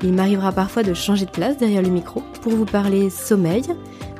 Il 0.00 0.12
m'arrivera 0.12 0.52
parfois 0.52 0.84
de 0.84 0.94
changer 0.94 1.26
de 1.26 1.30
place 1.30 1.56
derrière 1.56 1.82
le 1.82 1.88
micro 1.88 2.20
pour 2.42 2.52
vous 2.52 2.64
parler 2.64 3.10
sommeil, 3.10 3.64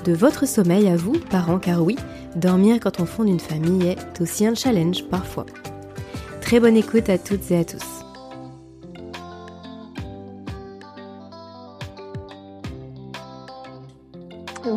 de 0.04 0.12
votre 0.12 0.44
sommeil 0.44 0.88
à 0.88 0.96
vous, 0.96 1.12
parents, 1.30 1.60
car 1.60 1.84
oui, 1.84 1.94
dormir 2.34 2.80
quand 2.80 2.98
on 2.98 3.06
fonde 3.06 3.28
une 3.28 3.38
famille 3.38 3.86
est 3.86 4.20
aussi 4.20 4.44
un 4.44 4.56
challenge 4.56 5.04
parfois. 5.08 5.46
Très 6.40 6.58
bonne 6.58 6.76
écoute 6.76 7.08
à 7.08 7.16
toutes 7.16 7.48
et 7.52 7.58
à 7.58 7.64
tous. 7.64 7.84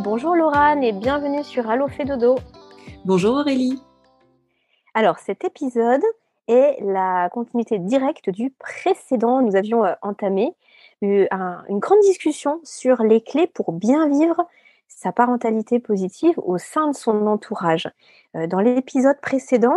Bonjour 0.04 0.36
Laurane 0.36 0.84
et 0.84 0.94
bienvenue 0.94 1.44
sur 1.44 1.68
Allo 1.68 1.88
Fait 1.88 2.06
Dodo. 2.06 2.36
Bonjour 3.06 3.38
Aurélie. 3.38 3.82
Alors 4.94 5.18
cet 5.18 5.44
épisode 5.44 6.04
est 6.48 6.78
la 6.84 7.30
continuité 7.30 7.80
directe 7.80 8.30
du 8.30 8.52
précédent. 8.52 9.42
Nous 9.42 9.56
avions 9.56 9.84
une 11.02 11.80
grande 11.80 12.02
discussion 12.02 12.60
sur 12.64 13.04
les 13.04 13.22
clés 13.22 13.48
pour 13.48 13.72
bien 13.72 14.08
vivre 14.08 14.48
sa 15.02 15.12
parentalité 15.12 15.80
positive 15.80 16.36
au 16.38 16.58
sein 16.58 16.90
de 16.90 16.96
son 16.96 17.26
entourage. 17.26 17.90
Euh, 18.36 18.46
dans 18.46 18.60
l'épisode 18.60 19.20
précédent, 19.20 19.76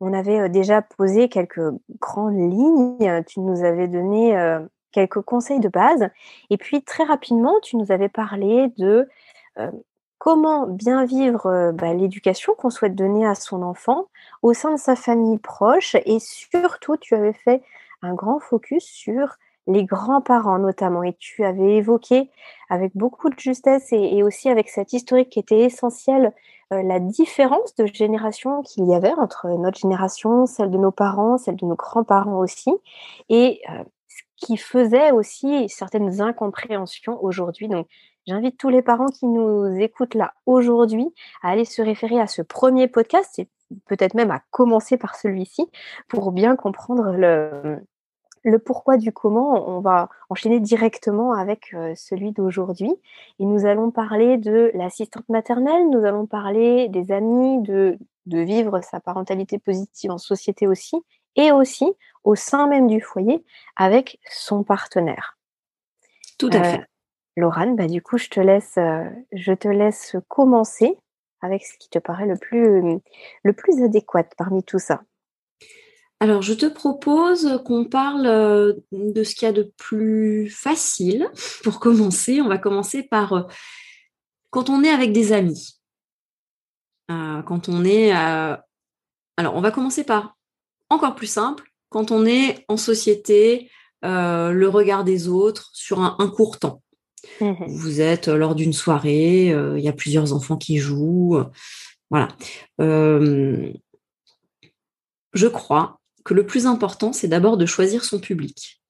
on 0.00 0.12
avait 0.14 0.40
euh, 0.40 0.48
déjà 0.48 0.80
posé 0.80 1.28
quelques 1.28 1.60
grandes 2.00 2.38
lignes, 2.38 3.22
tu 3.24 3.40
nous 3.40 3.64
avais 3.64 3.86
donné 3.86 4.36
euh, 4.36 4.60
quelques 4.92 5.20
conseils 5.20 5.60
de 5.60 5.68
base, 5.68 6.08
et 6.48 6.56
puis 6.56 6.82
très 6.82 7.04
rapidement, 7.04 7.54
tu 7.62 7.76
nous 7.76 7.92
avais 7.92 8.08
parlé 8.08 8.68
de 8.78 9.08
comment 10.16 10.66
bien 10.66 11.04
vivre 11.04 11.72
bah, 11.72 11.92
l'éducation 11.92 12.54
qu'on 12.54 12.70
souhaite 12.70 12.94
donner 12.94 13.26
à 13.26 13.34
son 13.34 13.62
enfant 13.62 14.06
au 14.40 14.54
sein 14.54 14.72
de 14.72 14.78
sa 14.78 14.96
famille 14.96 15.38
proche, 15.38 15.96
et 16.06 16.18
surtout, 16.18 16.96
tu 16.96 17.14
avais 17.14 17.34
fait 17.34 17.62
un 18.00 18.14
grand 18.14 18.38
focus 18.38 18.84
sur 18.84 19.36
les 19.66 19.84
grands-parents 19.84 20.58
notamment. 20.58 21.02
Et 21.02 21.14
tu 21.18 21.44
avais 21.44 21.76
évoqué 21.76 22.30
avec 22.68 22.96
beaucoup 22.96 23.30
de 23.30 23.38
justesse 23.38 23.92
et, 23.92 24.22
aussi 24.22 24.48
avec 24.48 24.68
cette 24.68 24.92
historique 24.92 25.30
qui 25.30 25.38
était 25.38 25.60
essentielle 25.60 26.32
euh, 26.72 26.82
la 26.82 27.00
différence 27.00 27.74
de 27.76 27.86
génération 27.86 28.62
qu'il 28.62 28.86
y 28.86 28.94
avait 28.94 29.12
entre 29.12 29.48
notre 29.48 29.78
génération, 29.78 30.46
celle 30.46 30.70
de 30.70 30.78
nos 30.78 30.92
parents, 30.92 31.38
celle 31.38 31.56
de 31.56 31.66
nos 31.66 31.76
grands-parents 31.76 32.38
aussi, 32.38 32.70
et 33.28 33.60
euh, 33.70 33.84
ce 34.08 34.46
qui 34.46 34.56
faisait 34.56 35.12
aussi 35.12 35.68
certaines 35.68 36.20
incompréhensions 36.20 37.22
aujourd'hui. 37.22 37.68
Donc, 37.68 37.86
j'invite 38.26 38.58
tous 38.58 38.68
les 38.68 38.82
parents 38.82 39.06
qui 39.06 39.26
nous 39.26 39.66
écoutent 39.80 40.14
là 40.14 40.34
aujourd'hui 40.46 41.12
à 41.42 41.50
aller 41.50 41.64
se 41.64 41.82
référer 41.82 42.20
à 42.20 42.26
ce 42.26 42.42
premier 42.42 42.88
podcast 42.88 43.38
et 43.38 43.48
peut-être 43.86 44.14
même 44.14 44.30
à 44.30 44.42
commencer 44.50 44.96
par 44.96 45.16
celui-ci 45.16 45.70
pour 46.08 46.32
bien 46.32 46.56
comprendre 46.56 47.12
le, 47.12 47.80
le 48.44 48.58
pourquoi 48.58 48.96
du 48.96 49.12
comment, 49.12 49.68
on 49.68 49.80
va 49.80 50.08
enchaîner 50.28 50.60
directement 50.60 51.32
avec 51.32 51.72
euh, 51.74 51.92
celui 51.94 52.32
d'aujourd'hui. 52.32 52.92
Et 53.38 53.44
nous 53.44 53.66
allons 53.66 53.90
parler 53.90 54.36
de 54.36 54.70
l'assistante 54.74 55.28
maternelle, 55.28 55.88
nous 55.90 56.04
allons 56.04 56.26
parler 56.26 56.88
des 56.88 57.12
amis, 57.12 57.62
de, 57.62 57.98
de 58.26 58.38
vivre 58.38 58.80
sa 58.82 59.00
parentalité 59.00 59.58
positive 59.58 60.10
en 60.10 60.18
société 60.18 60.66
aussi, 60.66 60.96
et 61.36 61.52
aussi 61.52 61.86
au 62.24 62.34
sein 62.34 62.66
même 62.66 62.86
du 62.86 63.00
foyer 63.00 63.44
avec 63.76 64.20
son 64.30 64.64
partenaire. 64.64 65.38
Tout 66.38 66.50
à 66.52 66.62
fait. 66.62 66.80
Euh, 66.80 66.84
Laurane, 67.36 67.76
bah, 67.76 67.86
du 67.86 68.02
coup, 68.02 68.18
je 68.18 68.28
te 68.28 68.40
laisse, 68.40 68.76
euh, 68.76 69.08
je 69.32 69.52
te 69.52 69.68
laisse 69.68 70.16
commencer 70.28 70.98
avec 71.40 71.64
ce 71.64 71.78
qui 71.78 71.88
te 71.88 71.98
paraît 71.98 72.26
le 72.26 72.36
plus, 72.36 73.00
le 73.42 73.52
plus 73.52 73.82
adéquat 73.82 74.24
parmi 74.36 74.62
tout 74.62 74.78
ça. 74.78 75.02
Alors, 76.22 76.40
je 76.40 76.54
te 76.54 76.66
propose 76.66 77.60
qu'on 77.64 77.84
parle 77.84 78.26
euh, 78.26 78.74
de 78.92 79.24
ce 79.24 79.34
qu'il 79.34 79.46
y 79.46 79.48
a 79.48 79.52
de 79.52 79.72
plus 79.76 80.48
facile 80.48 81.28
pour 81.64 81.80
commencer. 81.80 82.40
On 82.40 82.46
va 82.46 82.58
commencer 82.58 83.02
par 83.02 83.32
euh, 83.32 83.42
quand 84.50 84.70
on 84.70 84.84
est 84.84 84.88
avec 84.88 85.10
des 85.10 85.32
amis. 85.32 85.80
Euh, 87.10 87.42
quand 87.42 87.68
on 87.68 87.84
est. 87.84 88.12
alors, 88.12 89.56
on 89.56 89.60
va 89.60 89.72
commencer 89.72 90.04
par 90.04 90.36
encore 90.90 91.16
plus 91.16 91.26
simple, 91.26 91.64
quand 91.88 92.12
on 92.12 92.24
est 92.24 92.64
en 92.68 92.76
société, 92.76 93.68
le 94.04 94.66
regard 94.66 95.02
des 95.02 95.26
autres 95.26 95.70
sur 95.72 95.98
un, 95.98 96.28
court 96.28 96.60
temps. 96.60 96.84
Mmh 97.40 97.64
Vous 97.66 98.00
êtes 98.00 98.28
lors 98.28 98.54
d'une 98.54 98.72
soirée, 98.72 99.46
il 99.48 99.82
y 99.82 99.88
a 99.88 99.92
plusieurs 99.92 100.32
enfants 100.34 100.56
qui 100.56 100.78
jouent. 100.78 101.42
voilà. 102.10 102.28
je 102.78 103.72
crois 105.48 105.98
que 106.24 106.34
le 106.34 106.46
plus 106.46 106.66
important, 106.66 107.12
c'est 107.12 107.28
d'abord 107.28 107.56
de 107.56 107.66
choisir 107.66 108.04
son 108.04 108.20
public. 108.20 108.82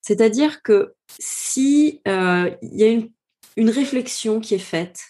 C'est-à-dire 0.00 0.62
que 0.62 0.94
si 1.18 2.00
euh, 2.08 2.50
il 2.62 2.80
y 2.80 2.84
a 2.84 2.88
une, 3.56 3.70
réflexion 3.70 4.40
qui 4.40 4.54
est 4.54 4.58
faite 4.58 5.00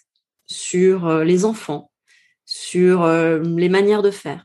sur 0.46 1.06
euh, 1.06 1.24
les 1.24 1.44
enfants, 1.44 1.92
sur 2.46 3.02
euh, 3.02 3.40
les 3.40 3.68
manières 3.68 4.02
de 4.02 4.10
faire, 4.10 4.44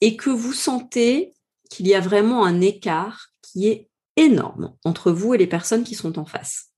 et 0.00 0.16
que 0.16 0.30
vous 0.30 0.52
sentez 0.52 1.32
qu'il 1.70 1.88
y 1.88 1.94
a 1.94 2.00
vraiment 2.00 2.44
un 2.44 2.60
écart 2.60 3.30
qui 3.40 3.68
est 3.68 3.88
énorme 4.16 4.76
entre 4.84 5.10
vous 5.10 5.34
et 5.34 5.38
les 5.38 5.46
personnes 5.46 5.84
qui 5.84 5.94
sont 5.94 6.18
en 6.18 6.26
face, 6.26 6.70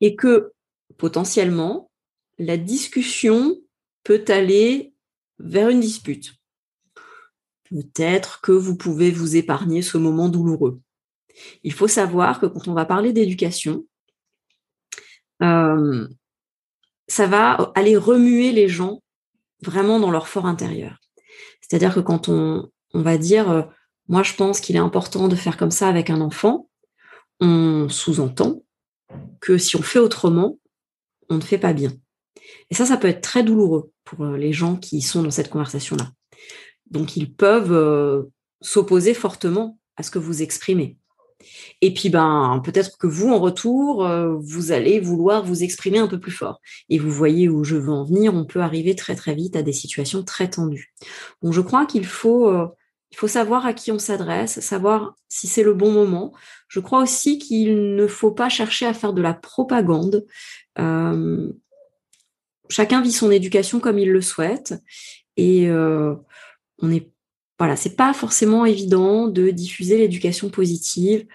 et 0.00 0.16
que 0.16 0.52
potentiellement 0.96 1.90
la 2.38 2.56
discussion 2.56 3.56
peut 4.02 4.24
aller 4.28 4.94
vers 5.38 5.68
une 5.68 5.80
dispute 5.80 6.35
peut-être 7.70 8.40
que 8.40 8.52
vous 8.52 8.76
pouvez 8.76 9.10
vous 9.10 9.36
épargner 9.36 9.82
ce 9.82 9.98
moment 9.98 10.28
douloureux. 10.28 10.80
Il 11.62 11.72
faut 11.72 11.88
savoir 11.88 12.40
que 12.40 12.46
quand 12.46 12.68
on 12.68 12.74
va 12.74 12.84
parler 12.84 13.12
d'éducation, 13.12 13.84
euh, 15.42 16.08
ça 17.08 17.26
va 17.26 17.72
aller 17.74 17.96
remuer 17.96 18.52
les 18.52 18.68
gens 18.68 19.02
vraiment 19.62 20.00
dans 20.00 20.10
leur 20.10 20.28
fort 20.28 20.46
intérieur. 20.46 20.98
C'est-à-dire 21.60 21.94
que 21.94 22.00
quand 22.00 22.28
on, 22.28 22.70
va 22.94 23.18
dire, 23.18 23.50
euh, 23.50 23.62
moi 24.08 24.22
je 24.22 24.34
pense 24.34 24.60
qu'il 24.60 24.76
est 24.76 24.80
important 24.80 25.28
de 25.28 25.36
faire 25.36 25.56
comme 25.56 25.70
ça 25.70 25.88
avec 25.88 26.10
un 26.10 26.20
enfant, 26.20 26.68
on 27.40 27.88
sous-entend 27.88 28.62
que 29.40 29.58
si 29.58 29.76
on 29.76 29.82
fait 29.82 29.98
autrement, 29.98 30.58
on 31.28 31.36
ne 31.36 31.40
fait 31.40 31.58
pas 31.58 31.72
bien. 31.72 31.92
Et 32.70 32.74
ça, 32.74 32.86
ça 32.86 32.96
peut 32.96 33.08
être 33.08 33.20
très 33.20 33.42
douloureux 33.42 33.92
pour 34.04 34.24
euh, 34.24 34.36
les 34.36 34.52
gens 34.52 34.76
qui 34.76 35.02
sont 35.02 35.22
dans 35.22 35.30
cette 35.30 35.50
conversation-là. 35.50 36.10
Donc, 36.90 37.16
ils 37.16 37.32
peuvent 37.32 37.72
euh, 37.72 38.24
s'opposer 38.60 39.14
fortement 39.14 39.78
à 39.96 40.02
ce 40.02 40.10
que 40.10 40.18
vous 40.18 40.42
exprimez. 40.42 40.96
Et 41.80 41.92
puis, 41.92 42.08
ben, 42.08 42.60
peut-être 42.64 42.96
que 42.98 43.06
vous, 43.06 43.28
en 43.30 43.38
retour, 43.38 44.06
euh, 44.06 44.34
vous 44.38 44.72
allez 44.72 45.00
vouloir 45.00 45.44
vous 45.44 45.62
exprimer 45.62 45.98
un 45.98 46.08
peu 46.08 46.18
plus 46.18 46.32
fort. 46.32 46.60
Et 46.88 46.98
vous 46.98 47.10
voyez 47.10 47.48
où 47.48 47.64
je 47.64 47.76
veux 47.76 47.92
en 47.92 48.04
venir, 48.04 48.34
on 48.34 48.46
peut 48.46 48.60
arriver 48.60 48.94
très 48.94 49.14
très 49.14 49.34
vite 49.34 49.56
à 49.56 49.62
des 49.62 49.72
situations 49.72 50.22
très 50.22 50.48
tendues. 50.48 50.94
Je 51.42 51.60
crois 51.60 51.86
qu'il 51.86 52.06
faut, 52.06 52.48
euh, 52.48 52.66
faut 53.14 53.28
savoir 53.28 53.66
à 53.66 53.74
qui 53.74 53.92
on 53.92 53.98
s'adresse, 53.98 54.60
savoir 54.60 55.14
si 55.28 55.46
c'est 55.46 55.62
le 55.62 55.74
bon 55.74 55.92
moment. 55.92 56.32
Je 56.68 56.80
crois 56.80 57.02
aussi 57.02 57.38
qu'il 57.38 57.94
ne 57.94 58.06
faut 58.06 58.32
pas 58.32 58.48
chercher 58.48 58.86
à 58.86 58.94
faire 58.94 59.12
de 59.12 59.22
la 59.22 59.34
propagande. 59.34 60.26
Chacun 62.68 63.00
vit 63.00 63.12
son 63.12 63.30
éducation 63.30 63.78
comme 63.78 63.98
il 63.98 64.10
le 64.10 64.20
souhaite. 64.20 64.74
Et 65.36 65.68
on 66.80 66.90
est 66.90 67.10
voilà, 67.58 67.76
c'est 67.76 67.96
pas 67.96 68.12
forcément 68.12 68.66
évident 68.66 69.28
de 69.28 69.50
diffuser 69.50 69.96
l'éducation 69.96 70.50
positive 70.50 71.26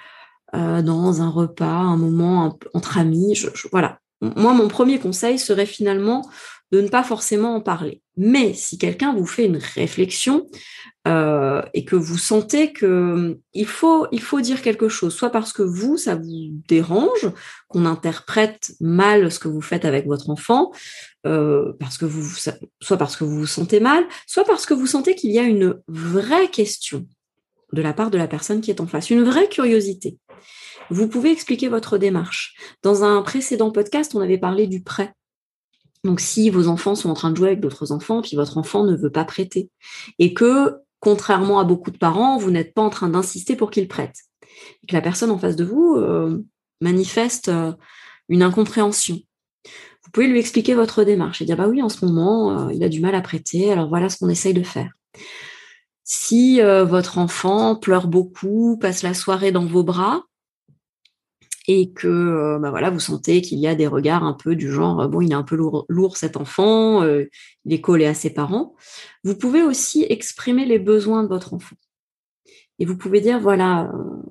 euh, 0.54 0.82
dans 0.82 1.22
un 1.22 1.30
repas, 1.30 1.66
un 1.66 1.98
moment 1.98 2.58
entre 2.74 2.98
amis. 2.98 3.40
voilà. 3.72 4.00
Moi, 4.22 4.54
mon 4.54 4.68
premier 4.68 5.00
conseil 5.00 5.40
serait 5.40 5.66
finalement 5.66 6.30
de 6.72 6.82
ne 6.82 6.88
pas 6.88 7.04
forcément 7.04 7.56
en 7.56 7.62
parler. 7.62 8.02
Mais 8.18 8.54
si 8.54 8.78
quelqu'un 8.78 9.16
vous 9.16 9.26
fait 9.26 9.46
une 9.46 9.58
réflexion 9.58 10.46
euh, 11.08 11.64
et 11.74 11.86
que 11.86 11.96
vous 11.96 12.20
sentez 12.20 12.72
que 12.72 13.40
il 13.54 13.66
faut, 13.66 14.06
il 14.12 14.22
faut 14.22 14.42
dire 14.42 14.62
quelque 14.62 14.90
chose, 14.90 15.16
soit 15.16 15.32
parce 15.32 15.54
que 15.54 15.64
vous, 15.64 15.98
ça 15.98 16.16
vous 16.16 16.52
dérange, 16.68 17.32
qu'on 17.68 17.86
interprète 17.86 18.74
mal 18.80 19.32
ce 19.32 19.40
que 19.40 19.48
vous 19.48 19.62
faites 19.62 19.86
avec 19.86 20.06
votre 20.06 20.30
enfant, 20.30 20.72
euh, 21.26 21.74
parce 21.80 21.98
que 21.98 22.06
vous, 22.06 22.36
soit 22.82 22.98
parce 22.98 23.16
que 23.16 23.24
vous 23.24 23.40
vous 23.40 23.46
sentez 23.46 23.80
mal, 23.80 24.04
soit 24.28 24.44
parce 24.44 24.66
que 24.66 24.74
vous 24.74 24.88
sentez 24.88 25.16
qu'il 25.16 25.32
y 25.32 25.40
a 25.40 25.44
une 25.44 25.80
vraie 25.88 26.50
question 26.50 27.06
de 27.74 27.82
la 27.82 27.94
part 27.94 28.12
de 28.12 28.18
la 28.18 28.28
personne 28.28 28.62
qui 28.62 28.72
est 28.72 28.82
en 28.82 28.88
face, 28.88 29.10
une 29.10 29.24
vraie 29.24 29.48
curiosité. 29.48 30.18
Vous 30.90 31.08
pouvez 31.08 31.32
expliquer 31.32 31.70
votre 31.70 31.98
démarche. 31.98 32.56
Dans 32.84 33.04
un 33.04 33.22
précédent 33.22 33.72
podcast, 33.72 34.14
on 34.14 34.20
avait 34.20 34.38
parlé 34.38 34.68
du 34.68 34.84
prêt. 34.84 35.14
Donc, 36.04 36.20
si 36.20 36.50
vos 36.50 36.68
enfants 36.68 36.96
sont 36.96 37.10
en 37.10 37.14
train 37.14 37.32
de 37.32 37.38
jouer 37.38 37.50
avec 37.50 37.62
d'autres 37.62 37.92
enfants, 37.92 38.22
puis 38.22 38.36
votre 38.36 38.58
enfant 38.58 38.84
ne 38.84 38.96
veut 38.96 39.12
pas 39.12 39.24
prêter, 39.24 39.70
et 40.20 40.34
que, 40.34 40.78
contrairement 41.00 41.60
à 41.60 41.64
beaucoup 41.64 41.92
de 41.92 41.98
parents, 41.98 42.38
vous 42.38 42.52
n'êtes 42.52 42.74
pas 42.74 42.82
en 42.82 42.90
train 42.90 43.10
d'insister 43.10 43.56
pour 43.56 43.70
qu'il 43.70 43.88
prête, 43.88 44.16
et 44.84 44.88
que 44.88 44.96
la 44.96 45.02
personne 45.02 45.32
en 45.32 45.38
face 45.38 45.56
de 45.56 45.64
vous 45.64 45.96
euh, 45.96 46.44
manifeste 46.82 47.50
euh, 47.50 47.72
une 48.30 48.42
incompréhension, 48.42 49.20
vous 50.04 50.12
pouvez 50.12 50.28
lui 50.28 50.40
expliquer 50.40 50.74
votre 50.74 51.04
démarche 51.04 51.42
et 51.42 51.46
dire 51.46 51.58
bah 51.58 51.68
oui, 51.68 51.82
en 51.82 51.90
ce 51.90 52.06
moment, 52.06 52.68
euh, 52.68 52.74
il 52.74 52.84
a 52.84 52.90
du 52.90 53.02
mal 53.02 53.16
à 53.16 53.22
prêter, 53.22 53.72
alors 53.72 53.90
voilà 53.90 54.10
ce 54.10 54.18
qu'on 54.18 54.30
essaye 54.30 54.54
de 54.54 54.64
faire. 54.64 54.92
Si 56.04 56.60
votre 56.60 57.20
enfant 57.20 57.78
pleure 57.78 58.08
beaucoup, 58.08 58.78
passe 58.82 59.02
la 59.02 59.14
soirée 59.14 59.54
dans 59.54 59.66
vos 59.66 59.84
bras, 59.84 60.26
et 61.68 61.92
que 61.92 62.08
euh, 62.08 62.60
bah 62.60 62.70
voilà, 62.70 62.90
vous 62.90 63.00
sentez 63.00 63.42
qu'il 63.42 63.60
y 63.60 63.68
a 63.68 63.76
des 63.76 63.88
regards 63.88 64.24
un 64.24 64.34
peu 64.34 64.56
du 64.56 64.72
genre 64.72 65.08
bon, 65.08 65.22
il 65.22 65.32
est 65.32 65.36
un 65.36 65.44
peu 65.44 65.56
lourd, 65.56 66.18
cet 66.18 66.38
enfant, 66.38 67.04
euh, 67.04 67.26
il 67.66 67.74
est 67.74 67.82
collé 67.82 68.06
à 68.06 68.14
ses 68.14 68.32
parents. 68.32 68.76
Vous 69.24 69.36
pouvez 69.36 69.62
aussi 69.62 70.06
exprimer 70.10 70.66
les 70.66 70.80
besoins 70.80 71.24
de 71.24 71.28
votre 71.28 71.54
enfant. 71.54 71.76
Et 72.80 72.86
vous 72.86 72.98
pouvez 72.98 73.22
dire 73.22 73.40
voilà, 73.40 73.92
euh, 73.94 74.22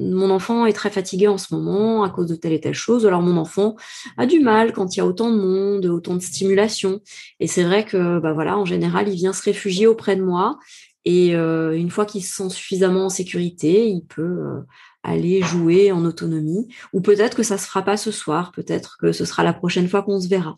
mon 0.00 0.30
enfant 0.30 0.66
est 0.66 0.72
très 0.72 0.90
fatigué 0.90 1.28
en 1.28 1.38
ce 1.38 1.54
moment 1.54 2.02
à 2.02 2.10
cause 2.10 2.26
de 2.26 2.34
telle 2.34 2.52
et 2.52 2.60
telle 2.60 2.74
chose. 2.74 3.06
Alors 3.06 3.22
mon 3.22 3.36
enfant 3.36 3.76
a 4.16 4.26
du 4.26 4.40
mal 4.40 4.72
quand 4.72 4.96
il 4.96 4.98
y 4.98 5.02
a 5.02 5.06
autant 5.06 5.30
de 5.30 5.36
monde, 5.36 5.86
autant 5.86 6.14
de 6.14 6.20
stimulation. 6.20 7.00
Et 7.38 7.46
c'est 7.46 7.64
vrai 7.64 7.84
que 7.84 8.18
bah 8.18 8.32
voilà, 8.32 8.58
en 8.58 8.64
général, 8.64 9.08
il 9.08 9.14
vient 9.16 9.32
se 9.32 9.42
réfugier 9.42 9.86
auprès 9.86 10.16
de 10.16 10.22
moi. 10.22 10.58
Et 11.04 11.32
une 11.32 11.90
fois 11.90 12.04
qu'il 12.04 12.22
se 12.22 12.34
sent 12.34 12.50
suffisamment 12.50 13.06
en 13.06 13.08
sécurité, 13.08 13.88
il 13.88 14.02
peut 14.02 14.62
aller 15.02 15.42
jouer 15.42 15.92
en 15.92 16.04
autonomie. 16.04 16.68
Ou 16.92 17.00
peut-être 17.00 17.36
que 17.36 17.42
ça 17.42 17.58
se 17.58 17.66
fera 17.66 17.82
pas 17.82 17.96
ce 17.96 18.10
soir, 18.10 18.52
peut-être 18.52 18.96
que 18.98 19.12
ce 19.12 19.24
sera 19.24 19.42
la 19.42 19.52
prochaine 19.52 19.88
fois 19.88 20.02
qu'on 20.02 20.20
se 20.20 20.28
verra. 20.28 20.54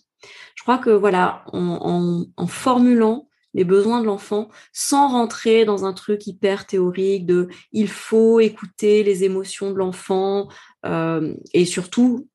Je 0.54 0.62
crois 0.62 0.78
que 0.78 0.90
voilà, 0.90 1.44
en, 1.52 2.26
formulant 2.46 3.28
les 3.54 3.64
besoins 3.64 4.00
de 4.00 4.06
l'enfant 4.06 4.48
sans 4.72 5.08
rentrer 5.08 5.64
dans 5.64 5.84
un 5.84 5.92
truc 5.92 6.26
hyper 6.26 6.66
théorique 6.66 7.26
de 7.26 7.48
il 7.72 7.88
faut 7.88 8.40
écouter 8.40 9.02
les 9.02 9.24
émotions 9.24 9.70
de 9.70 9.76
l'enfant 9.76 10.48
euh, 10.86 11.34
et 11.52 11.64
surtout 11.64 12.28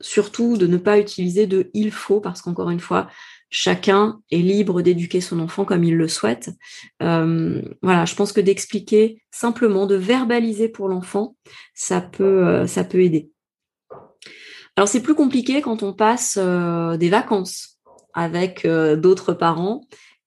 de 0.00 0.66
ne 0.66 0.76
pas 0.76 0.98
utiliser 0.98 1.46
de 1.46 1.70
il 1.74 1.90
faut 1.90 2.20
parce 2.20 2.42
qu'encore 2.42 2.70
une 2.70 2.80
fois 2.80 3.08
chacun 3.50 4.20
est 4.30 4.38
libre 4.38 4.82
d'éduquer 4.82 5.20
son 5.22 5.40
enfant 5.40 5.64
comme 5.64 5.82
il 5.82 5.96
le 5.96 6.06
souhaite. 6.06 6.50
Euh, 7.02 7.62
voilà, 7.82 8.04
je 8.04 8.14
pense 8.14 8.32
que 8.32 8.42
d'expliquer 8.42 9.22
simplement, 9.30 9.86
de 9.86 9.94
verbaliser 9.94 10.68
pour 10.68 10.88
l'enfant, 10.88 11.34
ça 11.74 12.02
peut, 12.02 12.46
euh, 12.46 12.66
ça 12.66 12.84
peut 12.84 13.00
aider. 13.00 13.30
Alors 14.76 14.86
c'est 14.86 15.02
plus 15.02 15.14
compliqué 15.14 15.62
quand 15.62 15.82
on 15.82 15.94
passe 15.94 16.38
des 16.38 17.08
vacances 17.08 17.80
avec 18.14 18.64
d'autres 18.64 19.32
parents 19.32 19.80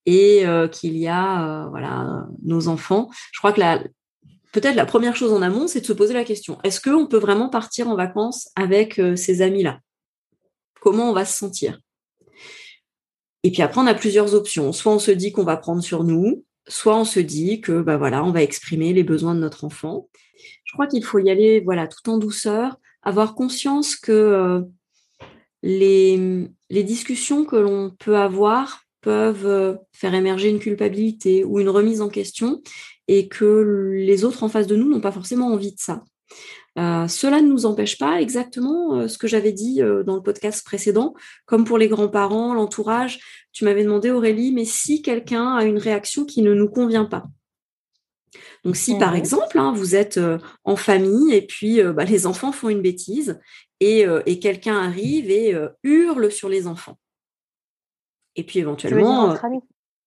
et 0.06 0.44
qu'il 0.72 0.98
y 0.98 1.08
a 1.08 1.68
voilà 1.70 2.26
nos 2.44 2.68
enfants. 2.68 3.10
Je 3.32 3.40
crois 3.40 3.54
que 3.54 3.60
la, 3.60 3.84
peut-être 4.52 4.76
la 4.76 4.86
première 4.86 5.16
chose 5.16 5.32
en 5.32 5.42
amont, 5.42 5.68
c'est 5.68 5.82
de 5.82 5.86
se 5.86 5.94
poser 5.94 6.14
la 6.14 6.24
question 6.24 6.58
est-ce 6.64 6.82
qu'on 6.82 7.08
peut 7.08 7.20
vraiment 7.20 7.50
partir 7.50 7.88
en 7.88 7.96
vacances 7.96 8.50
avec 8.56 9.00
ces 9.16 9.42
amis-là? 9.42 9.80
Comment 10.82 11.10
on 11.10 11.14
va 11.14 11.26
se 11.26 11.38
sentir? 11.38 11.80
Et 13.44 13.52
puis 13.52 13.62
après, 13.62 13.82
on 13.82 13.88
a 13.88 13.94
plusieurs 13.94 14.34
options. 14.36 14.72
Soit 14.72 14.94
on 14.94 15.00
se 15.00 15.12
dit 15.12 15.32
qu'on 15.32 15.44
va 15.44 15.58
prendre 15.58 15.82
sur 15.82 16.04
nous, 16.04 16.44
soit 16.68 16.96
on 16.96 17.06
se 17.06 17.20
dit 17.20 17.62
que 17.62 17.82
bah 17.82 17.98
voilà, 17.98 18.24
on 18.24 18.32
va 18.32 18.44
exprimer 18.44 18.94
les 18.94 19.04
besoins 19.04 19.36
de 19.36 19.40
notre 19.40 19.64
enfant. 19.64 20.10
Je 20.64 20.74
crois 20.74 20.88
qu'il 20.88 21.04
faut 21.04 21.20
y 21.20 21.30
aller 21.30 21.60
voilà 21.60 21.88
tout 21.88 22.10
en 22.10 22.18
douceur, 22.18 22.78
avoir 23.02 23.36
conscience 23.36 23.96
que 23.96 24.12
euh, 24.12 24.62
les, 25.64 26.48
les 26.70 26.84
discussions 26.84 27.46
que 27.46 27.56
l'on 27.56 27.92
peut 27.92 28.18
avoir 28.18 28.81
peuvent 29.02 29.48
euh, 29.48 29.76
faire 29.94 30.14
émerger 30.14 30.50
une 30.50 30.60
culpabilité 30.60 31.44
ou 31.44 31.60
une 31.60 31.70
remise 31.70 32.02
en 32.02 32.10
question 32.10 32.62
et 33.08 33.28
que 33.28 33.92
les 33.94 34.24
autres 34.24 34.44
en 34.44 34.50
face 34.50 34.68
de 34.68 34.76
nous 34.76 34.90
n'ont 34.90 35.02
pas 35.02 35.12
forcément 35.12 35.48
envie 35.48 35.74
de 35.74 35.80
ça. 35.80 36.04
Euh, 36.78 37.08
cela 37.08 37.42
ne 37.42 37.48
nous 37.48 37.66
empêche 37.66 37.98
pas 37.98 38.22
exactement 38.22 38.96
euh, 38.96 39.08
ce 39.10 39.18
que 39.18 39.28
j'avais 39.28 39.52
dit 39.52 39.82
euh, 39.82 40.04
dans 40.04 40.16
le 40.16 40.22
podcast 40.22 40.66
précédent, 40.66 41.14
comme 41.46 41.66
pour 41.66 41.78
les 41.78 41.90
grands-parents, 41.90 42.54
l'entourage. 42.54 43.20
Tu 43.52 43.66
m'avais 43.66 43.84
demandé, 43.84 44.10
Aurélie, 44.10 44.54
mais 44.54 44.64
si 44.64 45.02
quelqu'un 45.02 45.56
a 45.56 45.66
une 45.66 45.78
réaction 45.78 46.26
qui 46.26 46.42
ne 46.42 46.54
nous 46.54 46.70
convient 46.70 47.06
pas. 47.06 47.24
Donc 48.64 48.78
si 48.78 48.98
par 48.98 49.16
exemple, 49.16 49.58
hein, 49.58 49.74
vous 49.76 49.96
êtes 49.96 50.20
en 50.64 50.76
famille 50.76 51.34
et 51.34 51.42
puis 51.42 51.82
bah, 51.84 52.06
les 52.06 52.28
enfants 52.28 52.52
font 52.52 52.70
une 52.70 52.82
bêtise 52.82 53.40
et, 53.80 54.06
et 54.28 54.40
quelqu'un 54.40 54.78
arrive 54.78 55.32
et 55.32 55.54
hurle 55.84 56.32
sur 56.32 56.48
les 56.48 56.68
enfants. 56.68 56.98
Et 58.36 58.44
puis 58.44 58.60
éventuellement, 58.60 59.36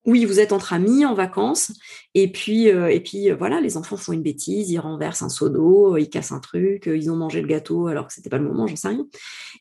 oui, 0.06 0.26
vous 0.26 0.38
êtes 0.38 0.52
entre 0.52 0.74
amis 0.74 1.06
en 1.06 1.14
vacances, 1.14 1.72
et 2.12 2.30
puis, 2.30 2.70
euh, 2.70 2.88
et 2.88 3.00
puis 3.00 3.30
euh, 3.30 3.34
voilà, 3.34 3.60
les 3.60 3.78
enfants 3.78 3.96
font 3.96 4.12
une 4.12 4.22
bêtise, 4.22 4.70
ils 4.70 4.78
renversent 4.78 5.22
un 5.22 5.30
seau 5.30 5.48
d'eau, 5.48 5.96
ils 5.96 6.10
cassent 6.10 6.32
un 6.32 6.40
truc, 6.40 6.88
euh, 6.88 6.96
ils 6.96 7.10
ont 7.10 7.16
mangé 7.16 7.40
le 7.40 7.48
gâteau 7.48 7.86
alors 7.86 8.06
que 8.06 8.12
c'était 8.12 8.28
pas 8.28 8.36
le 8.36 8.44
moment, 8.44 8.66
j'en 8.66 8.76
sais 8.76 8.88
rien. 8.88 9.06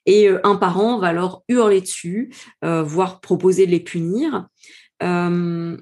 Et 0.05 0.27
un 0.43 0.55
parent 0.57 0.99
va 0.99 1.13
leur 1.13 1.43
hurler 1.47 1.79
dessus, 1.79 2.33
voire 2.61 3.21
proposer 3.21 3.65
de 3.65 3.71
les 3.71 3.79
punir. 3.79 4.47
il 5.01 5.79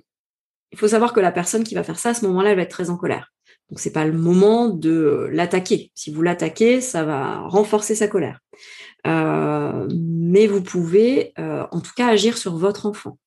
faut 0.76 0.88
savoir 0.88 1.14
que 1.14 1.20
la 1.20 1.32
personne 1.32 1.64
qui 1.64 1.74
va 1.74 1.84
faire 1.84 1.98
ça 1.98 2.10
à 2.10 2.14
ce 2.14 2.26
moment-là, 2.28 2.52
elle 2.52 2.58
va 2.58 2.62
être 2.64 2.70
très 2.70 2.92
en 2.92 2.98
colère. 2.98 3.32
Donc 3.72 3.80
c'est 3.80 3.94
pas 3.94 4.06
le 4.06 4.14
moment 4.14 4.68
de 4.68 5.30
l'attaquer. 5.32 5.92
Si 5.96 6.12
vous 6.12 6.22
l'attaquez, 6.22 6.82
ça 6.82 7.04
va 7.04 7.40
renforcer 7.48 7.96
sa 7.96 8.08
colère. 8.08 8.40
mais 9.06 10.48
vous 10.48 10.62
pouvez, 10.62 11.34
en 11.38 11.80
tout 11.80 11.94
cas, 11.96 12.08
agir 12.08 12.38
sur 12.38 12.58
votre 12.58 12.86
enfant. 12.86 13.18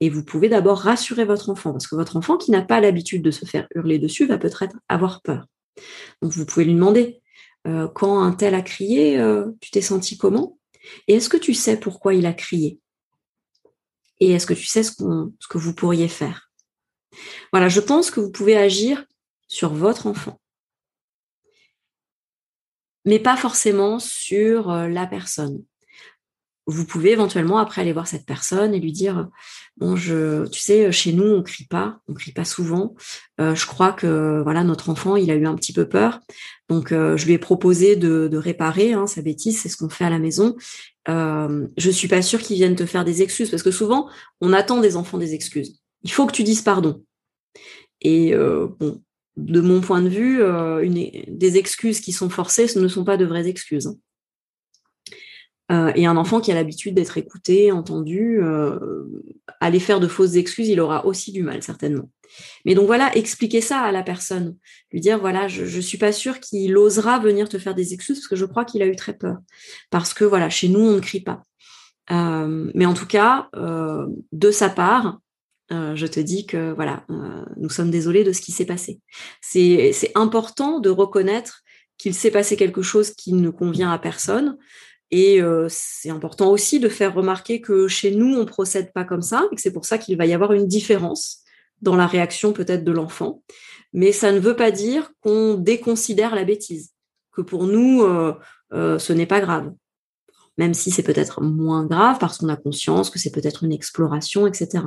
Et 0.00 0.10
vous 0.10 0.24
pouvez 0.24 0.48
d'abord 0.48 0.78
rassurer 0.78 1.24
votre 1.24 1.48
enfant, 1.48 1.72
parce 1.72 1.86
que 1.86 1.94
votre 1.94 2.16
enfant 2.16 2.36
qui 2.36 2.50
n'a 2.50 2.62
pas 2.62 2.80
l'habitude 2.80 3.22
de 3.22 3.30
se 3.30 3.46
faire 3.46 3.66
hurler 3.74 3.98
dessus 3.98 4.26
va 4.26 4.38
peut-être 4.38 4.64
avoir 4.88 5.22
peur. 5.22 5.46
Donc 6.22 6.32
vous 6.32 6.44
pouvez 6.44 6.66
lui 6.66 6.74
demander, 6.74 7.22
euh, 7.66 7.88
quand 7.88 8.20
un 8.20 8.32
tel 8.32 8.54
a 8.54 8.62
crié, 8.62 9.18
euh, 9.18 9.46
tu 9.60 9.70
t'es 9.70 9.80
senti 9.80 10.18
comment? 10.18 10.58
Et 11.08 11.14
est-ce 11.14 11.28
que 11.28 11.36
tu 11.36 11.54
sais 11.54 11.78
pourquoi 11.78 12.14
il 12.14 12.26
a 12.26 12.32
crié? 12.32 12.78
Et 14.20 14.32
est-ce 14.32 14.46
que 14.46 14.54
tu 14.54 14.66
sais 14.66 14.82
ce 14.82 14.92
que 14.92 15.58
vous 15.58 15.74
pourriez 15.74 16.08
faire? 16.08 16.50
Voilà, 17.52 17.68
je 17.68 17.80
pense 17.80 18.10
que 18.10 18.20
vous 18.20 18.30
pouvez 18.30 18.56
agir 18.56 19.04
sur 19.48 19.72
votre 19.72 20.06
enfant. 20.06 20.38
Mais 23.04 23.18
pas 23.18 23.36
forcément 23.36 23.98
sur 23.98 24.70
euh, 24.70 24.88
la 24.88 25.06
personne. 25.06 25.62
Vous 26.68 26.84
pouvez 26.84 27.12
éventuellement 27.12 27.58
après 27.58 27.80
aller 27.80 27.92
voir 27.92 28.08
cette 28.08 28.26
personne 28.26 28.74
et 28.74 28.80
lui 28.80 28.90
dire 28.90 29.28
bon 29.76 29.94
je 29.94 30.48
tu 30.48 30.58
sais 30.58 30.90
chez 30.90 31.12
nous 31.12 31.24
on 31.24 31.42
crie 31.44 31.66
pas 31.66 32.00
on 32.08 32.14
crie 32.14 32.32
pas 32.32 32.44
souvent. 32.44 32.96
Euh, 33.40 33.54
je 33.54 33.66
crois 33.66 33.92
que 33.92 34.42
voilà 34.42 34.64
notre 34.64 34.90
enfant 34.90 35.14
il 35.14 35.30
a 35.30 35.36
eu 35.36 35.46
un 35.46 35.54
petit 35.54 35.72
peu 35.72 35.88
peur. 35.88 36.20
Donc 36.68 36.90
euh, 36.90 37.16
je 37.16 37.24
lui 37.26 37.34
ai 37.34 37.38
proposé 37.38 37.94
de, 37.94 38.36
réparer 38.36 38.94
hein, 38.94 39.06
sa 39.06 39.22
bêtise 39.22 39.60
c'est 39.60 39.68
ce 39.68 39.76
qu'on 39.76 39.88
fait 39.88 40.04
à 40.04 40.10
la 40.10 40.18
maison. 40.18 40.56
Euh, 41.08 41.68
je 41.76 41.90
suis 41.90 42.08
pas 42.08 42.20
sûre 42.20 42.40
qu'ils 42.40 42.56
viennent 42.56 42.74
te 42.74 42.86
faire 42.86 43.04
des 43.04 43.22
excuses 43.22 43.50
parce 43.50 43.62
que 43.62 43.70
souvent 43.70 44.10
on 44.40 44.52
attend 44.52 44.80
des 44.80 44.96
enfants 44.96 45.18
des 45.18 45.34
excuses. 45.34 45.80
Il 46.02 46.10
faut 46.10 46.26
que 46.26 46.32
tu 46.32 46.42
dises 46.42 46.62
pardon. 46.62 47.04
Et 48.00 48.34
bon 48.34 49.00
de 49.36 49.60
mon 49.60 49.80
point 49.80 50.02
de 50.02 50.08
vue, 50.08 50.40
des 51.28 51.58
excuses 51.58 52.00
qui 52.00 52.12
sont 52.12 52.30
forcées 52.30 52.68
ce 52.68 52.78
ne 52.78 52.88
sont 52.88 53.04
pas 53.04 53.16
de 53.16 53.24
vraies 53.24 53.48
excuses. 53.48 53.96
et 55.70 56.06
un 56.06 56.16
enfant 56.16 56.40
qui 56.40 56.52
a 56.52 56.54
l'habitude 56.54 56.94
d'être 56.94 57.18
écouté, 57.18 57.70
entendu, 57.70 58.40
aller 59.60 59.80
faire 59.80 60.00
de 60.00 60.08
fausses 60.08 60.36
excuses, 60.36 60.68
il 60.68 60.80
aura 60.80 61.04
aussi 61.06 61.32
du 61.32 61.42
mal, 61.42 61.62
certainement. 61.62 62.08
Mais 62.64 62.74
donc 62.74 62.86
voilà, 62.86 63.14
expliquer 63.16 63.60
ça 63.60 63.80
à 63.80 63.92
la 63.92 64.02
personne, 64.02 64.56
lui 64.92 65.00
dire 65.00 65.18
voilà, 65.18 65.48
je 65.48 65.64
ne 65.64 65.80
suis 65.80 65.98
pas 65.98 66.12
sûre 66.12 66.40
qu'il 66.40 66.76
osera 66.76 67.18
venir 67.18 67.48
te 67.48 67.58
faire 67.58 67.74
des 67.74 67.94
excuses 67.94 68.18
parce 68.18 68.28
que 68.28 68.36
je 68.36 68.44
crois 68.44 68.64
qu'il 68.64 68.82
a 68.82 68.86
eu 68.86 68.96
très 68.96 69.14
peur. 69.14 69.38
Parce 69.90 70.14
que 70.14 70.24
voilà, 70.24 70.50
chez 70.50 70.68
nous, 70.68 70.80
on 70.80 70.92
ne 70.92 71.00
crie 71.00 71.20
pas. 71.20 71.42
Euh, 72.10 72.70
mais 72.74 72.86
en 72.86 72.94
tout 72.94 73.06
cas, 73.06 73.48
euh, 73.56 74.06
de 74.32 74.50
sa 74.50 74.68
part, 74.68 75.18
euh, 75.72 75.96
je 75.96 76.06
te 76.06 76.20
dis 76.20 76.46
que 76.46 76.72
voilà, 76.72 77.04
nous 77.56 77.70
sommes 77.70 77.90
désolés 77.90 78.24
de 78.24 78.32
ce 78.32 78.40
qui 78.40 78.52
s'est 78.52 78.66
passé. 78.66 79.00
C'est 79.40 80.12
important 80.14 80.80
de 80.80 80.90
reconnaître 80.90 81.62
qu'il 81.98 82.14
s'est 82.14 82.30
passé 82.30 82.56
quelque 82.56 82.82
chose 82.82 83.10
qui 83.10 83.32
ne 83.32 83.50
convient 83.50 83.90
à 83.90 83.98
personne. 83.98 84.56
Et 85.10 85.40
c'est 85.68 86.10
important 86.10 86.50
aussi 86.50 86.80
de 86.80 86.88
faire 86.88 87.14
remarquer 87.14 87.60
que 87.60 87.88
chez 87.88 88.14
nous, 88.14 88.36
on 88.36 88.44
procède 88.44 88.92
pas 88.92 89.04
comme 89.04 89.22
ça, 89.22 89.48
et 89.50 89.54
que 89.54 89.62
c'est 89.62 89.72
pour 89.72 89.84
ça 89.84 89.98
qu'il 89.98 90.16
va 90.16 90.26
y 90.26 90.34
avoir 90.34 90.52
une 90.52 90.66
différence 90.66 91.44
dans 91.82 91.96
la 91.96 92.06
réaction 92.06 92.52
peut-être 92.52 92.84
de 92.84 92.92
l'enfant. 92.92 93.42
Mais 93.92 94.12
ça 94.12 94.32
ne 94.32 94.38
veut 94.38 94.56
pas 94.56 94.70
dire 94.70 95.10
qu'on 95.20 95.54
déconsidère 95.54 96.34
la 96.34 96.44
bêtise, 96.44 96.92
que 97.32 97.40
pour 97.40 97.64
nous, 97.64 98.02
euh, 98.02 98.34
euh, 98.72 98.98
ce 98.98 99.12
n'est 99.12 99.26
pas 99.26 99.40
grave. 99.40 99.72
Même 100.58 100.74
si 100.74 100.90
c'est 100.90 101.02
peut-être 101.02 101.42
moins 101.42 101.84
grave 101.84 102.18
parce 102.18 102.38
qu'on 102.38 102.48
a 102.48 102.56
conscience 102.56 103.10
que 103.10 103.18
c'est 103.18 103.30
peut-être 103.30 103.64
une 103.64 103.72
exploration, 103.72 104.46
etc. 104.46 104.84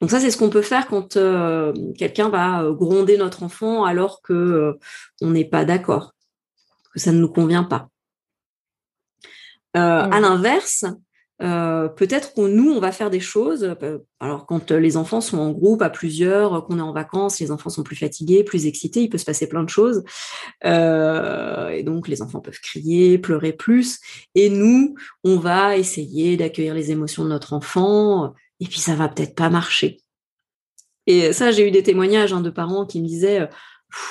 Donc 0.00 0.10
ça, 0.10 0.20
c'est 0.20 0.30
ce 0.30 0.36
qu'on 0.36 0.50
peut 0.50 0.62
faire 0.62 0.86
quand 0.86 1.16
euh, 1.16 1.72
quelqu'un 1.98 2.28
va 2.28 2.64
gronder 2.70 3.16
notre 3.16 3.42
enfant 3.42 3.84
alors 3.84 4.22
que 4.22 4.78
on 5.20 5.30
n'est 5.30 5.44
pas 5.44 5.64
d'accord, 5.64 6.14
que 6.92 7.00
ça 7.00 7.12
ne 7.12 7.18
nous 7.18 7.28
convient 7.28 7.64
pas. 7.64 7.88
À 9.74 10.18
l'inverse, 10.18 10.84
euh, 11.40 11.88
peut-être 11.88 12.34
que 12.34 12.40
nous, 12.40 12.72
on 12.72 12.80
va 12.80 12.90
faire 12.90 13.10
des 13.10 13.20
choses. 13.20 13.62
Euh, 13.82 13.98
alors, 14.18 14.46
quand 14.46 14.72
les 14.72 14.96
enfants 14.96 15.20
sont 15.20 15.38
en 15.38 15.52
groupe, 15.52 15.82
à 15.82 15.90
plusieurs, 15.90 16.66
qu'on 16.66 16.78
est 16.78 16.82
en 16.82 16.92
vacances, 16.92 17.38
les 17.38 17.50
enfants 17.50 17.70
sont 17.70 17.84
plus 17.84 17.96
fatigués, 17.96 18.42
plus 18.42 18.66
excités, 18.66 19.02
il 19.02 19.08
peut 19.08 19.18
se 19.18 19.24
passer 19.24 19.48
plein 19.48 19.62
de 19.62 19.68
choses. 19.68 20.02
Euh, 20.64 21.68
et 21.68 21.82
donc, 21.84 22.08
les 22.08 22.22
enfants 22.22 22.40
peuvent 22.40 22.60
crier, 22.60 23.18
pleurer 23.18 23.52
plus. 23.52 24.00
Et 24.34 24.50
nous, 24.50 24.94
on 25.22 25.38
va 25.38 25.76
essayer 25.76 26.36
d'accueillir 26.36 26.74
les 26.74 26.90
émotions 26.90 27.24
de 27.24 27.28
notre 27.28 27.52
enfant. 27.52 28.34
Et 28.60 28.66
puis, 28.66 28.80
ça 28.80 28.94
va 28.94 29.08
peut-être 29.08 29.34
pas 29.34 29.50
marcher. 29.50 30.00
Et 31.06 31.32
ça, 31.32 31.50
j'ai 31.52 31.66
eu 31.66 31.70
des 31.70 31.82
témoignages 31.82 32.32
hein, 32.32 32.40
de 32.40 32.50
parents 32.50 32.84
qui 32.84 33.00
me 33.00 33.06
disaient 33.06 33.48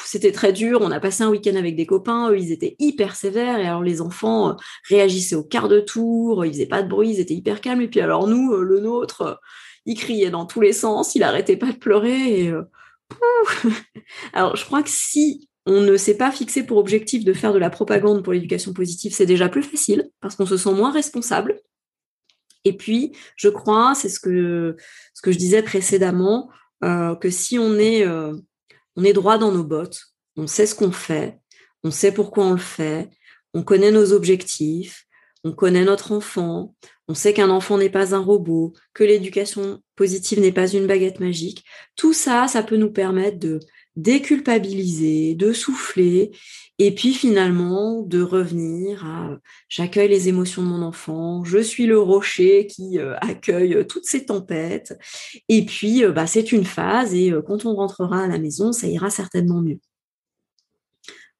c'était 0.05 0.31
très 0.31 0.53
dur. 0.53 0.79
On 0.81 0.91
a 0.91 0.99
passé 0.99 1.23
un 1.23 1.29
week-end 1.29 1.55
avec 1.55 1.75
des 1.75 1.85
copains. 1.85 2.31
Eux, 2.31 2.39
ils 2.39 2.51
étaient 2.51 2.75
hyper 2.79 3.15
sévères. 3.15 3.59
Et 3.59 3.67
alors, 3.67 3.83
les 3.83 4.01
enfants 4.01 4.49
euh, 4.49 4.53
réagissaient 4.89 5.35
au 5.35 5.43
quart 5.43 5.67
de 5.67 5.79
tour. 5.79 6.45
Ils 6.45 6.53
faisaient 6.53 6.65
pas 6.65 6.83
de 6.83 6.89
bruit. 6.89 7.11
Ils 7.11 7.19
étaient 7.19 7.35
hyper 7.35 7.61
calmes. 7.61 7.81
Et 7.81 7.87
puis, 7.87 8.01
alors, 8.01 8.27
nous, 8.27 8.53
euh, 8.53 8.63
le 8.63 8.79
nôtre, 8.79 9.21
euh, 9.21 9.35
il 9.85 9.95
criait 9.95 10.29
dans 10.29 10.45
tous 10.45 10.61
les 10.61 10.73
sens. 10.73 11.15
Il 11.15 11.23
arrêtait 11.23 11.57
pas 11.57 11.71
de 11.71 11.77
pleurer. 11.77 12.51
Alors, 14.33 14.55
je 14.55 14.65
crois 14.65 14.83
que 14.83 14.89
si 14.89 15.49
on 15.65 15.81
ne 15.81 15.97
s'est 15.97 16.17
pas 16.17 16.31
fixé 16.31 16.63
pour 16.63 16.77
objectif 16.77 17.23
de 17.23 17.33
faire 17.33 17.53
de 17.53 17.59
la 17.59 17.69
propagande 17.69 18.23
pour 18.23 18.33
l'éducation 18.33 18.73
positive, 18.73 19.13
c'est 19.13 19.25
déjà 19.25 19.47
plus 19.49 19.63
facile 19.63 20.09
parce 20.21 20.35
qu'on 20.35 20.45
se 20.45 20.57
sent 20.57 20.73
moins 20.73 20.91
responsable. 20.91 21.61
Et 22.67 22.73
puis, 22.73 23.13
je 23.35 23.49
crois, 23.49 23.95
c'est 23.95 24.09
ce 24.09 24.19
que, 24.19 24.75
ce 25.13 25.21
que 25.21 25.31
je 25.31 25.37
disais 25.37 25.63
précédemment, 25.63 26.49
que 26.81 27.29
si 27.29 27.57
on 27.57 27.79
est 27.79 28.05
on 28.97 29.03
est 29.03 29.13
droit 29.13 29.37
dans 29.37 29.51
nos 29.51 29.63
bottes, 29.63 30.01
on 30.35 30.47
sait 30.47 30.65
ce 30.65 30.75
qu'on 30.75 30.91
fait, 30.91 31.39
on 31.83 31.91
sait 31.91 32.11
pourquoi 32.11 32.45
on 32.45 32.51
le 32.53 32.57
fait, 32.57 33.09
on 33.53 33.63
connaît 33.63 33.91
nos 33.91 34.11
objectifs, 34.11 35.05
on 35.43 35.53
connaît 35.53 35.85
notre 35.85 36.11
enfant, 36.11 36.75
on 37.07 37.13
sait 37.13 37.33
qu'un 37.33 37.49
enfant 37.49 37.77
n'est 37.77 37.91
pas 37.91 38.15
un 38.15 38.19
robot, 38.19 38.73
que 38.93 39.03
l'éducation 39.03 39.81
positive 39.95 40.39
n'est 40.39 40.51
pas 40.51 40.67
une 40.67 40.87
baguette 40.87 41.19
magique. 41.19 41.63
Tout 41.95 42.11
ça, 42.11 42.47
ça 42.47 42.63
peut 42.63 42.75
nous 42.75 42.91
permettre 42.91 43.39
de 43.39 43.59
déculpabiliser, 43.97 45.35
de 45.35 45.51
souffler, 45.51 46.31
et 46.79 46.93
puis 46.93 47.13
finalement 47.13 48.03
de 48.03 48.21
revenir 48.21 49.03
à 49.03 49.37
j'accueille 49.67 50.07
les 50.07 50.29
émotions 50.29 50.61
de 50.61 50.67
mon 50.67 50.83
enfant, 50.83 51.43
je 51.43 51.57
suis 51.57 51.87
le 51.87 51.99
rocher 51.99 52.67
qui 52.67 52.99
euh, 52.99 53.15
accueille 53.21 53.85
toutes 53.87 54.05
ces 54.05 54.25
tempêtes, 54.25 54.97
et 55.49 55.65
puis 55.65 56.03
euh, 56.03 56.11
bah, 56.11 56.27
c'est 56.27 56.51
une 56.51 56.63
phase, 56.63 57.15
et 57.15 57.31
euh, 57.31 57.41
quand 57.41 57.65
on 57.65 57.75
rentrera 57.75 58.23
à 58.23 58.27
la 58.27 58.37
maison, 58.37 58.71
ça 58.71 58.87
ira 58.87 59.09
certainement 59.09 59.61
mieux. 59.61 59.79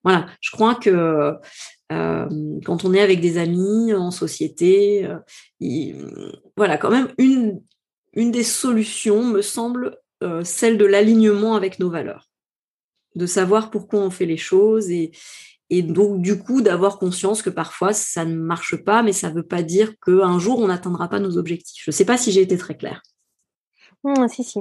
Voilà, 0.04 0.28
je 0.42 0.52
crois 0.52 0.76
que 0.76 1.34
quand 1.90 2.86
on 2.86 2.94
est 2.94 3.02
avec 3.02 3.20
des 3.20 3.38
amis 3.38 3.94
en 3.94 4.10
société, 4.10 5.08
voilà, 6.56 6.78
quand 6.78 6.92
même 6.92 7.10
une, 7.18 7.62
une 8.14 8.32
des 8.32 8.44
solutions 8.44 9.26
me 9.26 9.42
semble 9.42 9.98
celle 10.44 10.78
de 10.78 10.86
l'alignement 10.86 11.56
avec 11.56 11.80
nos 11.80 11.90
valeurs 11.90 12.30
de 13.18 13.26
savoir 13.26 13.70
pourquoi 13.70 14.00
on 14.00 14.10
fait 14.10 14.26
les 14.26 14.38
choses 14.38 14.90
et, 14.90 15.12
et 15.70 15.82
donc 15.82 16.22
du 16.22 16.40
coup 16.40 16.62
d'avoir 16.62 16.98
conscience 17.00 17.42
que 17.42 17.50
parfois 17.50 17.94
ça 17.94 18.26
ne 18.26 18.36
marche 18.36 18.76
pas, 18.78 19.04
mais 19.04 19.14
ça 19.14 19.30
ne 19.30 19.36
veut 19.36 19.48
pas 19.48 19.64
dire 19.64 19.94
qu'un 20.00 20.40
jour 20.40 20.60
on 20.60 20.68
n'atteindra 20.68 21.10
pas 21.10 21.20
nos 21.20 21.38
objectifs. 21.38 21.84
Je 21.84 21.92
ne 21.92 21.94
sais 21.94 22.06
pas 22.06 22.18
si 22.18 22.32
j'ai 22.32 22.42
été 22.42 22.58
très 22.58 22.78
claire. 22.78 23.02
Mmh, 24.04 24.28
si, 24.28 24.44
si. 24.44 24.60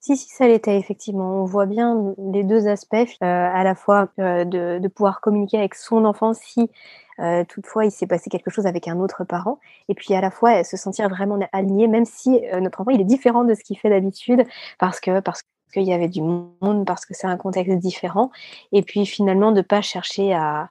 Si, 0.00 0.16
si, 0.16 0.28
ça 0.28 0.46
l'était, 0.46 0.78
effectivement. 0.78 1.42
On 1.42 1.44
voit 1.44 1.66
bien 1.66 2.14
les 2.32 2.44
deux 2.44 2.68
aspects, 2.68 2.94
euh, 2.94 3.06
à 3.20 3.64
la 3.64 3.74
fois 3.74 4.08
euh, 4.20 4.44
de, 4.44 4.88
pouvoir 4.88 5.20
communiquer 5.20 5.58
avec 5.58 5.74
son 5.74 6.04
enfant 6.04 6.32
si 6.32 6.70
euh, 7.18 7.44
toutefois 7.48 7.86
il 7.86 7.90
s'est 7.90 8.06
passé 8.06 8.30
quelque 8.30 8.50
chose 8.50 8.66
avec 8.66 8.86
un 8.88 9.00
autre 9.00 9.24
parent, 9.24 9.58
et 9.88 9.94
puis 9.94 10.14
à 10.14 10.20
la 10.20 10.30
fois 10.30 10.62
se 10.62 10.76
sentir 10.76 11.08
vraiment 11.08 11.38
aligné, 11.52 11.88
même 11.88 12.04
si 12.04 12.40
notre 12.60 12.82
enfant 12.82 12.90
il 12.90 13.00
est 13.00 13.04
différent 13.04 13.42
de 13.42 13.54
ce 13.54 13.64
qu'il 13.64 13.78
fait 13.78 13.88
d'habitude, 13.88 14.44
parce 14.78 15.00
que, 15.00 15.20
parce 15.20 15.42
que 15.42 15.48
qu'il 15.80 15.88
y 15.88 15.92
avait 15.92 16.08
du 16.08 16.22
monde, 16.22 16.84
parce 16.86 17.04
que 17.04 17.14
c'est 17.14 17.26
un 17.26 17.36
contexte 17.36 17.78
différent. 17.78 18.30
Et 18.72 18.82
puis 18.82 19.06
finalement, 19.06 19.52
de 19.52 19.58
ne 19.58 19.62
pas 19.62 19.82
chercher 19.82 20.34
à, 20.34 20.70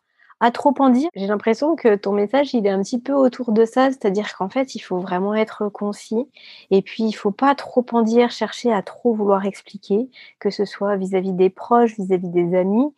trop 0.54 0.74
en 0.80 0.90
dire. 0.90 1.10
J'ai 1.16 1.28
l'impression 1.28 1.76
que 1.76 1.96
ton 1.96 2.12
message, 2.12 2.54
il 2.54 2.68
est 2.68 2.70
un 2.70 2.82
petit 2.82 3.00
peu 3.00 3.14
autour 3.14 3.52
de 3.52 3.66
ça, 3.66 3.90
c'est-à-dire 3.90 4.36
qu'en 4.38 4.50
fait, 4.50 4.76
il 4.76 4.80
faut 4.80 5.00
vraiment 5.00 5.34
être 5.34 5.70
concis. 5.70 6.28
Et 6.70 6.82
puis, 6.82 7.04
il 7.04 7.14
faut 7.14 7.32
pas 7.32 7.56
trop 7.56 7.86
en 7.94 8.02
dire, 8.02 8.30
chercher 8.32 8.72
à 8.72 8.84
trop 8.84 9.16
vouloir 9.16 9.46
expliquer, 9.46 10.10
que 10.40 10.52
ce 10.52 10.66
soit 10.66 10.98
vis-à-vis 10.98 11.34
des 11.34 11.50
proches, 11.50 11.96
vis-à-vis 11.98 12.30
des 12.30 12.56
amis. 12.56 12.94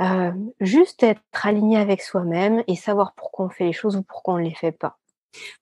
Euh, 0.00 0.32
juste 0.60 1.02
être 1.02 1.22
aligné 1.42 1.78
avec 1.78 2.02
soi-même 2.02 2.62
et 2.66 2.76
savoir 2.76 3.14
pourquoi 3.14 3.46
on 3.46 3.48
fait 3.48 3.64
les 3.64 3.72
choses 3.72 3.96
ou 3.96 4.02
pourquoi 4.02 4.34
on 4.34 4.38
ne 4.38 4.44
les 4.44 4.54
fait 4.54 4.72
pas. 4.72 4.98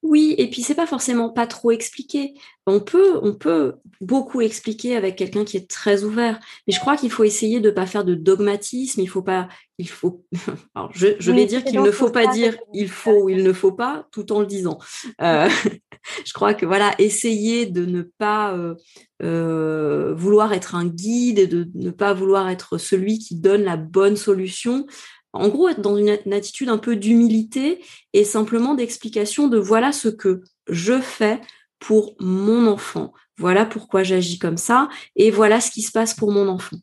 Oui, 0.03 0.35
et 0.39 0.49
puis 0.49 0.63
c'est 0.63 0.75
pas 0.75 0.87
forcément 0.87 1.31
pas 1.31 1.47
trop 1.47 1.71
expliqué. 1.71 2.35
On 2.67 2.81
peut, 2.81 3.19
on 3.23 3.35
peut 3.35 3.75
beaucoup 4.01 4.41
expliquer 4.41 4.97
avec 4.97 5.17
quelqu'un 5.17 5.45
qui 5.45 5.57
est 5.57 5.69
très 5.69 6.03
ouvert, 6.03 6.41
mais 6.67 6.73
je 6.73 6.81
crois 6.81 6.97
qu'il 6.97 7.11
faut 7.11 7.25
essayer 7.25 7.61
de 7.61 7.69
ne 7.69 7.75
pas 7.75 7.87
faire 7.87 8.05
de 8.05 8.15
dogmatisme. 8.15 9.01
Il 9.01 9.09
faut 9.09 9.23
pas, 9.23 9.49
il 9.79 9.89
faut. 9.89 10.25
Alors 10.75 10.91
je, 10.95 11.31
vais 11.33 11.47
dire 11.47 11.65
qu'il 11.65 11.83
ne 11.83 11.91
faut 11.91 12.11
pas 12.11 12.27
dire 12.27 12.57
il 12.73 12.89
faut 12.89 13.25
ou 13.25 13.29
il 13.29 13.43
ne 13.43 13.53
faut 13.53 13.73
pas, 13.73 14.07
tout 14.13 14.33
en 14.33 14.41
le 14.41 14.47
disant. 14.47 14.79
Euh, 15.21 15.49
je 16.25 16.33
crois 16.33 16.55
que 16.55 16.67
voilà, 16.67 16.95
essayer 16.99 17.67
de 17.67 17.85
ne 17.85 18.03
pas 18.03 18.55
euh, 18.55 18.75
euh, 19.23 20.15
vouloir 20.15 20.53
être 20.53 20.75
un 20.75 20.87
guide 20.87 21.39
et 21.39 21.47
de 21.47 21.69
ne 21.75 21.91
pas 21.91 22.15
vouloir 22.15 22.49
être 22.49 22.79
celui 22.79 23.19
qui 23.19 23.37
donne 23.37 23.63
la 23.63 23.77
bonne 23.77 24.17
solution 24.17 24.87
en 25.35 25.49
gros, 25.49 25.69
être 25.69 25.81
dans 25.81 25.97
une, 25.97 26.09
attitude 26.09 26.69
un 26.69 26.79
peu 26.79 26.97
d'humilité 26.97 27.83
et 28.13 28.25
simplement 28.25 28.75
d'explication 28.75 29.49
de 29.49 29.59
voilà 29.59 29.93
ce 29.93 30.09
que 30.09 30.43
je 30.69 31.01
fais 31.01 31.41
pour 31.79 32.15
mon 32.21 32.67
enfant. 32.67 33.13
Voilà 33.37 33.67
pourquoi 33.67 34.05
j'agis 34.05 34.39
comme 34.39 34.57
ça 34.57 34.89
et 35.17 35.31
voilà 35.31 35.61
ce 35.61 35.71
qui 35.71 35.83
se 35.83 35.93
passe 35.93 36.15
pour 36.15 36.31
mon 36.31 36.49
enfant. 36.49 36.77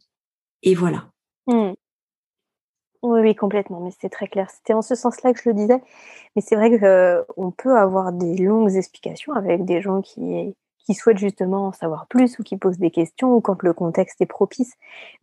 Et 0.63 0.75
voilà. 0.75 1.07
Mmh. 1.47 1.71
Oui, 3.03 3.21
oui, 3.21 3.35
complètement, 3.35 3.79
mais 3.79 3.89
c'est 3.99 4.09
très 4.09 4.27
clair. 4.27 4.49
C'était 4.51 4.73
en 4.73 4.83
ce 4.83 4.93
sens-là 4.93 5.33
que 5.33 5.39
je 5.41 5.49
le 5.49 5.55
disais. 5.55 5.81
Mais 6.35 6.41
c'est 6.41 6.55
vrai 6.55 6.69
qu'on 6.69 6.85
euh, 6.85 7.51
peut 7.57 7.75
avoir 7.75 8.11
des 8.11 8.37
longues 8.37 8.75
explications 8.75 9.33
avec 9.33 9.65
des 9.65 9.81
gens 9.81 10.01
qui, 10.01 10.55
qui 10.85 10.93
souhaitent 10.93 11.17
justement 11.17 11.67
en 11.67 11.71
savoir 11.71 12.05
plus 12.07 12.37
ou 12.37 12.43
qui 12.43 12.57
posent 12.57 12.77
des 12.77 12.91
questions 12.91 13.35
ou 13.35 13.41
quand 13.41 13.63
le 13.63 13.73
contexte 13.73 14.21
est 14.21 14.27
propice. 14.27 14.73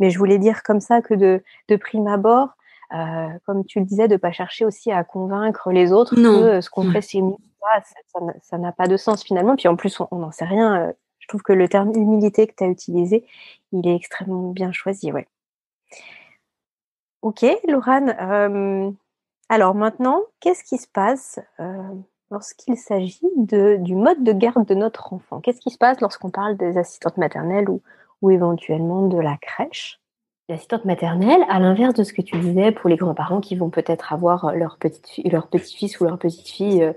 Mais 0.01 0.11
je 0.11 0.19
voulais 0.19 0.39
dire 0.39 0.63
comme 0.65 0.81
ça 0.81 1.03
que 1.03 1.15
de, 1.15 1.43
de 1.69 1.77
prime 1.77 2.09
abord, 2.09 2.57
comme 3.45 3.64
tu 3.64 3.80
le 3.80 3.85
disais, 3.85 4.09
de 4.09 4.16
pas 4.16 4.33
chercher 4.33 4.64
aussi 4.64 4.90
à 4.90 5.04
convaincre 5.04 5.71
les 5.71 5.92
autres 5.92 6.14
que 6.14 6.21
euh, 6.21 6.61
ce 6.61 6.71
qu'on 6.71 6.90
fait 6.90 7.02
c'est 7.02 7.21
mieux. 7.21 7.37
Ça 8.42 8.57
n'a 8.57 8.73
pas 8.73 8.87
de 8.87 8.97
sens 8.97 9.23
finalement. 9.23 9.57
Puis 9.57 9.68
en 9.68 9.76
plus, 9.76 10.00
on 10.11 10.16
n'en 10.16 10.30
sait 10.30 10.47
rien. 10.47 10.88
Euh, 10.88 10.92
je 11.18 11.28
trouve 11.28 11.42
que 11.42 11.52
le 11.52 11.68
terme 11.68 11.92
humilité 11.95 12.47
que 12.47 12.54
tu 12.57 12.64
as 12.64 12.68
utilisé, 12.68 13.26
il 13.73 13.87
est 13.87 13.95
extrêmement 13.95 14.50
bien 14.50 14.73
choisi. 14.73 15.12
Ouais. 15.12 15.28
Ok, 17.21 17.45
Laurane. 17.66 18.95
alors 19.50 19.75
maintenant, 19.75 20.23
qu'est-ce 20.40 20.64
qui 20.64 20.78
se 20.78 20.87
passe 20.87 21.40
lorsqu'il 22.30 22.76
s'agit 22.76 23.28
du 23.37 23.95
mode 23.95 24.23
de 24.23 24.33
garde 24.33 24.64
de 24.64 24.75
notre 24.75 25.12
enfant? 25.12 25.40
Qu'est-ce 25.40 25.61
qui 25.61 25.71
se 25.71 25.78
passe 25.78 26.00
lorsqu'on 26.00 26.30
parle 26.30 26.57
des 26.57 26.78
assistantes 26.78 27.18
maternelles 27.18 27.68
ou, 27.68 27.83
ou 28.23 28.30
éventuellement 28.30 29.07
de 29.07 29.18
la 29.18 29.37
crèche? 29.37 30.00
L'assistante 30.50 30.87
maternelle, 30.87 31.45
à 31.50 31.61
l'inverse 31.61 31.93
de 31.93 32.02
ce 32.05 32.14
que 32.14 32.23
tu 32.23 32.38
disais 32.38 32.73
pour 32.73 32.88
les 32.88 32.97
grands-parents 32.97 33.43
qui 33.43 33.55
vont 33.55 33.69
peut-être 33.69 34.14
avoir 34.14 34.55
leur, 34.55 34.78
petit-fils 34.78 36.00
ou 36.00 36.05
leur 36.05 36.19
petite-fille 36.19 36.85
euh, 36.85 36.93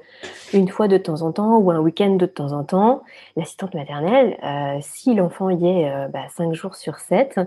une 0.53 0.69
fois 0.69 0.87
de 0.87 0.97
temps 0.97 1.21
en 1.21 1.33
temps 1.33 1.57
ou 1.57 1.69
un 1.69 1.79
week-end 1.79 2.15
de 2.15 2.25
temps 2.25 2.53
en 2.53 2.63
temps, 2.63 3.03
l'assistante 3.35 3.73
maternelle, 3.73 4.37
euh, 4.41 4.79
si 4.79 5.15
l'enfant 5.15 5.49
y 5.49 5.67
est 5.67 5.91
euh, 5.91 6.07
bah, 6.07 6.29
cinq 6.29 6.53
jours 6.53 6.75
sur 6.75 6.99
sept, 6.99 7.41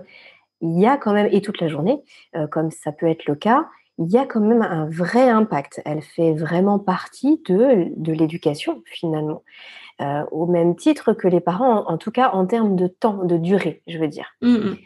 il 0.61 0.79
y 0.79 0.85
a 0.85 0.95
quand 0.97 1.11
même, 1.11 1.27
et 1.31 1.41
toute 1.41 1.59
la 1.59 1.67
journée, 1.67 2.03
comme 2.51 2.69
ça 2.69 2.91
peut 2.91 3.07
être 3.07 3.25
le 3.25 3.35
cas, 3.35 3.65
il 3.97 4.09
y 4.09 4.17
a 4.17 4.25
quand 4.25 4.39
même 4.39 4.61
un 4.61 4.87
vrai 4.87 5.27
impact. 5.27 5.81
Elle 5.85 6.01
fait 6.01 6.33
vraiment 6.33 6.77
partie 6.77 7.41
de, 7.49 7.87
de 7.97 8.13
l'éducation 8.13 8.81
finalement. 8.85 9.43
au 10.31 10.45
même 10.45 10.75
titre 10.75 11.13
que 11.13 11.27
les 11.27 11.41
parents, 11.41 11.89
en, 11.89 11.97
tout 11.97 12.11
cas 12.11 12.29
en 12.31 12.45
termes 12.45 12.75
de 12.75 12.87
temps, 12.87 13.25
de 13.25 13.37
durée, 13.37 13.81
je 13.87 13.97
veux 13.97 14.07
dire. 14.07 14.33
Mmh, 14.41 14.55
mmh. 14.55 14.77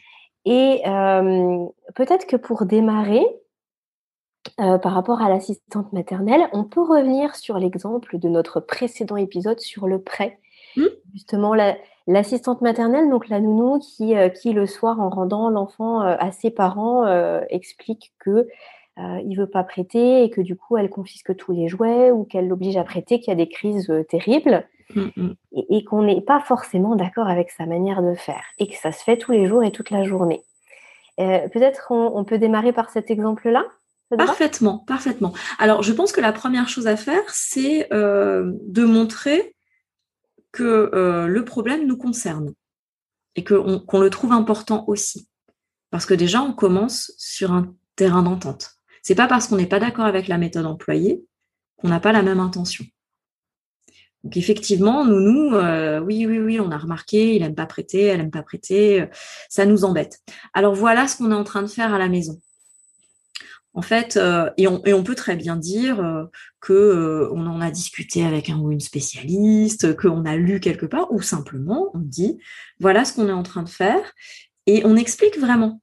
Et 0.45 0.81
peut-être 1.95 2.25
que 2.27 2.35
pour 2.35 2.65
démarrer, 2.65 3.25
par 4.57 4.93
rapport 4.93 5.21
à 5.21 5.29
l'assistante 5.29 5.93
maternelle, 5.93 6.49
on 6.53 6.63
peut 6.63 6.81
revenir 6.81 7.35
sur 7.35 7.59
l'exemple 7.59 8.17
de 8.17 8.29
notre 8.29 8.59
précédent 8.59 9.17
épisode 9.17 9.59
sur 9.59 9.87
le 9.87 10.01
prêt. 10.01 10.39
Mmh. 10.75 10.85
Justement, 11.13 11.53
l'assistante 12.07 12.61
maternelle, 12.61 13.09
donc 13.09 13.27
la 13.29 13.39
nounou 13.39 13.79
qui, 13.79 14.13
qui 14.41 14.53
le 14.53 14.65
soir, 14.65 14.99
en 14.99 15.09
rendant 15.09 15.49
l'enfant 15.49 15.99
à 15.99 16.31
ses 16.31 16.51
parents, 16.51 17.05
explique 17.49 18.13
que 18.19 18.47
il 18.97 19.35
veut 19.35 19.49
pas 19.49 19.63
prêter 19.63 20.23
et 20.23 20.29
que 20.29 20.41
du 20.41 20.55
coup, 20.55 20.77
elle 20.77 20.89
confisque 20.89 21.35
tous 21.35 21.51
les 21.51 21.67
jouets 21.67 22.11
ou 22.11 22.23
qu'elle 22.23 22.47
l'oblige 22.47 22.77
à 22.77 22.83
prêter, 22.83 23.19
qu'il 23.19 23.29
y 23.29 23.33
a 23.33 23.35
des 23.35 23.49
crises 23.49 23.93
terribles. 24.09 24.67
Mm, 24.95 25.09
mm. 25.15 25.35
et, 25.69 25.83
qu'on 25.83 26.03
n'est 26.03 26.21
pas 26.21 26.39
forcément 26.39 26.95
d'accord 26.95 27.27
avec 27.27 27.51
sa 27.51 27.65
manière 27.65 28.01
de 28.01 28.15
faire 28.15 28.43
et 28.57 28.67
que 28.67 28.75
ça 28.75 28.91
se 28.91 29.03
fait 29.03 29.17
tous 29.17 29.31
les 29.31 29.47
jours 29.47 29.63
et 29.63 29.71
toute 29.71 29.91
la 29.91 30.03
journée. 30.03 30.41
Euh, 31.19 31.47
peut-être 31.49 31.91
on, 31.91 32.23
peut 32.23 32.37
démarrer 32.37 32.73
par 32.73 32.89
cet 32.89 33.11
exemple-là 33.11 33.65
Parfaitement, 34.17 34.79
parfaitement. 34.79 35.33
Alors, 35.59 35.83
je 35.83 35.93
pense 35.93 36.11
que 36.11 36.21
la 36.21 36.33
première 36.33 36.67
chose 36.67 36.87
à 36.87 36.95
faire, 36.95 37.21
c'est 37.27 37.93
euh, 37.93 38.51
de 38.63 38.83
montrer 38.83 39.55
que 40.51 40.89
euh, 40.95 41.27
le 41.27 41.45
problème 41.45 41.85
nous 41.85 41.97
concerne 41.97 42.53
et 43.35 43.43
qu'on 43.43 43.99
le 43.99 44.09
trouve 44.09 44.31
important 44.31 44.85
aussi. 44.87 45.29
Parce 45.91 46.07
que 46.07 46.15
déjà, 46.15 46.41
on 46.41 46.53
commence 46.53 47.13
sur 47.19 47.51
un 47.51 47.75
terrain 47.95 48.23
d'entente. 48.23 48.71
C'est 49.03 49.13
pas 49.13 49.27
parce 49.27 49.47
qu'on 49.47 49.57
n'est 49.57 49.67
pas 49.67 49.79
d'accord 49.79 50.05
avec 50.05 50.27
la 50.27 50.39
méthode 50.39 50.65
employée 50.65 51.23
qu'on 51.77 51.89
n'a 51.89 51.99
pas 51.99 52.11
la 52.11 52.23
même 52.23 52.39
intention. 52.39 52.85
Donc 54.23 54.35
effectivement, 54.35 55.05
nous, 55.05 55.19
nous, 55.19 55.55
euh, 55.55 55.99
oui, 55.99 56.25
oui, 56.25 56.39
oui, 56.39 56.59
on 56.59 56.71
a 56.71 56.77
remarqué, 56.77 57.35
il 57.35 57.43
aime 57.43 57.55
pas 57.55 57.65
prêter, 57.65 58.03
elle 58.03 58.19
aime 58.19 58.31
pas 58.31 58.43
prêter, 58.43 59.01
euh, 59.01 59.05
ça 59.49 59.65
nous 59.65 59.85
embête. 59.85 60.19
Alors 60.53 60.75
voilà 60.75 61.07
ce 61.07 61.17
qu'on 61.17 61.31
est 61.31 61.35
en 61.35 61.45
train 61.45 61.61
de 61.61 61.67
faire 61.67 61.93
à 61.93 61.97
la 61.99 62.09
maison. 62.09 62.39
En 63.73 63.81
fait, 63.81 64.17
euh, 64.17 64.49
et, 64.57 64.67
on, 64.67 64.83
et, 64.85 64.93
on, 64.93 65.03
peut 65.03 65.15
très 65.15 65.35
bien 65.35 65.55
dire 65.55 66.27
que 66.59 67.29
on 67.31 67.45
en 67.45 67.61
a 67.61 67.71
discuté 67.71 68.25
avec 68.25 68.49
un 68.49 68.57
ou 68.57 68.71
une 68.71 68.79
spécialiste, 68.79 69.95
qu'on 69.95 70.25
a 70.25 70.35
lu 70.35 70.59
quelque 70.59 70.87
part, 70.87 71.13
ou 71.13 71.21
simplement 71.21 71.89
on 71.93 71.99
dit 71.99 72.39
voilà 72.79 73.05
ce 73.05 73.13
qu'on 73.13 73.29
est 73.29 73.31
en 73.31 73.43
train 73.43 73.63
de 73.63 73.69
faire, 73.69 74.13
et 74.65 74.81
on 74.85 74.97
explique 74.97 75.39
vraiment 75.39 75.81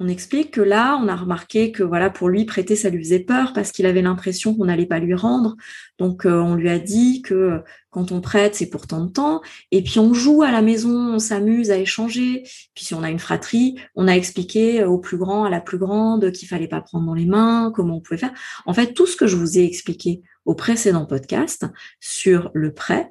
on 0.00 0.06
explique 0.06 0.52
que 0.52 0.60
là, 0.60 0.96
on 1.02 1.08
a 1.08 1.16
remarqué 1.16 1.72
que 1.72 1.82
voilà, 1.82 2.08
pour 2.08 2.28
lui, 2.28 2.44
prêter, 2.44 2.76
ça 2.76 2.88
lui 2.88 3.02
faisait 3.02 3.20
peur 3.20 3.52
parce 3.52 3.72
qu'il 3.72 3.84
avait 3.84 4.02
l'impression 4.02 4.54
qu'on 4.54 4.66
n'allait 4.66 4.86
pas 4.86 5.00
lui 5.00 5.14
rendre. 5.14 5.56
Donc, 5.98 6.24
euh, 6.24 6.40
on 6.40 6.54
lui 6.54 6.68
a 6.68 6.78
dit 6.78 7.20
que 7.22 7.34
euh, 7.34 7.58
quand 7.90 8.12
on 8.12 8.20
prête, 8.20 8.54
c'est 8.54 8.70
pour 8.70 8.86
tant 8.86 9.04
de 9.04 9.10
temps. 9.10 9.42
Et 9.72 9.82
puis, 9.82 9.98
on 9.98 10.14
joue 10.14 10.42
à 10.42 10.52
la 10.52 10.62
maison, 10.62 11.14
on 11.14 11.18
s'amuse 11.18 11.72
à 11.72 11.78
échanger. 11.78 12.44
Puis, 12.74 12.84
si 12.84 12.94
on 12.94 13.02
a 13.02 13.10
une 13.10 13.18
fratrie, 13.18 13.76
on 13.96 14.06
a 14.06 14.12
expliqué 14.12 14.84
au 14.84 14.98
plus 14.98 15.18
grand, 15.18 15.44
à 15.44 15.50
la 15.50 15.60
plus 15.60 15.78
grande, 15.78 16.30
qu'il 16.30 16.46
fallait 16.46 16.68
pas 16.68 16.80
prendre 16.80 17.06
dans 17.06 17.14
les 17.14 17.26
mains, 17.26 17.72
comment 17.74 17.96
on 17.96 18.00
pouvait 18.00 18.18
faire. 18.18 18.34
En 18.66 18.74
fait, 18.74 18.94
tout 18.94 19.06
ce 19.06 19.16
que 19.16 19.26
je 19.26 19.34
vous 19.34 19.58
ai 19.58 19.64
expliqué 19.64 20.22
au 20.44 20.54
précédent 20.54 21.06
podcast 21.06 21.66
sur 21.98 22.52
le 22.54 22.72
prêt, 22.72 23.10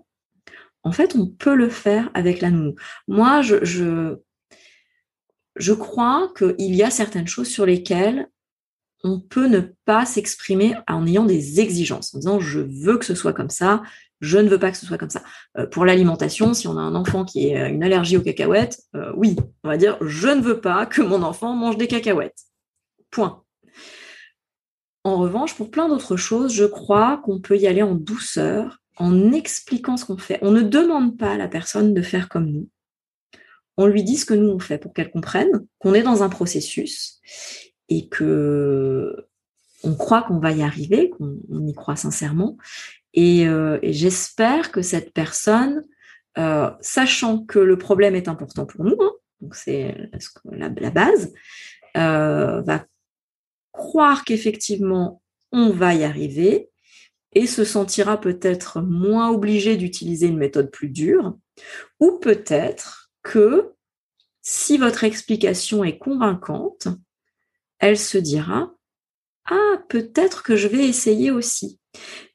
en 0.84 0.94
fait, 0.94 1.18
on 1.18 1.28
peut 1.28 1.56
le 1.56 1.68
faire 1.68 2.10
avec 2.14 2.40
la 2.40 2.50
nounou. 2.50 2.76
Moi, 3.10 3.42
je 3.42 4.20
je 5.58 5.74
crois 5.74 6.32
qu'il 6.38 6.76
y 6.76 6.84
a 6.84 6.90
certaines 6.90 7.28
choses 7.28 7.48
sur 7.48 7.66
lesquelles 7.66 8.30
on 9.04 9.20
peut 9.20 9.48
ne 9.48 9.62
pas 9.86 10.06
s'exprimer 10.06 10.76
en 10.88 11.06
ayant 11.06 11.26
des 11.26 11.60
exigences, 11.60 12.14
en 12.16 12.20
disant 12.20 12.40
je 12.40 12.60
veux 12.60 12.98
que 12.98 13.06
ce 13.06 13.16
soit 13.16 13.34
comme 13.34 13.50
ça, 13.50 13.84
je 14.20 14.40
ne 14.40 14.50
veux 14.50 14.58
pas 14.58 14.72
que 14.72 14.78
ce 14.78 14.86
soit 14.86 14.98
comme 14.98 15.12
ça. 15.12 15.24
Euh, 15.58 15.68
pour 15.68 15.86
l'alimentation, 15.86 16.54
si 16.54 16.68
on 16.68 16.78
a 16.78 16.82
un 16.82 16.96
enfant 16.96 17.24
qui 17.24 17.54
a 17.54 17.68
une 17.70 17.84
allergie 17.84 18.18
aux 18.18 18.22
cacahuètes, 18.22 18.82
euh, 18.96 19.12
oui, 19.16 19.36
on 19.64 19.70
va 19.70 19.78
dire 19.78 19.98
je 20.02 20.30
ne 20.30 20.42
veux 20.42 20.60
pas 20.60 20.86
que 20.86 21.02
mon 21.02 21.22
enfant 21.22 21.54
mange 21.54 21.78
des 21.78 21.88
cacahuètes. 21.88 22.44
Point. 23.12 23.44
En 25.04 25.18
revanche, 25.18 25.56
pour 25.56 25.72
plein 25.72 25.88
d'autres 25.88 26.18
choses, 26.18 26.54
je 26.54 26.66
crois 26.66 27.22
qu'on 27.24 27.40
peut 27.40 27.58
y 27.58 27.68
aller 27.68 27.84
en 27.84 27.96
douceur, 27.96 28.80
en 28.98 29.32
expliquant 29.32 29.96
ce 29.96 30.06
qu'on 30.06 30.18
fait. 30.18 30.40
On 30.42 30.52
ne 30.52 30.62
demande 30.62 31.18
pas 31.18 31.34
à 31.34 31.38
la 31.38 31.48
personne 31.48 31.94
de 31.94 32.02
faire 32.02 32.28
comme 32.28 32.48
nous 32.48 32.68
on 33.78 33.86
lui 33.86 34.04
dit 34.04 34.18
ce 34.18 34.26
que 34.26 34.34
nous 34.34 34.50
on 34.50 34.60
fait 34.60 34.78
pour 34.78 34.94
qu'elle 34.94 35.12
comprenne 35.12 35.66
qu'on 35.80 35.94
est 35.94 36.04
dans 36.04 36.24
un 36.24 36.30
processus 36.30 37.20
et 37.90 38.10
que 38.10 39.28
on 39.84 39.96
croit 39.96 40.24
qu'on 40.24 40.40
va 40.40 40.52
y 40.52 40.64
arriver, 40.64 41.12
qu'on 41.12 41.68
y 41.68 41.74
croit 41.74 41.96
sincèrement. 41.96 42.58
Et, 43.14 43.48
euh, 43.48 43.80
j'espère 43.84 44.72
que 44.72 44.82
cette 44.82 45.14
personne, 45.14 45.86
euh, 46.38 46.72
sachant 46.82 47.46
que 47.46 47.60
le 47.60 47.78
problème 47.78 48.16
est 48.16 48.28
important 48.28 48.66
pour 48.66 48.84
nous, 48.84 48.98
hein, 49.00 49.12
donc 49.42 49.56
c'est 49.56 49.96
la, 50.52 50.70
base, 50.90 51.32
euh, 51.96 52.62
va 52.62 52.86
croire 53.72 54.26
qu'effectivement 54.26 55.22
on 55.52 55.70
va 55.70 55.94
y 55.94 56.04
arriver 56.04 56.70
et 57.34 57.46
se 57.46 57.64
sentira 57.64 58.20
peut-être 58.20 58.82
moins 58.82 59.30
obligé 59.30 59.78
d'utiliser 59.78 60.28
une 60.28 60.38
méthode 60.38 60.72
plus 60.72 60.90
dure, 60.90 61.38
ou 62.00 62.20
peut-être 62.20 63.07
que 63.28 63.74
si 64.42 64.78
votre 64.78 65.04
explication 65.04 65.84
est 65.84 65.98
convaincante, 65.98 66.88
elle 67.80 67.98
se 67.98 68.18
dira 68.18 68.74
Ah, 69.46 69.84
peut-être 69.90 70.44
que 70.44 70.56
je 70.56 70.70
vais 70.70 70.88
essayer 70.88 71.30
aussi. 71.30 71.80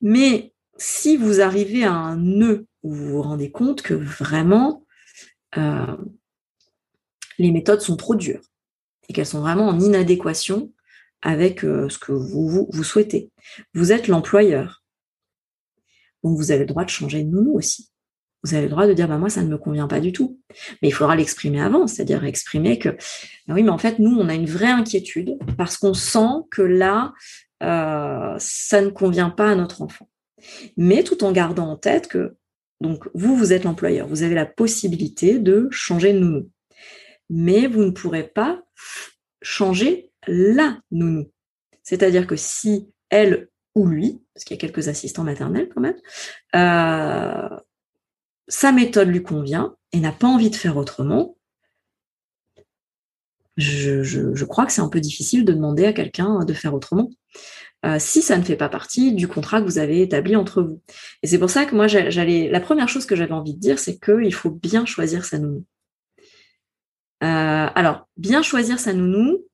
Mais 0.02 0.54
si 0.76 1.16
vous 1.16 1.40
arrivez 1.40 1.84
à 1.84 1.94
un 1.94 2.16
nœud 2.16 2.66
où 2.82 2.92
vous 2.92 3.08
vous 3.08 3.22
rendez 3.22 3.50
compte 3.50 3.80
que 3.80 3.94
vraiment 3.94 4.84
euh, 5.56 5.96
les 7.38 7.50
méthodes 7.50 7.80
sont 7.80 7.96
trop 7.96 8.14
dures 8.14 8.44
et 9.08 9.14
qu'elles 9.14 9.26
sont 9.26 9.40
vraiment 9.40 9.68
en 9.68 9.80
inadéquation 9.80 10.72
avec 11.22 11.64
euh, 11.64 11.88
ce 11.88 11.98
que 11.98 12.12
vous, 12.12 12.68
vous, 12.70 12.84
souhaitez, 12.84 13.30
vous 13.72 13.92
êtes 13.92 14.08
l'employeur. 14.08 14.84
Donc 16.22 16.36
vous 16.36 16.50
avez 16.50 16.60
le 16.60 16.66
droit 16.66 16.84
de 16.84 16.90
changer 16.90 17.22
de 17.22 17.30
nounou 17.30 17.56
aussi 17.56 17.91
vous 18.42 18.54
avez 18.54 18.64
le 18.64 18.70
droit 18.70 18.86
de 18.86 18.92
dire 18.92 19.08
bah 19.08 19.18
moi 19.18 19.30
ça 19.30 19.42
ne 19.42 19.48
me 19.48 19.58
convient 19.58 19.88
pas 19.88 20.00
du 20.00 20.12
tout. 20.12 20.40
Mais 20.80 20.88
il 20.88 20.92
faudra 20.92 21.16
l'exprimer 21.16 21.60
avant, 21.60 21.86
c'est-à-dire 21.86 22.24
exprimer 22.24 22.78
que 22.78 22.90
bah 23.46 23.54
oui 23.54 23.62
mais 23.62 23.70
en 23.70 23.78
fait 23.78 23.98
nous 23.98 24.16
on 24.18 24.28
a 24.28 24.34
une 24.34 24.46
vraie 24.46 24.70
inquiétude 24.70 25.38
parce 25.56 25.76
qu'on 25.76 25.94
sent 25.94 26.46
que 26.50 26.62
là 26.62 27.12
euh, 27.62 28.34
ça 28.38 28.80
ne 28.80 28.88
convient 28.88 29.30
pas 29.30 29.50
à 29.50 29.54
notre 29.54 29.82
enfant. 29.82 30.08
Mais 30.76 31.04
tout 31.04 31.22
en 31.24 31.32
gardant 31.32 31.68
en 31.68 31.76
tête 31.76 32.08
que 32.08 32.34
donc 32.80 33.08
vous 33.14 33.36
vous 33.36 33.52
êtes 33.52 33.64
l'employeur, 33.64 34.08
vous 34.08 34.24
avez 34.24 34.34
la 34.34 34.46
possibilité 34.46 35.38
de 35.38 35.68
changer 35.70 36.12
de 36.12 36.18
nounou. 36.18 36.50
Mais 37.30 37.68
vous 37.68 37.84
ne 37.84 37.90
pourrez 37.90 38.24
pas 38.24 38.62
changer 39.40 40.10
la 40.26 40.78
nounou. 40.90 41.30
C'est-à-dire 41.82 42.26
que 42.26 42.36
si 42.36 42.88
elle 43.08 43.48
ou 43.74 43.86
lui, 43.86 44.22
parce 44.34 44.44
qu'il 44.44 44.56
y 44.56 44.58
a 44.58 44.60
quelques 44.60 44.88
assistants 44.88 45.24
maternels 45.24 45.68
quand 45.74 45.80
même, 45.80 45.96
euh, 46.54 47.56
sa 48.48 48.72
méthode 48.72 49.08
lui 49.08 49.22
convient 49.22 49.76
et 49.92 50.00
n'a 50.00 50.12
pas 50.12 50.26
envie 50.26 50.50
de 50.50 50.56
faire 50.56 50.76
autrement, 50.76 51.36
je, 53.56 54.44
crois 54.44 54.66
que 54.66 54.72
c'est 54.72 54.80
un 54.80 54.88
peu 54.88 55.00
difficile 55.00 55.44
de 55.44 55.52
demander 55.52 55.84
à 55.84 55.92
quelqu'un 55.92 56.44
de 56.44 56.52
faire 56.52 56.74
autrement. 56.74 57.10
Euh, 57.84 57.98
si 57.98 58.22
ça 58.22 58.38
ne 58.38 58.44
fait 58.44 58.56
pas 58.56 58.68
partie 58.68 59.12
du 59.12 59.26
contrat 59.26 59.60
que 59.60 59.66
vous 59.66 59.78
avez 59.78 60.02
établi 60.02 60.36
entre 60.36 60.62
vous. 60.62 60.80
Et 61.22 61.26
c'est 61.26 61.38
pour 61.38 61.50
ça 61.50 61.64
que 61.64 61.74
moi, 61.74 61.88
j'allais, 61.88 62.48
la 62.48 62.60
première 62.60 62.88
chose 62.88 63.06
que 63.06 63.16
j'avais 63.16 63.32
envie 63.32 63.54
de 63.54 63.58
dire, 63.58 63.78
c'est 63.80 63.98
qu'il 63.98 64.32
faut 64.32 64.50
bien 64.50 64.86
choisir 64.86 65.24
sa 65.24 65.38
nounou. 65.38 65.64
Euh, 67.24 67.68
alors, 67.74 68.08
bien 68.16 68.42
choisir 68.42 68.78
sa 68.78 68.92
nounou, 68.92 69.44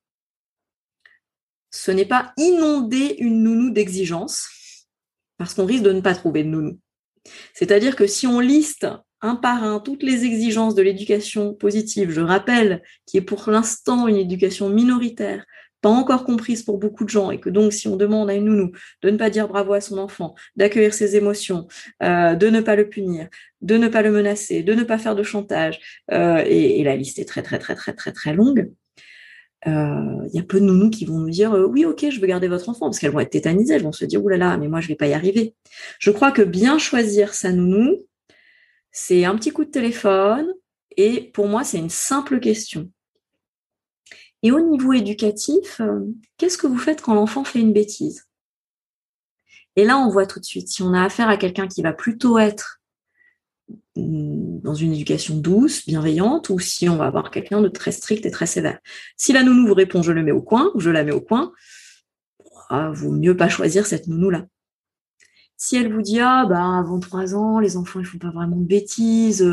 ce 1.70 1.90
n'est 1.90 2.06
pas 2.06 2.32
inonder 2.36 3.16
une 3.18 3.42
nounou 3.42 3.70
d'exigences, 3.70 4.86
parce 5.38 5.54
qu'on 5.54 5.66
risque 5.66 5.84
de 5.84 5.92
ne 5.92 6.00
pas 6.00 6.14
trouver 6.14 6.44
de 6.44 6.48
nounou. 6.50 6.78
C'est-à-dire 7.54 7.96
que 7.96 8.06
si 8.06 8.26
on 8.26 8.40
liste 8.40 8.86
un 9.20 9.36
par 9.36 9.64
un 9.64 9.80
toutes 9.80 10.02
les 10.02 10.24
exigences 10.24 10.74
de 10.74 10.82
l'éducation 10.82 11.54
positive, 11.54 12.10
je 12.10 12.20
rappelle, 12.20 12.82
qui 13.06 13.16
est 13.16 13.22
pour 13.22 13.50
l'instant 13.50 14.06
une 14.06 14.16
éducation 14.16 14.68
minoritaire, 14.68 15.44
pas 15.80 15.88
encore 15.88 16.24
comprise 16.24 16.62
pour 16.62 16.78
beaucoup 16.78 17.04
de 17.04 17.08
gens, 17.08 17.30
et 17.30 17.38
que 17.38 17.50
donc 17.50 17.72
si 17.72 17.88
on 17.88 17.96
demande 17.96 18.30
à 18.30 18.34
une 18.34 18.46
nounou 18.46 18.72
de 19.02 19.10
ne 19.10 19.16
pas 19.16 19.30
dire 19.30 19.48
bravo 19.48 19.72
à 19.72 19.80
son 19.80 19.98
enfant, 19.98 20.34
d'accueillir 20.56 20.92
ses 20.92 21.16
émotions, 21.16 21.68
euh, 22.02 22.34
de 22.34 22.48
ne 22.48 22.60
pas 22.60 22.76
le 22.76 22.88
punir, 22.88 23.28
de 23.60 23.76
ne 23.76 23.88
pas 23.88 24.02
le 24.02 24.10
menacer, 24.10 24.62
de 24.62 24.74
ne 24.74 24.82
pas 24.82 24.98
faire 24.98 25.14
de 25.14 25.22
chantage, 25.22 25.78
euh, 26.12 26.42
et, 26.46 26.82
la 26.82 26.96
liste 26.96 27.18
est 27.18 27.24
très 27.24 27.42
très 27.42 27.58
très 27.58 27.74
très 27.74 27.92
très 27.92 28.12
très 28.12 28.32
longue, 28.32 28.70
il 29.66 30.30
y 30.32 30.38
a 30.38 30.42
peu 30.42 30.60
de 30.60 30.64
nounous 30.64 30.90
qui 30.90 31.04
vont 31.04 31.18
nous 31.18 31.30
dire 31.30 31.52
oui, 31.52 31.84
ok, 31.84 32.10
je 32.10 32.20
veux 32.20 32.26
garder 32.26 32.48
votre 32.48 32.68
enfant, 32.68 32.86
parce 32.86 32.98
qu'elles 32.98 33.12
vont 33.12 33.20
être 33.20 33.30
tétanisées, 33.30 33.74
elles 33.74 33.82
vont 33.82 33.92
se 33.92 34.04
dire 34.04 34.24
oulala, 34.24 34.56
mais 34.56 34.68
moi 34.68 34.80
je 34.80 34.88
vais 34.88 34.94
pas 34.94 35.08
y 35.08 35.14
arriver. 35.14 35.54
Je 35.98 36.10
crois 36.10 36.32
que 36.32 36.42
bien 36.42 36.78
choisir 36.78 37.34
sa 37.34 37.52
nounou, 37.52 38.06
c'est 38.92 39.24
un 39.24 39.36
petit 39.36 39.50
coup 39.50 39.64
de 39.64 39.70
téléphone, 39.70 40.52
et 40.96 41.30
pour 41.32 41.46
moi, 41.46 41.62
c'est 41.62 41.78
une 41.78 41.90
simple 41.90 42.40
question. 42.40 42.90
Et 44.42 44.50
au 44.50 44.60
niveau 44.60 44.92
éducatif, 44.92 45.80
qu'est-ce 46.36 46.58
que 46.58 46.66
vous 46.66 46.78
faites 46.78 47.02
quand 47.02 47.14
l'enfant 47.14 47.44
fait 47.44 47.60
une 47.60 47.72
bêtise? 47.72 48.24
Et 49.76 49.84
là, 49.84 49.98
on 49.98 50.08
voit 50.10 50.26
tout 50.26 50.40
de 50.40 50.44
suite, 50.44 50.68
si 50.68 50.82
on 50.82 50.92
a 50.92 51.04
affaire 51.04 51.28
à 51.28 51.36
quelqu'un 51.36 51.68
qui 51.68 51.82
va 51.82 51.92
plutôt 51.92 52.38
être 52.38 52.77
dans 53.98 54.74
une 54.74 54.92
éducation 54.92 55.36
douce, 55.36 55.86
bienveillante, 55.86 56.50
ou 56.50 56.58
si 56.58 56.88
on 56.88 56.96
va 56.96 57.06
avoir 57.06 57.30
quelqu'un 57.30 57.60
de 57.60 57.68
très 57.68 57.92
strict 57.92 58.24
et 58.26 58.30
très 58.30 58.46
sévère. 58.46 58.78
Si 59.16 59.32
la 59.32 59.42
nounou 59.42 59.66
vous 59.66 59.74
répond 59.74 60.02
je 60.02 60.12
le 60.12 60.22
mets 60.22 60.32
au 60.32 60.42
coin, 60.42 60.70
ou 60.74 60.80
je 60.80 60.90
la 60.90 61.04
mets 61.04 61.12
au 61.12 61.20
coin, 61.20 61.52
ah, 62.70 62.90
vaut 62.92 63.12
mieux 63.12 63.36
pas 63.36 63.48
choisir 63.48 63.86
cette 63.86 64.06
nounou-là. 64.06 64.46
Si 65.56 65.76
elle 65.76 65.92
vous 65.92 66.02
dit 66.02 66.20
ah 66.20 66.46
bah 66.46 66.78
avant 66.78 67.00
trois 67.00 67.34
ans, 67.34 67.58
les 67.58 67.76
enfants 67.76 67.98
ils 68.00 68.06
font 68.06 68.18
pas 68.18 68.30
vraiment 68.30 68.56
de 68.56 68.66
bêtises, 68.66 69.44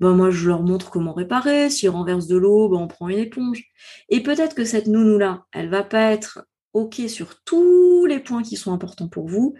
bah 0.00 0.12
moi 0.12 0.30
je 0.30 0.48
leur 0.48 0.62
montre 0.62 0.90
comment 0.90 1.14
réparer, 1.14 1.70
s'ils 1.70 1.88
renversent 1.88 2.26
de 2.26 2.36
l'eau, 2.36 2.68
bah 2.68 2.76
on 2.76 2.88
prend 2.88 3.08
une 3.08 3.18
éponge. 3.18 3.64
Et 4.10 4.22
peut-être 4.22 4.54
que 4.54 4.64
cette 4.64 4.86
nounou-là, 4.86 5.44
elle 5.52 5.70
va 5.70 5.82
pas 5.82 6.12
être 6.12 6.44
OK 6.74 7.00
sur 7.08 7.42
tous 7.44 8.04
les 8.06 8.20
points 8.20 8.42
qui 8.42 8.56
sont 8.56 8.72
importants 8.72 9.08
pour 9.08 9.26
vous, 9.26 9.54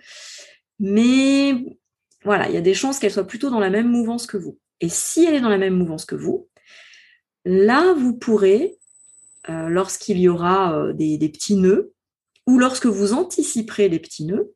mais 0.78 1.78
voilà, 2.24 2.48
il 2.48 2.54
y 2.54 2.58
a 2.58 2.62
des 2.62 2.74
chances 2.74 2.98
qu'elle 2.98 3.12
soit 3.12 3.26
plutôt 3.26 3.50
dans 3.50 3.60
la 3.60 3.70
même 3.70 3.88
mouvance 3.88 4.26
que 4.26 4.36
vous. 4.36 4.58
Et 4.80 4.88
si 4.88 5.24
elle 5.24 5.34
est 5.34 5.40
dans 5.40 5.48
la 5.48 5.58
même 5.58 5.76
mouvance 5.76 6.04
que 6.04 6.14
vous, 6.14 6.48
là, 7.44 7.92
vous 7.94 8.16
pourrez, 8.16 8.78
euh, 9.48 9.68
lorsqu'il 9.68 10.18
y 10.18 10.28
aura 10.28 10.74
euh, 10.74 10.92
des, 10.92 11.28
petits 11.28 11.56
nœuds, 11.56 11.92
ou 12.46 12.58
lorsque 12.58 12.86
vous 12.86 13.12
anticiperez 13.12 13.88
les 13.88 13.98
petits 13.98 14.24
nœuds, 14.24 14.52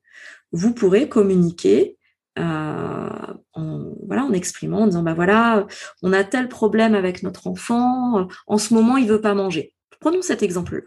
vous 0.53 0.75
pourrez 0.75 1.09
communiquer 1.09 1.99
euh, 2.39 3.09
en, 3.53 3.95
voilà, 4.07 4.25
en 4.25 4.33
exprimant, 4.33 4.83
en 4.83 4.87
disant, 4.87 5.03
bah 5.03 5.15
voilà, 5.15 5.67
on 6.03 6.13
a 6.13 6.25
tel 6.25 6.49
problème 6.49 6.95
avec 6.95 7.23
notre 7.23 7.47
enfant, 7.47 8.29
en 8.47 8.59
ce 8.59 8.75
moment, 8.75 8.97
il 8.97 9.09
veut 9.09 9.21
pas 9.21 9.35
manger. 9.35 9.75
Prenons 10.01 10.23
cet 10.23 10.43
exemple-là. 10.43 10.83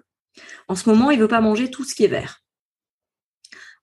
En 0.67 0.75
ce 0.75 0.89
moment, 0.89 1.11
il 1.11 1.19
veut 1.19 1.27
pas 1.27 1.41
manger 1.41 1.71
tout 1.71 1.83
ce 1.83 1.95
qui 1.95 2.03
est 2.03 2.09
vert. 2.09 2.44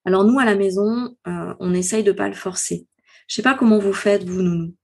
Alors 0.04 0.24
nous, 0.24 0.38
à 0.38 0.44
la 0.44 0.56
maison, 0.56 1.16
euh, 1.26 1.54
on 1.60 1.74
essaye 1.74 2.02
de 2.02 2.12
pas 2.12 2.28
le 2.28 2.34
forcer. 2.34 2.86
Je 3.28 3.36
sais 3.36 3.42
pas 3.42 3.54
comment 3.54 3.78
vous 3.78 3.92
faites, 3.92 4.24
vous, 4.24 4.42
Nounou. 4.42 4.74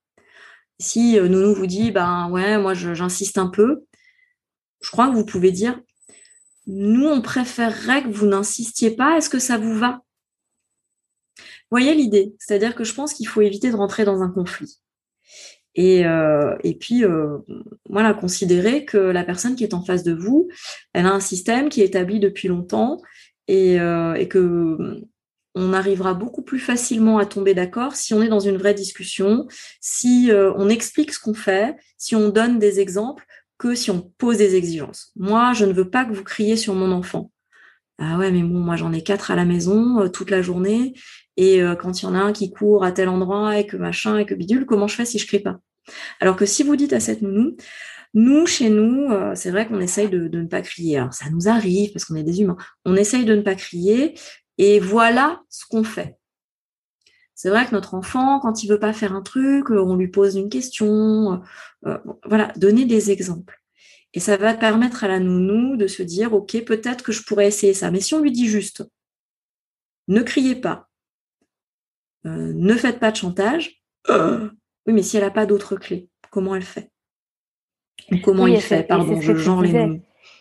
Si 0.78 1.18
euh, 1.18 1.28
Nounou 1.28 1.54
vous 1.54 1.66
dit, 1.66 1.90
ben 1.90 2.30
ouais, 2.30 2.58
moi 2.58 2.74
j'insiste 2.74 3.38
un 3.38 3.48
peu, 3.48 3.84
je 4.80 4.90
crois 4.90 5.08
que 5.08 5.14
vous 5.14 5.26
pouvez 5.26 5.50
dire, 5.50 5.80
nous, 6.66 7.06
on 7.06 7.20
préférerait 7.20 8.04
que 8.04 8.08
vous 8.08 8.26
n'insistiez 8.26 8.92
pas, 8.92 9.16
est-ce 9.16 9.30
que 9.30 9.40
ça 9.40 9.58
vous 9.58 9.74
va? 9.74 10.02
Voyez 11.70 11.94
l'idée? 11.94 12.34
C'est-à-dire 12.38 12.74
que 12.74 12.84
je 12.84 12.94
pense 12.94 13.12
qu'il 13.12 13.26
faut 13.26 13.40
éviter 13.40 13.70
de 13.70 13.76
rentrer 13.76 14.04
dans 14.04 14.22
un 14.22 14.30
conflit. 14.30 14.78
Et, 15.74 16.06
euh, 16.06 16.56
et 16.64 16.74
puis, 16.76 17.04
voilà, 17.88 18.14
considérer 18.14 18.84
que 18.84 18.98
la 18.98 19.24
personne 19.24 19.56
qui 19.56 19.64
est 19.64 19.74
en 19.74 19.82
face 19.82 20.02
de 20.02 20.12
vous, 20.12 20.48
elle 20.92 21.06
a 21.06 21.12
un 21.12 21.20
système 21.20 21.68
qui 21.68 21.82
est 21.82 21.86
établi 21.86 22.20
depuis 22.20 22.48
longtemps 22.48 23.00
euh, 23.50 24.14
et, 24.14 24.28
que 24.28 25.00
on 25.54 25.72
arrivera 25.72 26.14
beaucoup 26.14 26.42
plus 26.42 26.58
facilement 26.58 27.18
à 27.18 27.26
tomber 27.26 27.54
d'accord 27.54 27.96
si 27.96 28.14
on 28.14 28.22
est 28.22 28.28
dans 28.28 28.40
une 28.40 28.58
vraie 28.58 28.74
discussion, 28.74 29.48
si 29.80 30.30
euh, 30.30 30.52
on 30.56 30.68
explique 30.68 31.12
ce 31.12 31.20
qu'on 31.20 31.34
fait, 31.34 31.76
si 31.96 32.14
on 32.14 32.28
donne 32.28 32.58
des 32.58 32.80
exemples, 32.80 33.24
que 33.58 33.74
si 33.74 33.90
on 33.90 34.00
pose 34.18 34.36
des 34.38 34.54
exigences. 34.54 35.10
Moi, 35.16 35.52
je 35.54 35.64
ne 35.64 35.72
veux 35.72 35.90
pas 35.90 36.04
que 36.04 36.12
vous 36.12 36.22
criez 36.22 36.56
sur 36.56 36.74
mon 36.74 36.92
enfant. 36.92 37.32
Ah 37.98 38.16
ouais, 38.18 38.30
mais 38.30 38.42
bon, 38.42 38.60
moi 38.60 38.76
j'en 38.76 38.92
ai 38.92 39.02
quatre 39.02 39.32
à 39.32 39.36
la 39.36 39.44
maison 39.44 40.00
euh, 40.00 40.08
toute 40.08 40.30
la 40.30 40.42
journée, 40.42 40.94
et 41.36 41.60
quand 41.78 42.02
il 42.02 42.04
y 42.04 42.08
en 42.08 42.16
a 42.16 42.18
un 42.18 42.32
qui 42.32 42.50
court 42.50 42.84
à 42.84 42.90
tel 42.90 43.08
endroit 43.08 43.58
et 43.58 43.66
que 43.66 43.76
machin 43.76 44.18
et 44.18 44.26
que 44.26 44.34
bidule, 44.34 44.66
comment 44.66 44.88
je 44.88 44.96
fais 44.96 45.04
si 45.04 45.20
je 45.20 45.26
crie 45.26 45.38
pas? 45.38 45.60
Alors 46.20 46.34
que 46.34 46.46
si 46.46 46.64
vous 46.64 46.74
dites 46.74 46.92
à 46.92 46.98
cette 46.98 47.22
nounou, 47.22 47.56
nous, 48.14 48.46
chez 48.46 48.70
nous, 48.70 49.10
euh, 49.12 49.34
c'est 49.34 49.50
vrai 49.50 49.66
qu'on 49.68 49.80
essaye 49.80 50.08
de, 50.08 50.28
ne 50.28 50.46
pas 50.46 50.62
crier. 50.62 50.98
Alors, 50.98 51.14
ça 51.14 51.30
nous 51.30 51.48
arrive 51.48 51.92
parce 51.92 52.04
qu'on 52.04 52.16
est 52.16 52.22
des 52.22 52.40
humains. 52.40 52.56
On 52.84 52.96
essaye 52.96 53.24
de 53.24 53.34
ne 53.34 53.42
pas 53.42 53.54
crier 53.54 54.18
et 54.56 54.80
voilà 54.80 55.42
ce 55.48 55.66
qu'on 55.66 55.84
fait. 55.84 56.16
C'est 57.34 57.50
vrai 57.50 57.66
que 57.66 57.72
notre 57.72 57.94
enfant, 57.94 58.40
quand 58.40 58.64
il 58.64 58.68
veut 58.68 58.80
pas 58.80 58.92
faire 58.92 59.14
un 59.14 59.22
truc, 59.22 59.70
on 59.70 59.94
lui 59.94 60.08
pose 60.08 60.36
une 60.36 60.48
question. 60.48 61.40
Euh, 61.86 61.98
voilà, 62.24 62.52
donner 62.56 62.84
des 62.84 63.10
exemples. 63.10 63.62
Et 64.14 64.20
ça 64.20 64.36
va 64.36 64.54
permettre 64.54 65.04
à 65.04 65.08
la 65.08 65.20
nounou 65.20 65.76
de 65.76 65.86
se 65.86 66.02
dire, 66.02 66.32
OK, 66.32 66.64
peut-être 66.64 67.04
que 67.04 67.12
je 67.12 67.22
pourrais 67.22 67.46
essayer 67.46 67.74
ça. 67.74 67.90
Mais 67.90 68.00
si 68.00 68.14
on 68.14 68.20
lui 68.20 68.32
dit 68.32 68.48
juste, 68.48 68.84
ne 70.08 70.22
criez 70.22 70.56
pas, 70.56 70.88
euh, 72.26 72.52
ne 72.54 72.74
faites 72.74 72.98
pas 72.98 73.12
de 73.12 73.16
chantage, 73.16 73.84
oui, 74.08 74.92
mais 74.92 75.02
si 75.02 75.16
elle 75.16 75.24
n'a 75.24 75.30
pas 75.30 75.46
d'autres 75.46 75.76
clés, 75.76 76.08
comment 76.30 76.56
elle 76.56 76.62
fait? 76.62 76.90
Comment 78.22 78.46
il 78.46 78.60
fait 78.60 78.82
Pardon, 78.82 79.20
je 79.20 79.34
genre 79.34 79.62
les 79.62 80.00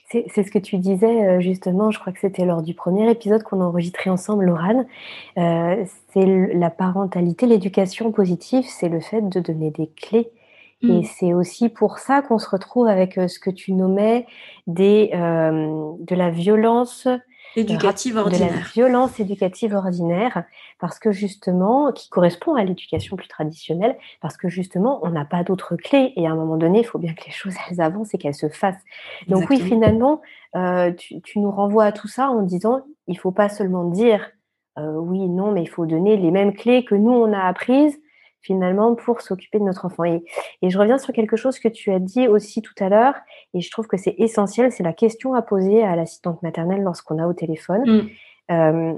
C'est 0.10 0.44
ce 0.44 0.52
que 0.52 0.60
tu 0.60 0.78
disais 0.78 1.28
euh, 1.28 1.40
justement, 1.40 1.92
je 1.92 2.00
crois 2.00 2.14
que 2.14 2.20
c'était 2.20 2.46
lors 2.46 2.62
du 2.62 2.74
premier 2.74 3.10
épisode 3.12 3.44
qu'on 3.44 3.62
a 3.62 3.66
enregistré 3.66 4.10
ensemble, 4.10 4.46
Laurane. 4.46 4.88
Euh, 5.38 5.84
c'est 6.14 6.26
la 6.54 6.70
parentalité, 6.70 7.46
l'éducation 7.46 8.12
positive, 8.12 8.64
c'est 8.68 8.90
le 8.90 9.00
fait 9.00 9.28
de 9.28 9.40
donner 9.40 9.72
des 9.72 9.88
clés. 9.88 10.32
Et 10.84 11.02
mmh. 11.02 11.04
c'est 11.04 11.34
aussi 11.34 11.70
pour 11.70 11.98
ça 11.98 12.22
qu'on 12.22 12.38
se 12.38 12.48
retrouve 12.48 12.88
avec 12.88 13.18
euh, 13.18 13.28
ce 13.28 13.40
que 13.40 13.50
tu 13.50 13.74
nommais 13.74 14.28
des, 14.68 15.10
de 15.12 16.16
la 16.16 16.30
violence 16.30 17.08
éducative 17.58 18.18
ordinaire. 18.18 18.50
De 18.50 18.56
la 18.56 18.62
violence 18.62 19.20
éducative 19.20 19.74
ordinaire, 19.74 20.44
parce 20.80 21.00
que 21.00 21.12
justement, 21.12 21.92
qui 21.92 22.10
correspond 22.10 22.56
à 22.56 22.64
l'éducation 22.64 23.16
plus 23.16 23.28
traditionnelle, 23.28 23.98
parce 24.22 24.38
que 24.38 24.48
justement, 24.48 25.00
on 25.04 25.10
n'a 25.10 25.26
pas 25.26 25.44
d'autres 25.44 25.76
clés 25.76 26.14
et 26.16 26.28
à 26.28 26.32
un 26.32 26.36
moment 26.36 26.58
donné, 26.58 26.80
il 26.80 26.86
faut 26.86 27.00
bien 27.00 27.14
que 27.14 27.26
les 27.26 27.32
choses 27.34 27.56
elles 27.70 27.82
avancent 27.82 28.14
et 28.14 28.18
qu'elles 28.18 28.36
se 28.36 28.50
fassent. 28.50 28.84
Donc 29.28 29.50
oui, 29.50 29.60
finalement, 29.60 30.22
euh, 30.56 30.92
tu, 30.94 31.40
nous 31.40 31.52
renvoies 31.52 31.86
à 31.86 31.92
tout 31.92 32.08
ça 32.08 32.30
en 32.30 32.44
disant, 32.44 32.82
il 33.08 33.18
faut 33.18 33.32
pas 33.32 33.50
seulement 33.50 33.86
dire 33.86 34.32
euh, 34.78 34.94
oui, 34.94 35.28
non, 35.28 35.52
mais 35.52 35.64
il 35.64 35.70
faut 35.70 35.86
donner 35.86 36.18
les 36.18 36.30
mêmes 36.30 36.54
clés 36.54 36.86
que 36.86 36.94
nous 36.94 37.12
on 37.12 37.34
a 37.34 37.40
apprises 37.40 38.00
finalement 38.48 38.96
pour 38.96 39.22
s'occuper 39.22 39.60
de 39.60 39.66
notre 39.66 39.86
enfant. 39.86 40.06
Et, 40.06 40.24
je 40.64 40.78
reviens 40.78 40.98
sur 40.98 41.14
quelque 41.14 41.36
chose 41.36 41.60
que 41.60 41.68
tu 41.68 41.92
as 41.92 42.00
dit 42.00 42.28
aussi 42.28 42.62
tout 42.62 42.74
à 42.80 42.90
l'heure, 42.90 43.16
et 43.54 43.62
je 43.62 43.70
trouve 43.70 43.88
que 43.88 43.98
c'est 43.98 44.16
essentiel, 44.18 44.72
c'est 44.72 44.84
la 44.84 44.94
question 44.94 45.34
à 45.34 45.42
poser 45.42 45.84
à 45.84 45.96
l'assistante 45.96 46.42
maternelle 46.42 46.82
lorsqu'on 46.82 47.20
a 47.20 47.28
au 47.28 47.34
téléphone. 47.34 47.84
Mm. 47.86 48.10
Euh, 48.52 48.94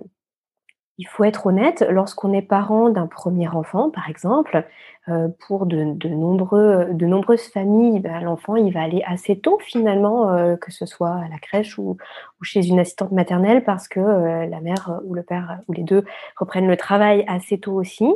il 0.99 1.07
faut 1.07 1.23
être 1.23 1.47
honnête, 1.47 1.85
lorsqu'on 1.89 2.33
est 2.33 2.41
parent 2.41 2.89
d'un 2.89 3.07
premier 3.07 3.47
enfant, 3.47 3.89
par 3.89 4.09
exemple, 4.09 4.65
euh, 5.07 5.29
pour 5.47 5.65
de, 5.65 5.85
nombreux, 6.09 6.87
de 6.91 7.05
nombreuses 7.05 7.47
familles, 7.47 8.01
ben, 8.01 8.19
l'enfant 8.19 8.57
il 8.57 8.73
va 8.73 8.81
aller 8.81 9.01
assez 9.07 9.39
tôt 9.39 9.57
finalement, 9.61 10.29
euh, 10.33 10.57
que 10.57 10.73
ce 10.73 10.85
soit 10.85 11.11
à 11.11 11.29
la 11.29 11.39
crèche 11.39 11.79
ou, 11.79 11.95
chez 12.41 12.67
une 12.67 12.79
assistante 12.79 13.13
maternelle, 13.13 13.63
parce 13.63 13.87
que 13.87 14.01
euh, 14.01 14.45
la 14.45 14.59
mère 14.59 14.99
ou 15.05 15.13
le 15.13 15.23
père 15.23 15.61
ou 15.69 15.71
les 15.71 15.83
deux 15.83 16.03
reprennent 16.37 16.67
le 16.67 16.77
travail 16.77 17.23
assez 17.29 17.57
tôt 17.61 17.75
aussi. 17.75 18.13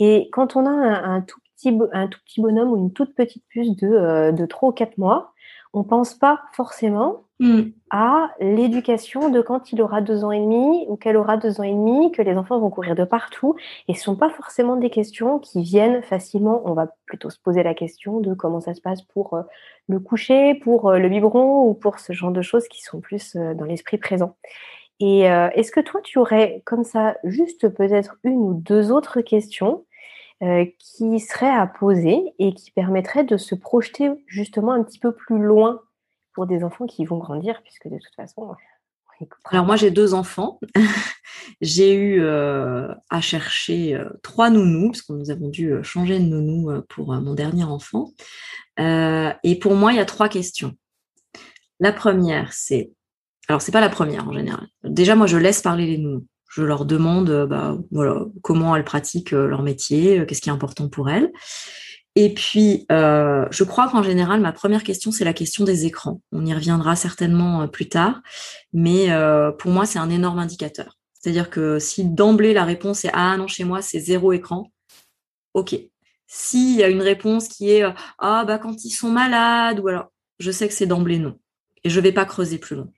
Et 0.00 0.28
quand 0.32 0.56
on 0.56 0.66
a 0.66 0.70
un, 0.70 1.20
tout, 1.20 1.38
petit, 1.54 1.78
un 1.92 2.08
tout 2.08 2.18
petit 2.24 2.40
bonhomme 2.40 2.72
ou 2.72 2.76
une 2.76 2.92
toute 2.92 3.14
petite 3.14 3.44
puce 3.48 3.76
de, 3.76 4.32
de 4.32 4.46
3 4.46 4.70
ou 4.70 4.72
4 4.72 4.98
mois, 4.98 5.32
on 5.76 5.84
pense 5.84 6.14
pas 6.14 6.40
forcément 6.52 7.24
mm. 7.38 7.64
à 7.90 8.30
l'éducation 8.40 9.28
de 9.28 9.42
quand 9.42 9.72
il 9.72 9.82
aura 9.82 10.00
deux 10.00 10.24
ans 10.24 10.32
et 10.32 10.40
demi 10.40 10.86
ou 10.88 10.96
qu'elle 10.96 11.18
aura 11.18 11.36
deux 11.36 11.60
ans 11.60 11.64
et 11.64 11.72
demi, 11.72 12.10
que 12.12 12.22
les 12.22 12.34
enfants 12.34 12.58
vont 12.58 12.70
courir 12.70 12.94
de 12.94 13.04
partout. 13.04 13.56
Et 13.86 13.94
ce 13.94 14.02
sont 14.02 14.16
pas 14.16 14.30
forcément 14.30 14.76
des 14.76 14.88
questions 14.88 15.38
qui 15.38 15.62
viennent 15.62 16.02
facilement. 16.02 16.62
On 16.64 16.72
va 16.72 16.88
plutôt 17.04 17.28
se 17.28 17.38
poser 17.38 17.62
la 17.62 17.74
question 17.74 18.20
de 18.20 18.32
comment 18.32 18.60
ça 18.60 18.72
se 18.72 18.80
passe 18.80 19.02
pour 19.02 19.34
euh, 19.34 19.42
le 19.86 20.00
coucher, 20.00 20.54
pour 20.54 20.88
euh, 20.88 20.98
le 20.98 21.10
biberon 21.10 21.68
ou 21.68 21.74
pour 21.74 21.98
ce 21.98 22.14
genre 22.14 22.32
de 22.32 22.40
choses 22.40 22.68
qui 22.68 22.82
sont 22.82 23.00
plus 23.00 23.36
euh, 23.36 23.52
dans 23.52 23.66
l'esprit 23.66 23.98
présent. 23.98 24.34
Et 24.98 25.24
est-ce 25.24 25.72
que 25.72 25.80
toi, 25.80 26.00
tu 26.02 26.18
aurais 26.18 26.62
comme 26.64 26.82
ça 26.82 27.18
juste 27.22 27.68
peut-être 27.68 28.16
une 28.24 28.38
ou 28.38 28.54
deux 28.54 28.90
autres 28.90 29.20
questions 29.20 29.84
euh, 30.42 30.66
qui 30.78 31.18
serait 31.20 31.50
à 31.50 31.66
poser 31.66 32.34
et 32.38 32.52
qui 32.52 32.70
permettrait 32.70 33.24
de 33.24 33.36
se 33.36 33.54
projeter 33.54 34.10
justement 34.26 34.72
un 34.72 34.82
petit 34.82 34.98
peu 34.98 35.12
plus 35.12 35.38
loin 35.38 35.80
pour 36.34 36.46
des 36.46 36.62
enfants 36.62 36.86
qui 36.86 37.06
vont 37.06 37.18
grandir, 37.18 37.62
puisque 37.62 37.88
de 37.88 37.96
toute 37.96 38.14
façon, 38.14 38.54
alors 39.46 39.64
moi 39.64 39.76
j'ai 39.76 39.90
deux 39.90 40.12
enfants. 40.12 40.60
j'ai 41.62 41.94
eu 41.94 42.20
euh, 42.20 42.92
à 43.08 43.22
chercher 43.22 43.94
euh, 43.94 44.10
trois 44.22 44.50
nounous, 44.50 44.90
parce 44.90 45.02
que 45.02 45.14
nous 45.14 45.30
avons 45.30 45.48
dû 45.48 45.72
changer 45.82 46.18
de 46.18 46.24
nounou 46.24 46.82
pour 46.90 47.14
mon 47.14 47.32
dernier 47.32 47.64
enfant. 47.64 48.12
et 48.78 49.58
pour 49.58 49.74
moi, 49.74 49.92
il 49.92 49.96
y 49.96 50.00
a 50.00 50.04
trois 50.04 50.28
questions. 50.28 50.74
La 51.80 51.92
première, 51.92 52.52
c'est... 52.52 52.92
Alors 53.48 53.62
c'est 53.62 53.72
pas 53.72 53.80
la 53.80 53.88
première 53.88 54.28
en 54.28 54.32
général. 54.32 54.66
Déjà, 54.84 55.14
moi 55.14 55.26
je 55.26 55.38
laisse 55.38 55.62
parler 55.62 55.86
les 55.86 55.98
nounous 55.98 56.26
je 56.56 56.62
leur 56.62 56.86
demande 56.86 57.28
euh, 57.28 57.46
bah, 57.46 57.76
comment 58.42 58.74
elles 58.74 58.84
pratiquent 58.84 59.34
euh, 59.34 59.46
leur 59.46 59.62
métier, 59.62 60.20
euh, 60.20 60.24
qu'est-ce 60.24 60.40
qui 60.40 60.48
est 60.48 60.52
important 60.52 60.88
pour 60.88 61.10
elles. 61.10 61.30
Et 62.18 62.32
puis, 62.32 62.86
je 62.88 63.62
crois 63.64 63.90
qu'en 63.90 64.02
général, 64.02 64.40
ma 64.40 64.52
première 64.52 64.84
question, 64.84 65.12
c'est 65.12 65.26
la 65.26 65.34
question 65.34 65.64
des 65.64 65.84
écrans. 65.84 66.22
On 66.32 66.46
y 66.46 66.54
reviendra 66.54 66.96
certainement 66.96 67.68
plus 67.68 67.90
tard, 67.90 68.22
mais 68.72 69.08
pour 69.58 69.70
moi, 69.70 69.84
c'est 69.84 69.98
un 69.98 70.08
énorme 70.08 70.38
indicateur. 70.38 70.96
C'est-à-dire 71.12 71.50
que 71.50 71.78
si 71.78 72.06
d'emblée 72.06 72.54
la 72.54 72.64
réponse 72.64 73.04
est 73.04 73.10
ah 73.12 73.36
non 73.36 73.48
chez 73.48 73.64
moi 73.64 73.82
c'est 73.82 74.00
zéro 74.00 74.32
écran, 74.32 74.72
ok. 75.52 75.76
S'il 76.26 76.76
y 76.76 76.82
a 76.82 76.88
une 76.88 77.02
réponse 77.02 77.48
qui 77.48 77.70
est 77.70 77.82
ah 78.18 78.44
bah 78.46 78.56
quand 78.56 78.82
ils 78.86 78.90
sont 78.90 79.10
malades 79.10 79.82
je 80.38 80.50
sais 80.50 80.68
que 80.68 80.74
c'est 80.74 80.86
d'emblée 80.86 81.18
non 81.18 81.38
et 81.84 81.90
je 81.90 82.00
vais 82.00 82.12
pas 82.12 82.24
creuser 82.24 82.56
plus 82.56 82.76
loin 82.76 82.88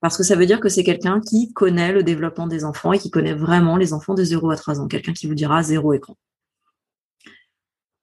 parce 0.00 0.16
que 0.16 0.22
ça 0.22 0.36
veut 0.36 0.46
dire 0.46 0.60
que 0.60 0.68
c'est 0.68 0.84
quelqu'un 0.84 1.20
qui 1.20 1.52
connaît 1.52 1.92
le 1.92 2.02
développement 2.02 2.46
des 2.46 2.64
enfants 2.64 2.92
et 2.92 2.98
qui 2.98 3.10
connaît 3.10 3.34
vraiment 3.34 3.76
les 3.76 3.92
enfants 3.92 4.14
de 4.14 4.24
0 4.24 4.50
à 4.50 4.56
3 4.56 4.80
ans, 4.80 4.88
quelqu'un 4.88 5.12
qui 5.12 5.26
vous 5.26 5.34
dira 5.34 5.62
zéro 5.62 5.92
écran. 5.92 6.16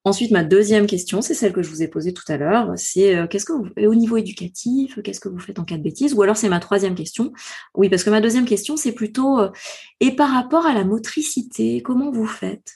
Ensuite, 0.08 0.32
ma 0.32 0.46
deuxième 0.46 0.88
question, 0.88 1.22
c'est 1.22 1.34
celle 1.34 1.52
que 1.52 1.62
je 1.62 1.70
vous 1.70 1.84
ai 1.84 1.90
posée 1.90 2.14
tout 2.14 2.24
à 2.30 2.38
l'heure, 2.38 2.72
c'est 2.78 3.14
euh, 3.14 3.28
qu'est-ce 3.28 3.44
que 3.44 3.52
vous, 3.52 3.68
au 3.76 3.94
niveau 3.94 4.16
éducatif, 4.16 5.02
qu'est-ce 5.04 5.20
que 5.20 5.28
vous 5.28 5.40
faites 5.40 5.60
en 5.60 5.66
cas 5.66 5.76
de 5.78 5.84
bêtises 5.84 6.14
Ou 6.14 6.22
alors 6.22 6.38
c'est 6.38 6.48
ma 6.48 6.62
troisième 6.62 6.96
question. 6.96 7.34
Oui, 7.76 7.90
parce 7.90 8.06
que 8.06 8.10
ma 8.10 8.22
deuxième 8.22 8.46
question, 8.46 8.78
c'est 8.78 8.94
plutôt 8.94 9.38
euh, 9.38 9.50
et 10.00 10.16
par 10.16 10.32
rapport 10.32 10.66
à 10.66 10.74
la 10.74 10.86
motricité, 10.86 11.82
comment 11.82 12.10
vous 12.10 12.26
faites? 12.26 12.76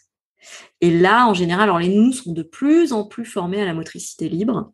Et 0.82 0.92
là, 0.92 1.28
en 1.28 1.34
général, 1.34 1.72
les 1.80 1.90
nous 1.90 2.12
sont 2.12 2.34
de 2.34 2.44
plus 2.44 2.94
en 2.94 3.06
plus 3.06 3.26
formés 3.26 3.62
à 3.62 3.66
la 3.66 3.74
motricité 3.74 4.30
libre. 4.30 4.72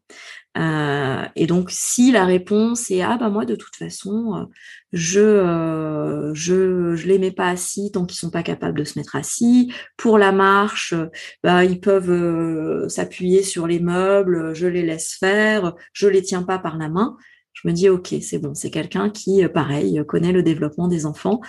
Euh, 0.57 1.25
et 1.35 1.45
donc, 1.45 1.69
si 1.69 2.11
la 2.11 2.25
réponse 2.25 2.89
est 2.89 3.01
ah 3.01 3.17
bah 3.17 3.29
moi 3.29 3.45
de 3.45 3.55
toute 3.55 3.75
façon 3.75 4.35
euh, 4.35 4.45
je 4.91 5.19
euh, 5.19 6.33
je 6.33 6.95
je 6.95 7.07
les 7.07 7.19
mets 7.19 7.31
pas 7.31 7.49
assis 7.49 7.91
tant 7.91 8.05
qu'ils 8.05 8.17
sont 8.17 8.31
pas 8.31 8.41
capables 8.41 8.77
de 8.79 8.83
se 8.83 8.97
mettre 8.97 9.15
assis. 9.15 9.71
Pour 9.97 10.17
la 10.17 10.31
marche, 10.31 10.95
bah 11.43 11.63
ils 11.63 11.79
peuvent 11.79 12.87
s'appuyer 12.89 13.43
sur 13.43 13.67
les 13.67 13.79
meubles, 13.79 14.55
je 14.55 14.67
les 14.67 14.83
laisse 14.83 15.15
faire, 15.19 15.75
je 15.93 16.07
les 16.07 16.23
tiens 16.23 16.43
pas 16.43 16.57
par 16.57 16.77
la 16.77 16.89
main. 16.89 17.17
Je 17.61 17.67
me 17.67 17.73
dis 17.73 17.89
ok 17.89 18.13
c'est 18.21 18.37
bon, 18.37 18.53
c'est 18.53 18.69
quelqu'un 18.69 19.09
qui 19.09 19.47
pareil 19.47 20.01
connaît 20.07 20.31
le 20.31 20.43
développement 20.43 20.87
des 20.87 21.05
enfants 21.05 21.41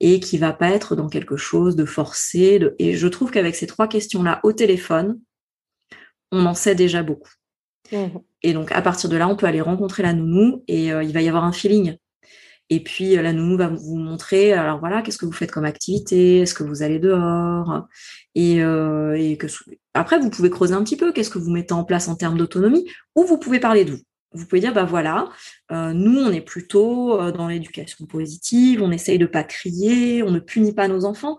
et 0.00 0.18
qui 0.18 0.38
va 0.38 0.52
pas 0.52 0.70
être 0.70 0.96
dans 0.96 1.08
quelque 1.08 1.36
chose 1.36 1.76
de 1.76 1.84
forcé. 1.84 2.58
De... 2.58 2.74
Et 2.78 2.94
je 2.94 3.06
trouve 3.06 3.30
qu'avec 3.30 3.54
ces 3.54 3.66
trois 3.66 3.86
questions 3.86 4.22
là 4.22 4.40
au 4.42 4.52
téléphone, 4.52 5.20
on 6.32 6.44
en 6.46 6.54
sait 6.54 6.74
déjà 6.74 7.02
beaucoup. 7.02 7.30
Mmh 7.92 8.18
et 8.44 8.54
donc, 8.54 8.72
à 8.72 8.82
partir 8.82 9.08
de 9.08 9.16
là, 9.16 9.28
on 9.28 9.36
peut 9.36 9.46
aller 9.46 9.60
rencontrer 9.60 10.02
la 10.02 10.12
nounou 10.12 10.64
et 10.66 10.92
euh, 10.92 11.04
il 11.04 11.12
va 11.12 11.22
y 11.22 11.28
avoir 11.28 11.44
un 11.44 11.52
feeling. 11.52 11.96
Et 12.70 12.82
puis, 12.82 13.16
euh, 13.16 13.22
la 13.22 13.32
nounou 13.32 13.56
va 13.56 13.68
vous 13.68 13.96
montrer, 13.96 14.52
alors 14.52 14.80
voilà, 14.80 15.02
qu'est-ce 15.02 15.18
que 15.18 15.26
vous 15.26 15.32
faites 15.32 15.52
comme 15.52 15.64
activité? 15.64 16.38
Est-ce 16.38 16.54
que 16.54 16.64
vous 16.64 16.82
allez 16.82 16.98
dehors? 16.98 17.86
Et, 18.34 18.62
euh, 18.62 19.14
et, 19.16 19.36
que 19.36 19.46
après, 19.94 20.18
vous 20.18 20.30
pouvez 20.30 20.50
creuser 20.50 20.74
un 20.74 20.82
petit 20.82 20.96
peu. 20.96 21.12
Qu'est-ce 21.12 21.30
que 21.30 21.38
vous 21.38 21.50
mettez 21.50 21.74
en 21.74 21.84
place 21.84 22.08
en 22.08 22.16
termes 22.16 22.36
d'autonomie? 22.36 22.84
Ou 23.14 23.24
vous 23.24 23.38
pouvez 23.38 23.60
parler 23.60 23.84
de 23.84 23.92
vous. 23.92 24.02
Vous 24.34 24.46
pouvez 24.46 24.60
dire, 24.60 24.72
bah 24.72 24.84
voilà, 24.84 25.28
nous, 25.70 26.18
on 26.18 26.30
est 26.30 26.40
plutôt 26.40 27.30
dans 27.32 27.48
l'éducation 27.48 28.06
positive, 28.06 28.82
on 28.82 28.90
essaye 28.90 29.18
de 29.18 29.26
pas 29.26 29.44
crier, 29.44 30.22
on 30.22 30.30
ne 30.30 30.40
punit 30.40 30.72
pas 30.72 30.88
nos 30.88 31.04
enfants. 31.04 31.38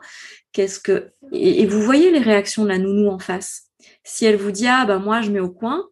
Qu'est-ce 0.51 0.79
que 0.79 1.11
et, 1.31 1.65
vous 1.65 1.81
voyez 1.81 2.11
les 2.11 2.19
réactions 2.19 2.63
de 2.63 2.69
la 2.69 2.77
nounou 2.77 3.09
en 3.09 3.19
face? 3.19 3.71
Si 4.03 4.25
elle 4.25 4.37
vous 4.37 4.51
dit, 4.51 4.67
ah 4.67 4.85
bah 4.85 4.99
moi, 4.99 5.21
je 5.21 5.31
mets 5.31 5.39
au 5.39 5.49
coin, 5.49 5.87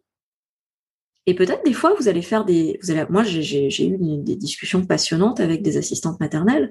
et 1.26 1.34
peut-être 1.34 1.64
des 1.64 1.72
fois, 1.72 1.94
vous 1.98 2.08
allez 2.08 2.22
faire 2.22 2.44
des. 2.44 2.78
Vous 2.82 2.90
allez, 2.90 3.04
moi, 3.08 3.22
j'ai 3.22 3.86
eu 3.86 3.96
des 4.18 4.36
discussions 4.36 4.84
passionnantes 4.84 5.40
avec 5.40 5.62
des 5.62 5.76
assistantes 5.76 6.18
maternelles 6.18 6.70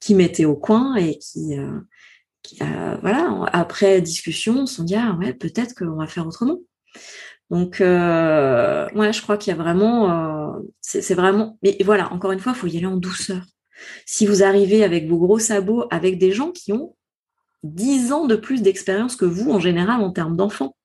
qui 0.00 0.14
mettaient 0.14 0.46
au 0.46 0.56
coin 0.56 0.96
et 0.96 1.18
qui, 1.18 1.58
euh, 1.58 1.80
qui 2.42 2.62
euh, 2.62 2.96
voilà, 3.02 3.44
après 3.52 4.00
discussion, 4.00 4.64
se 4.64 4.76
sont 4.76 4.84
dit 4.84 4.94
ah 4.94 5.16
ouais, 5.20 5.34
peut-être 5.34 5.74
qu'on 5.74 5.96
va 5.96 6.06
faire 6.06 6.26
autrement. 6.26 6.60
Donc, 7.50 7.80
euh, 7.80 8.88
ouais, 8.94 9.12
je 9.12 9.22
crois 9.22 9.36
qu'il 9.36 9.52
y 9.52 9.58
a 9.58 9.60
vraiment, 9.60 10.54
euh, 10.54 10.58
c'est 10.80 11.14
vraiment. 11.14 11.58
Mais 11.62 11.76
voilà, 11.84 12.12
encore 12.12 12.32
une 12.32 12.38
fois, 12.38 12.52
il 12.54 12.58
faut 12.58 12.66
y 12.68 12.76
aller 12.76 12.86
en 12.86 12.96
douceur. 12.96 13.42
Si 14.06 14.26
vous 14.26 14.42
arrivez 14.42 14.84
avec 14.84 15.08
vos 15.08 15.18
gros 15.18 15.38
sabots, 15.38 15.84
avec 15.90 16.18
des 16.18 16.32
gens 16.32 16.52
qui 16.52 16.72
ont 16.72 16.96
10 17.64 18.12
ans 18.12 18.26
de 18.26 18.36
plus 18.36 18.62
d'expérience 18.62 19.16
que 19.16 19.24
vous 19.24 19.50
en 19.50 19.58
général 19.58 20.00
en 20.00 20.12
termes 20.12 20.36
d'enfants, 20.36 20.76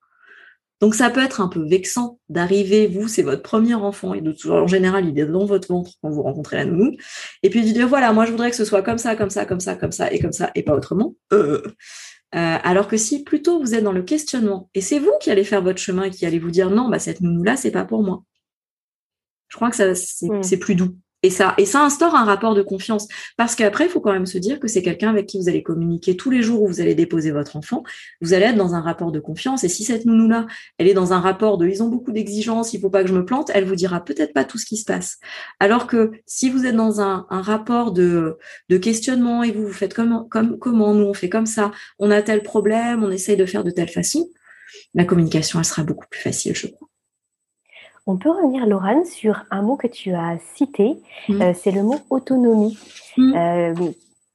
donc 0.82 0.94
ça 0.94 1.10
peut 1.10 1.24
être 1.24 1.40
un 1.40 1.48
peu 1.48 1.66
vexant 1.66 2.20
d'arriver, 2.28 2.88
vous, 2.88 3.08
c'est 3.08 3.22
votre 3.22 3.42
premier 3.42 3.76
enfant, 3.76 4.14
et 4.14 4.22
de, 4.22 4.36
en 4.50 4.68
général, 4.68 5.08
il 5.08 5.18
est 5.18 5.26
dans 5.26 5.46
votre 5.46 5.70
ventre 5.70 5.92
quand 6.02 6.10
vous 6.10 6.22
rencontrez 6.22 6.58
la 6.58 6.66
nounou, 6.66 6.98
et 7.44 7.50
puis 7.50 7.66
de 7.66 7.72
dire, 7.72 7.88
voilà, 7.88 8.12
moi 8.12 8.26
je 8.26 8.32
voudrais 8.32 8.50
que 8.50 8.58
ce 8.58 8.66
soit 8.66 8.82
comme 8.82 8.98
ça, 8.98 9.16
comme 9.16 9.30
ça, 9.30 9.46
comme 9.46 9.62
ça, 9.62 9.76
comme 9.76 9.94
ça, 9.94 10.12
et 10.12 10.20
comme 10.20 10.34
ça, 10.34 10.52
et 10.54 10.64
pas 10.64 10.76
autrement. 10.76 11.16
Euh, 11.32 11.62
euh, 12.36 12.58
alors 12.64 12.88
que 12.88 12.98
si 12.98 13.24
plutôt 13.24 13.60
vous 13.60 13.76
êtes 13.76 13.84
dans 13.84 13.92
le 13.92 14.04
questionnement, 14.04 14.70
et 14.74 14.82
c'est 14.82 15.00
vous 15.00 15.14
qui 15.22 15.32
allez 15.32 15.44
faire 15.44 15.62
votre 15.62 15.80
chemin 15.80 16.04
et 16.04 16.12
qui 16.12 16.26
allez 16.26 16.40
vous 16.40 16.52
dire, 16.52 16.70
non, 16.70 16.90
bah 16.90 17.00
cette 17.00 17.22
nounou-là, 17.22 17.56
c'est 17.56 17.72
pas 17.72 17.86
pour 17.86 18.04
moi. 18.04 18.24
Je 19.48 19.56
crois 19.56 19.70
que 19.70 19.76
ça, 19.76 19.96
c'est 19.96 20.28
mmh. 20.28 20.60
plus 20.60 20.76
doux. 20.76 20.98
Et 21.26 21.30
ça, 21.32 21.56
instaure 21.84 22.16
un 22.16 22.24
rapport 22.24 22.54
de 22.54 22.62
confiance. 22.62 23.08
Parce 23.36 23.56
qu'après, 23.56 23.86
il 23.86 23.90
faut 23.90 24.00
quand 24.00 24.14
même 24.14 24.28
se 24.28 24.38
dire 24.38 24.60
que 24.60 24.68
c'est 24.68 24.84
quelqu'un 24.84 25.10
avec 25.10 25.26
qui 25.26 25.40
vous 25.40 25.50
allez 25.50 25.64
communiquer 25.64 26.16
tous 26.16 26.30
les 26.30 26.44
jours 26.44 26.62
où 26.62 26.68
vous 26.68 26.82
allez 26.82 26.94
déposer 26.94 27.32
votre 27.32 27.56
enfant. 27.56 27.84
Vous 28.22 28.34
allez 28.34 28.46
être 28.46 28.58
dans 28.58 28.76
un 28.76 28.82
rapport 28.82 29.12
de 29.12 29.20
confiance. 29.20 29.64
Et 29.64 29.70
si 29.70 29.84
cette 29.84 30.06
nounou-là, 30.06 30.46
elle 30.78 30.88
est 30.88 30.94
dans 30.94 31.14
un 31.14 31.20
rapport 31.20 31.58
de 31.58 31.68
ils 31.68 31.82
ont 31.82 31.90
beaucoup 31.90 32.12
d'exigences, 32.12 32.74
il 32.74 32.80
faut 32.80 32.92
pas 32.92 33.02
que 33.02 33.10
je 33.10 33.16
me 33.16 33.26
plante, 33.26 33.50
elle 33.54 33.66
vous 33.66 33.76
dira 33.76 34.04
peut-être 34.04 34.34
pas 34.34 34.44
tout 34.44 34.58
ce 34.58 34.66
qui 34.66 34.78
se 34.78 34.86
passe. 34.86 35.18
Alors 35.60 35.88
que 35.88 36.12
si 36.28 36.50
vous 36.50 36.66
êtes 36.66 36.76
dans 36.76 37.02
un, 37.02 37.26
rapport 37.30 37.92
de, 37.92 38.38
questionnement 38.82 39.44
et 39.44 39.52
vous 39.52 39.66
vous 39.66 39.74
faites 39.74 39.94
comme, 39.94 40.28
comme, 40.30 40.60
comment, 40.60 40.94
nous 40.94 41.06
on 41.06 41.14
fait 41.14 41.30
comme 41.30 41.48
ça, 41.48 41.72
on 42.00 42.12
a 42.12 42.22
tel 42.22 42.44
problème, 42.44 43.04
on 43.04 43.12
essaye 43.12 43.38
de 43.38 43.46
faire 43.46 43.64
de 43.64 43.72
telle 43.72 43.90
façon, 43.90 44.30
la 44.94 45.06
communication, 45.06 45.60
elle 45.60 45.66
sera 45.66 45.84
beaucoup 45.84 46.06
plus 46.10 46.22
facile, 46.22 46.56
je 46.56 46.68
crois. 46.68 46.88
On 48.08 48.18
peut 48.18 48.30
revenir, 48.30 48.68
Laurent, 48.68 49.04
sur 49.04 49.46
un 49.50 49.64
mot 49.64 49.78
que 49.78 49.88
tu 49.88 50.14
as 50.14 50.38
cité, 50.56 51.02
mmh. 51.28 51.42
euh, 51.42 51.54
c'est 51.56 51.72
le 51.72 51.82
mot 51.82 51.98
autonomie. 52.10 52.78
Mmh. 53.18 53.34
Euh, 53.36 53.74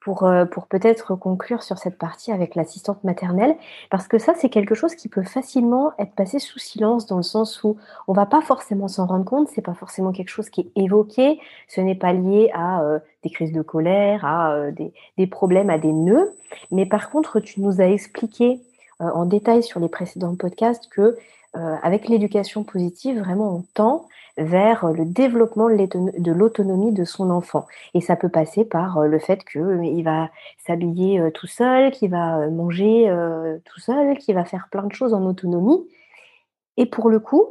pour, 0.02 0.24
euh, 0.24 0.46
pour 0.46 0.66
peut-être 0.66 1.14
conclure 1.14 1.62
sur 1.62 1.76
cette 1.76 1.98
partie 1.98 2.32
avec 2.32 2.54
l'assistante 2.54 3.04
maternelle, 3.04 3.54
parce 3.90 4.08
que 4.08 4.18
ça, 4.18 4.32
c'est 4.34 4.48
quelque 4.48 4.74
chose 4.74 4.94
qui 4.94 5.10
peut 5.10 5.22
facilement 5.22 5.92
être 5.98 6.14
passé 6.14 6.38
sous 6.38 6.58
silence 6.58 7.04
dans 7.04 7.18
le 7.18 7.22
sens 7.22 7.62
où 7.62 7.76
on 8.08 8.14
va 8.14 8.24
pas 8.24 8.40
forcément 8.40 8.88
s'en 8.88 9.04
rendre 9.04 9.26
compte, 9.26 9.48
c'est 9.48 9.60
pas 9.60 9.74
forcément 9.74 10.12
quelque 10.12 10.30
chose 10.30 10.48
qui 10.48 10.62
est 10.62 10.82
évoqué, 10.82 11.38
ce 11.68 11.82
n'est 11.82 11.94
pas 11.94 12.14
lié 12.14 12.50
à 12.54 12.82
des 13.22 13.28
crises 13.28 13.52
de 13.52 13.60
colère, 13.60 14.24
à 14.24 14.70
des, 14.70 14.94
des, 15.18 15.26
problèmes, 15.26 15.68
à 15.68 15.76
des 15.76 15.92
nœuds, 15.92 16.34
mais 16.70 16.86
par 16.86 17.10
contre, 17.10 17.38
tu 17.38 17.60
nous 17.60 17.82
as 17.82 17.88
expliqué 17.88 18.62
en 19.00 19.24
détail 19.24 19.62
sur 19.62 19.80
les 19.80 19.88
précédents 19.88 20.36
podcasts 20.36 20.88
que 20.88 21.16
euh, 21.56 21.76
avec 21.82 22.08
l'éducation 22.08 22.62
positive, 22.62 23.18
vraiment 23.18 23.56
on 23.56 23.64
tend 23.74 24.06
vers 24.38 24.86
le 24.92 25.04
développement 25.04 25.68
de 25.68 26.32
l'autonomie 26.32 26.92
de 26.92 27.04
son 27.04 27.28
enfant. 27.30 27.66
Et 27.92 28.00
ça 28.00 28.14
peut 28.14 28.28
passer 28.28 28.64
par 28.64 28.98
euh, 28.98 29.06
le 29.08 29.18
fait 29.18 29.44
qu'il 29.44 29.60
euh, 29.60 30.02
va 30.04 30.30
s'habiller 30.64 31.20
tout 31.34 31.48
seul, 31.48 31.90
qu'il 31.90 32.10
va 32.10 32.48
manger 32.50 33.12
tout 33.64 33.80
seul, 33.80 34.16
qu'il 34.18 34.34
va 34.36 34.44
faire 34.44 34.68
plein 34.70 34.84
de 34.84 34.92
choses 34.92 35.12
en 35.12 35.24
autonomie. 35.26 35.88
Et 36.76 36.86
pour 36.86 37.10
le 37.10 37.18
coup, 37.18 37.46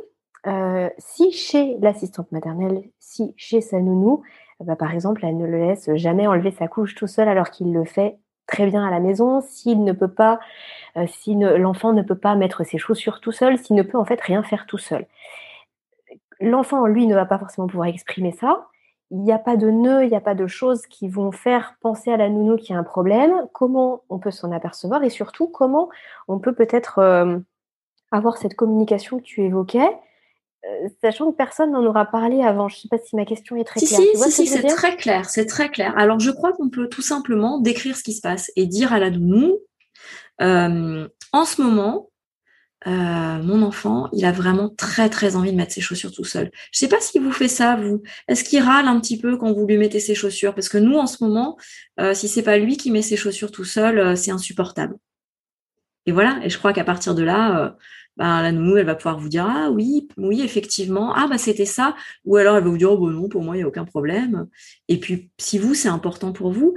si 0.97 1.31
chez 1.31 1.77
l'assistante 1.79 2.31
maternelle, 2.31 2.83
si 2.99 3.33
chez 3.35 3.62
sa 3.62 3.79
nounou, 3.79 4.23
bah, 4.62 4.75
par 4.75 4.93
exemple, 4.93 5.25
elle 5.25 5.38
ne 5.38 5.45
le 5.45 5.59
laisse 5.59 5.93
jamais 5.95 6.27
enlever 6.27 6.51
sa 6.51 6.67
couche 6.67 6.95
tout 6.95 7.07
seul 7.07 7.27
alors 7.27 7.51
qu'il 7.51 7.73
le 7.73 7.83
fait 7.83 8.17
très 8.49 8.65
bien 8.65 8.85
à 8.85 8.91
la 8.91 8.99
maison, 8.99 9.41
s'il 9.41 9.83
ne 9.83 9.93
peut 9.93 10.12
pas, 10.12 10.39
euh, 10.97 11.05
si 11.07 11.35
l'enfant 11.35 11.93
ne 11.93 12.01
peut 12.01 12.17
pas 12.17 12.35
mettre 12.35 12.63
ses 12.63 12.77
chaussures 12.77 13.21
tout 13.21 13.31
seul, 13.31 13.57
s'il 13.57 13.75
ne 13.75 13.83
peut 13.83 13.97
en 13.97 14.05
fait 14.05 14.19
rien 14.19 14.43
faire 14.43 14.65
tout 14.65 14.77
seul. 14.77 15.05
L'enfant, 16.41 16.85
lui, 16.85 17.05
ne 17.05 17.15
va 17.15 17.25
pas 17.25 17.38
forcément 17.38 17.67
pouvoir 17.67 17.88
exprimer 17.88 18.31
ça. 18.31 18.67
Il 19.12 19.19
n'y 19.21 19.31
a 19.31 19.39
pas 19.39 19.57
de 19.57 19.69
nœuds, 19.69 20.03
il 20.03 20.09
n'y 20.09 20.15
a 20.15 20.21
pas 20.21 20.35
de 20.35 20.47
choses 20.47 20.85
qui 20.88 21.07
vont 21.09 21.31
faire 21.31 21.75
penser 21.81 22.12
à 22.12 22.17
la 22.17 22.29
nounou 22.29 22.57
qu'il 22.57 22.71
y 22.71 22.75
a 22.75 22.79
un 22.79 22.83
problème. 22.83 23.33
Comment 23.53 24.03
on 24.09 24.19
peut 24.19 24.31
s'en 24.31 24.51
apercevoir 24.51 25.03
et 25.03 25.09
surtout 25.09 25.47
comment 25.47 25.89
on 26.27 26.39
peut 26.39 26.53
peut-être 26.53 26.99
euh, 26.99 27.38
avoir 28.12 28.38
cette 28.38 28.55
communication 28.55 29.17
que 29.17 29.23
tu 29.23 29.41
évoquais 29.41 29.89
sachant 31.01 31.31
que 31.31 31.37
personne 31.37 31.71
n'en 31.71 31.85
aura 31.85 32.05
parlé 32.05 32.41
avant. 32.41 32.67
Je 32.67 32.77
ne 32.77 32.79
sais 32.81 32.87
pas 32.89 32.97
si 32.97 33.15
ma 33.15 33.25
question 33.25 33.55
est 33.55 33.63
très 33.63 33.79
claire. 33.79 33.99
Si, 33.99 34.31
si, 34.31 34.47
c'est 34.47 34.63
très 34.63 34.95
clair, 34.95 35.29
c'est 35.29 35.45
très 35.45 35.69
clair. 35.69 35.97
Alors, 35.97 36.19
je 36.19 36.31
crois 36.31 36.53
qu'on 36.53 36.69
peut 36.69 36.87
tout 36.87 37.01
simplement 37.01 37.59
décrire 37.59 37.95
ce 37.95 38.03
qui 38.03 38.13
se 38.13 38.21
passe 38.21 38.51
et 38.55 38.65
dire 38.65 38.91
à 38.93 38.99
la 38.99 39.09
nounou, 39.09 39.59
euh, 40.41 41.07
en 41.31 41.45
ce 41.45 41.61
moment, 41.61 42.09
euh, 42.87 42.91
mon 42.91 43.61
enfant, 43.61 44.09
il 44.13 44.25
a 44.25 44.31
vraiment 44.31 44.69
très 44.69 45.09
très 45.09 45.35
envie 45.35 45.51
de 45.51 45.57
mettre 45.57 45.73
ses 45.73 45.81
chaussures 45.81 46.11
tout 46.11 46.23
seul. 46.23 46.49
Je 46.71 46.83
ne 46.83 46.87
sais 46.87 46.87
pas 46.87 47.01
si 47.01 47.19
vous 47.19 47.31
faites 47.31 47.49
ça, 47.49 47.75
vous. 47.75 48.01
Est-ce 48.27 48.43
qu'il 48.43 48.61
râle 48.61 48.87
un 48.87 48.99
petit 48.99 49.17
peu 49.17 49.37
quand 49.37 49.51
vous 49.51 49.65
lui 49.65 49.77
mettez 49.77 49.99
ses 49.99 50.15
chaussures? 50.15 50.55
Parce 50.55 50.69
que 50.69 50.77
nous, 50.77 50.97
en 50.97 51.07
ce 51.07 51.23
moment, 51.23 51.57
si 52.13 52.27
c'est 52.27 52.43
pas 52.43 52.57
lui 52.57 52.77
qui 52.77 52.91
met 52.91 53.01
ses 53.01 53.17
chaussures 53.17 53.51
tout 53.51 53.65
seul, 53.65 54.15
c'est 54.15 54.31
insupportable. 54.31 54.95
Et 56.05 56.13
voilà. 56.13 56.39
Et 56.43 56.49
je 56.49 56.57
crois 56.57 56.71
qu'à 56.71 56.85
partir 56.85 57.15
de 57.15 57.23
là, 57.23 57.75
bah, 58.19 58.43
la 58.43 58.51
nounou, 58.51 58.77
elle 58.77 58.86
va 58.86 58.95
pouvoir 58.95 59.17
vous 59.19 59.29
dire 59.29 59.47
ah 59.49 59.71
oui, 59.71 60.08
oui 60.17 60.41
effectivement, 60.43 61.13
ah 61.15 61.27
bah 61.27 61.39
c'était 61.39 61.65
ça, 61.65 61.95
ou 62.25 62.36
alors 62.38 62.58
elle 62.58 62.63
va 62.63 62.69
vous 62.69 62.77
dire 62.77 62.91
oh 62.91 62.97
bah 62.97 63.12
non, 63.12 63.29
pour 63.29 63.41
moi 63.43 63.55
il 63.55 63.60
n'y 63.60 63.63
a 63.63 63.67
aucun 63.67 63.86
problème. 63.86 64.47
Et 64.89 64.99
puis 64.99 65.32
si 65.39 65.58
vous 65.58 65.73
c'est 65.73 65.89
important 65.89 66.34
pour 66.34 66.51
vous, 66.51 66.75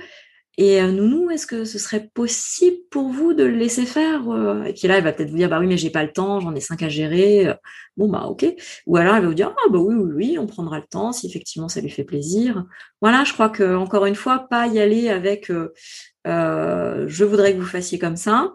Et 0.58 0.82
euh, 0.82 0.92
Nounou, 0.92 1.30
est-ce 1.30 1.46
que 1.46 1.64
ce 1.64 1.78
serait 1.78 2.10
possible 2.12 2.76
pour 2.90 3.08
vous 3.08 3.32
de 3.32 3.42
le 3.42 3.56
laisser 3.56 3.86
faire 3.86 4.28
euh? 4.30 4.64
Et 4.64 4.74
puis 4.74 4.86
là, 4.86 4.98
elle 4.98 5.04
va 5.04 5.12
peut-être 5.12 5.30
vous 5.30 5.36
dire, 5.38 5.48
bah 5.48 5.58
oui, 5.58 5.66
mais 5.66 5.78
j'ai 5.78 5.88
pas 5.90 6.04
le 6.04 6.12
temps, 6.12 6.40
j'en 6.40 6.54
ai 6.54 6.60
cinq 6.60 6.82
à 6.82 6.90
gérer. 6.90 7.54
Bon, 7.96 8.08
bah 8.08 8.26
ok. 8.26 8.44
Ou 8.86 8.96
alors 8.98 9.14
elle 9.16 9.22
va 9.22 9.28
vous 9.28 9.34
dire, 9.34 9.54
ah 9.56 9.70
bah 9.70 9.78
oui, 9.78 9.94
oui, 9.94 10.10
oui, 10.14 10.38
on 10.38 10.46
prendra 10.46 10.78
le 10.78 10.86
temps 10.86 11.12
si 11.12 11.26
effectivement 11.26 11.68
ça 11.68 11.80
lui 11.80 11.88
fait 11.90 12.04
plaisir. 12.04 12.66
Voilà, 13.00 13.24
je 13.24 13.32
crois 13.32 13.48
que 13.48 13.74
encore 13.76 14.04
une 14.06 14.14
fois, 14.14 14.40
pas 14.50 14.66
y 14.66 14.78
aller 14.78 15.08
avec, 15.08 15.50
euh, 15.50 15.68
je 17.08 17.24
voudrais 17.24 17.54
que 17.54 17.58
vous 17.58 17.66
fassiez 17.66 17.98
comme 17.98 18.16
ça. 18.16 18.54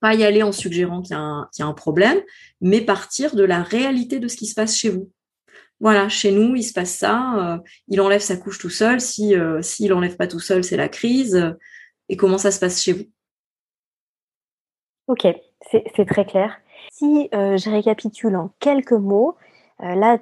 Pas 0.00 0.14
y 0.14 0.24
aller 0.24 0.42
en 0.42 0.52
suggérant 0.52 1.02
qu'il 1.02 1.16
y, 1.16 1.62
a 1.62 1.66
un 1.66 1.72
problème, 1.72 2.20
mais 2.60 2.80
partir 2.80 3.34
de 3.34 3.44
la 3.44 3.62
réalité 3.62 4.18
de 4.18 4.28
ce 4.28 4.36
qui 4.36 4.46
se 4.46 4.54
passe 4.54 4.76
chez 4.76 4.90
vous 4.90 5.10
voilà, 5.80 6.08
chez 6.08 6.32
nous, 6.32 6.56
il 6.56 6.62
se 6.62 6.72
passe 6.72 6.94
ça. 6.94 7.34
Euh, 7.36 7.58
il 7.88 8.00
enlève 8.00 8.20
sa 8.20 8.36
couche 8.36 8.58
tout 8.58 8.70
seul. 8.70 9.00
Si 9.00 9.34
euh, 9.34 9.60
s'il 9.62 9.92
enlève 9.92 10.16
pas 10.16 10.26
tout 10.26 10.40
seul, 10.40 10.64
c'est 10.64 10.76
la 10.76 10.88
crise. 10.88 11.54
et 12.08 12.16
comment 12.16 12.38
ça 12.38 12.50
se 12.50 12.60
passe 12.60 12.82
chez 12.82 12.92
vous? 12.92 13.04
Ok, 15.08 15.26
c'est 15.70 16.06
très 16.06 16.24
clair. 16.24 16.58
Si 16.92 17.28
euh, 17.34 17.56
je 17.56 17.70
récapitule 17.70 18.36
en 18.36 18.50
quelques 18.58 18.92
mots, 18.92 19.36
là, 19.78 20.18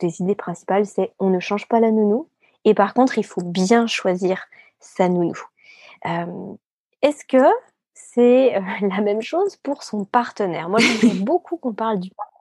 des 0.00 0.20
idées 0.20 0.34
principales, 0.34 0.86
c'est 0.86 1.12
on 1.18 1.30
ne 1.30 1.40
change 1.40 1.66
pas 1.66 1.80
la 1.80 1.90
nounou. 1.90 2.28
Et 2.64 2.74
par 2.74 2.94
contre, 2.94 3.18
il 3.18 3.24
faut 3.24 3.42
bien 3.42 3.86
choisir 3.86 4.44
sa 4.78 5.08
nounou. 5.08 5.34
Est-ce 7.02 7.24
que 7.24 7.42
c'est 7.94 8.52
la 8.80 9.00
même 9.00 9.22
chose 9.22 9.56
pour 9.56 9.82
son 9.82 10.04
partenaire 10.04 10.68
Moi, 10.68 10.80
j'aime 10.80 11.18
beaucoup 11.24 11.56
qu'on 11.56 11.72
parle 11.72 12.00
du 12.00 12.10
partenaire 12.10 12.34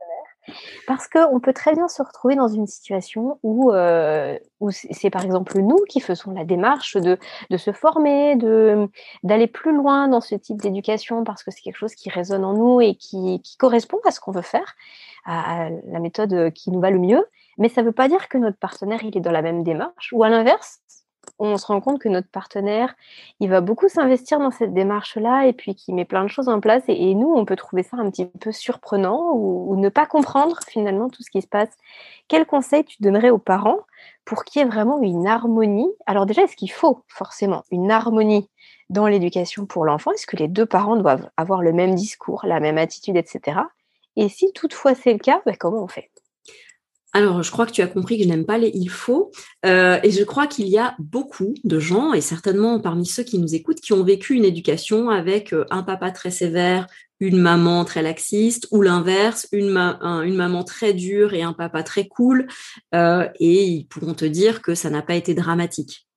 parce 0.87 1.07
qu'on 1.07 1.39
peut 1.39 1.53
très 1.53 1.73
bien 1.73 1.87
se 1.87 2.01
retrouver 2.01 2.35
dans 2.35 2.49
une 2.49 2.67
situation 2.67 3.39
où, 3.43 3.71
euh, 3.71 4.37
où 4.59 4.71
c'est 4.71 5.09
par 5.09 5.23
exemple 5.23 5.57
nous 5.59 5.79
qui 5.87 6.01
faisons 6.01 6.31
la 6.31 6.43
démarche 6.43 6.97
de, 6.97 7.17
de 7.49 7.57
se 7.57 7.71
former, 7.71 8.35
d'aller 9.23 9.47
plus 9.47 9.73
loin 9.73 10.09
dans 10.09 10.21
ce 10.21 10.35
type 10.35 10.61
d'éducation 10.61 11.23
parce 11.23 11.43
que 11.43 11.51
c'est 11.51 11.61
quelque 11.61 11.77
chose 11.77 11.95
qui 11.95 12.09
résonne 12.09 12.43
en 12.43 12.53
nous 12.53 12.81
et 12.81 12.95
qui, 12.95 13.41
qui 13.41 13.55
correspond 13.57 13.99
à 14.05 14.11
ce 14.11 14.19
qu'on 14.19 14.31
veut 14.31 14.41
faire, 14.41 14.75
à, 15.25 15.69
la 15.69 15.99
méthode 15.99 16.51
qui 16.51 16.71
nous 16.71 16.81
va 16.81 16.91
le 16.91 16.99
mieux. 16.99 17.25
Mais 17.57 17.69
ça 17.69 17.81
ne 17.81 17.87
veut 17.87 17.93
pas 17.93 18.09
dire 18.09 18.27
que 18.27 18.37
notre 18.37 18.57
partenaire 18.57 19.03
il 19.03 19.15
est 19.15 19.21
dans 19.21 19.31
la 19.31 19.43
même 19.43 19.63
démarche 19.63 20.11
ou 20.11 20.23
à 20.23 20.29
l'inverse, 20.29 20.81
on 21.39 21.57
se 21.57 21.65
rend 21.65 21.81
compte 21.81 21.99
que 21.99 22.09
notre 22.09 22.29
partenaire, 22.29 22.95
il 23.39 23.49
va 23.49 23.61
beaucoup 23.61 23.89
s'investir 23.89 24.39
dans 24.39 24.51
cette 24.51 24.73
démarche-là 24.73 25.47
et 25.47 25.53
puis 25.53 25.75
qu'il 25.75 25.95
met 25.95 26.05
plein 26.05 26.23
de 26.23 26.29
choses 26.29 26.47
en 26.47 26.59
place. 26.59 26.83
Et, 26.87 27.15
nous, 27.15 27.33
on 27.33 27.45
peut 27.45 27.55
trouver 27.55 27.83
ça 27.83 27.97
un 27.97 28.09
petit 28.09 28.25
peu 28.25 28.51
surprenant 28.51 29.31
ou, 29.33 29.75
ne 29.75 29.89
pas 29.89 30.05
comprendre 30.05 30.59
finalement 30.67 31.09
tout 31.09 31.23
ce 31.23 31.31
qui 31.31 31.41
se 31.41 31.47
passe. 31.47 31.69
Quel 32.27 32.45
conseil 32.45 32.85
tu 32.85 33.01
donnerais 33.01 33.31
aux 33.31 33.39
parents 33.39 33.79
pour 34.23 34.43
qu'il 34.43 34.61
y 34.61 34.65
ait 34.65 34.67
vraiment 34.67 35.01
une 35.01 35.27
harmonie? 35.27 35.91
Alors 36.05 36.25
déjà, 36.25 36.43
est-ce 36.43 36.55
qu'il 36.55 36.71
faut 36.71 37.03
forcément 37.07 37.63
une 37.71 37.91
harmonie 37.91 38.49
dans 38.89 39.07
l'éducation 39.07 39.65
pour 39.65 39.85
l'enfant? 39.85 40.11
Est-ce 40.11 40.27
que 40.27 40.37
les 40.37 40.47
deux 40.47 40.65
parents 40.65 40.95
doivent 40.95 41.29
avoir 41.37 41.61
le 41.61 41.73
même 41.73 41.95
discours, 41.95 42.45
la 42.45 42.59
même 42.59 42.77
attitude, 42.77 43.17
etc. 43.17 43.59
Et 44.15 44.29
si 44.29 44.53
toutefois 44.53 44.95
c'est 44.95 45.13
le 45.13 45.19
cas, 45.19 45.41
ben, 45.45 45.55
comment 45.57 45.83
on 45.83 45.87
fait? 45.87 46.12
Alors, 47.15 47.43
je 47.43 47.51
crois 47.51 47.67
que 47.67 47.71
tu 47.71 47.81
as 47.81 47.87
compris 47.87 48.17
que 48.17 48.23
je 48.23 48.27
n'aime 48.27 48.45
pas 48.45 48.57
les 48.57 48.71
il 48.73 48.89
faut. 48.89 49.31
Euh, 49.65 49.99
et 50.01 50.09
je 50.09 50.23
crois 50.23 50.47
qu'il 50.47 50.67
y 50.67 50.79
a 50.79 50.95
beaucoup 50.97 51.53
de 51.63 51.79
gens, 51.79 52.13
et 52.13 52.21
certainement 52.21 52.79
parmi 52.79 53.05
ceux 53.05 53.23
qui 53.23 53.37
nous 53.37 53.53
écoutent, 53.53 53.79
qui 53.81 53.93
ont 53.93 54.03
vécu 54.03 54.33
une 54.33 54.45
éducation 54.45 55.11
avec 55.11 55.53
euh, 55.53 55.65
un 55.69 55.83
papa 55.83 56.09
très 56.09 56.31
sévère, 56.31 56.87
une 57.19 57.37
maman 57.37 57.85
très 57.85 58.01
laxiste, 58.01 58.67
ou 58.71 58.81
l'inverse, 58.81 59.47
une, 59.51 59.77
une, 59.77 60.35
maman 60.35 60.63
très 60.63 60.93
dure 60.93 61.35
et 61.35 61.43
un 61.43 61.53
papa 61.53 61.83
très 61.83 62.07
cool. 62.07 62.47
Euh, 62.95 63.29
et 63.39 63.63
ils 63.63 63.85
pourront 63.85 64.15
te 64.15 64.25
dire 64.25 64.63
que 64.63 64.73
ça 64.73 64.89
n'a 64.89 65.03
pas 65.03 65.15
été 65.15 65.35
dramatique. 65.35 66.07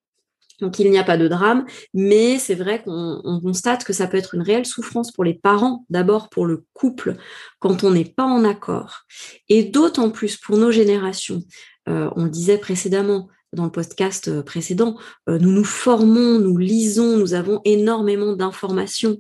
Donc 0.61 0.79
il 0.79 0.91
n'y 0.91 0.99
a 0.99 1.05
pas 1.05 1.19
de 1.19 1.29
drame, 1.29 1.67
mais 1.93 2.39
c'est 2.39 2.55
vrai 2.55 2.83
qu'on 2.83 3.41
constate 3.43 3.85
que 3.85 3.93
ça 3.93 4.07
peut 4.07 4.17
être 4.17 4.35
une 4.35 4.43
réelle 4.43 4.67
souffrance 4.67 5.13
pour 5.13 5.25
les 5.25 5.35
parents, 5.35 5.85
d'abord 5.91 6.29
pour 6.31 6.47
le 6.47 6.65
couple, 6.73 7.17
quand 7.59 7.85
on 7.85 7.91
n'est 7.91 8.05
pas 8.05 8.25
en 8.25 8.45
accord, 8.45 9.03
et 9.49 9.65
d'autant 9.65 10.11
plus 10.11 10.37
pour 10.37 10.57
nos 10.57 10.71
générations. 10.71 11.43
Euh, 11.89 12.11
on 12.17 12.25
le 12.25 12.31
disait 12.31 12.59
précédemment 12.59 13.29
dans 13.53 13.65
le 13.65 13.71
podcast 13.71 14.29
euh, 14.29 14.43
précédent, 14.43 14.97
euh, 15.29 15.39
nous 15.39 15.53
nous 15.53 15.65
formons, 15.65 16.39
nous 16.39 16.57
lisons, 16.57 17.17
nous 17.17 17.35
avons 17.35 17.61
énormément 17.65 18.35
d'informations, 18.35 19.19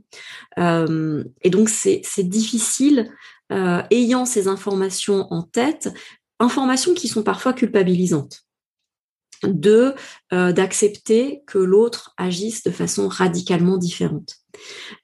et 0.58 1.50
donc 1.50 1.68
c'est 1.68 2.02
difficile, 2.22 3.10
ayant 3.50 4.24
ces 4.24 4.48
informations 4.48 5.32
en 5.32 5.42
tête, 5.42 5.90
informations 6.40 6.94
qui 6.94 7.08
sont 7.08 7.22
parfois 7.22 7.52
culpabilisantes 7.52 8.45
de 9.42 9.94
euh, 10.32 10.52
d'accepter 10.52 11.42
que 11.46 11.58
l'autre 11.58 12.14
agisse 12.16 12.62
de 12.62 12.70
façon 12.70 13.08
radicalement 13.08 13.76
différente. 13.76 14.36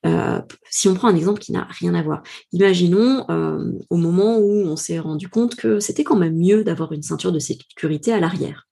Euh, 0.06 0.40
si 0.70 0.88
on 0.88 0.94
prend 0.94 1.08
un 1.08 1.16
exemple 1.16 1.40
qui 1.40 1.52
n'a 1.52 1.66
rien 1.70 1.94
à 1.94 2.02
voir, 2.02 2.22
imaginons 2.52 3.26
euh, 3.30 3.72
au 3.90 3.96
moment 3.96 4.38
où 4.38 4.50
on 4.50 4.76
s'est 4.76 4.98
rendu 4.98 5.28
compte 5.28 5.56
que 5.56 5.80
c'était 5.80 6.04
quand 6.04 6.16
même 6.16 6.36
mieux 6.36 6.64
d'avoir 6.64 6.92
une 6.92 7.02
ceinture 7.02 7.32
de 7.32 7.38
sécurité 7.38 8.12
à 8.12 8.20
l'arrière. 8.20 8.68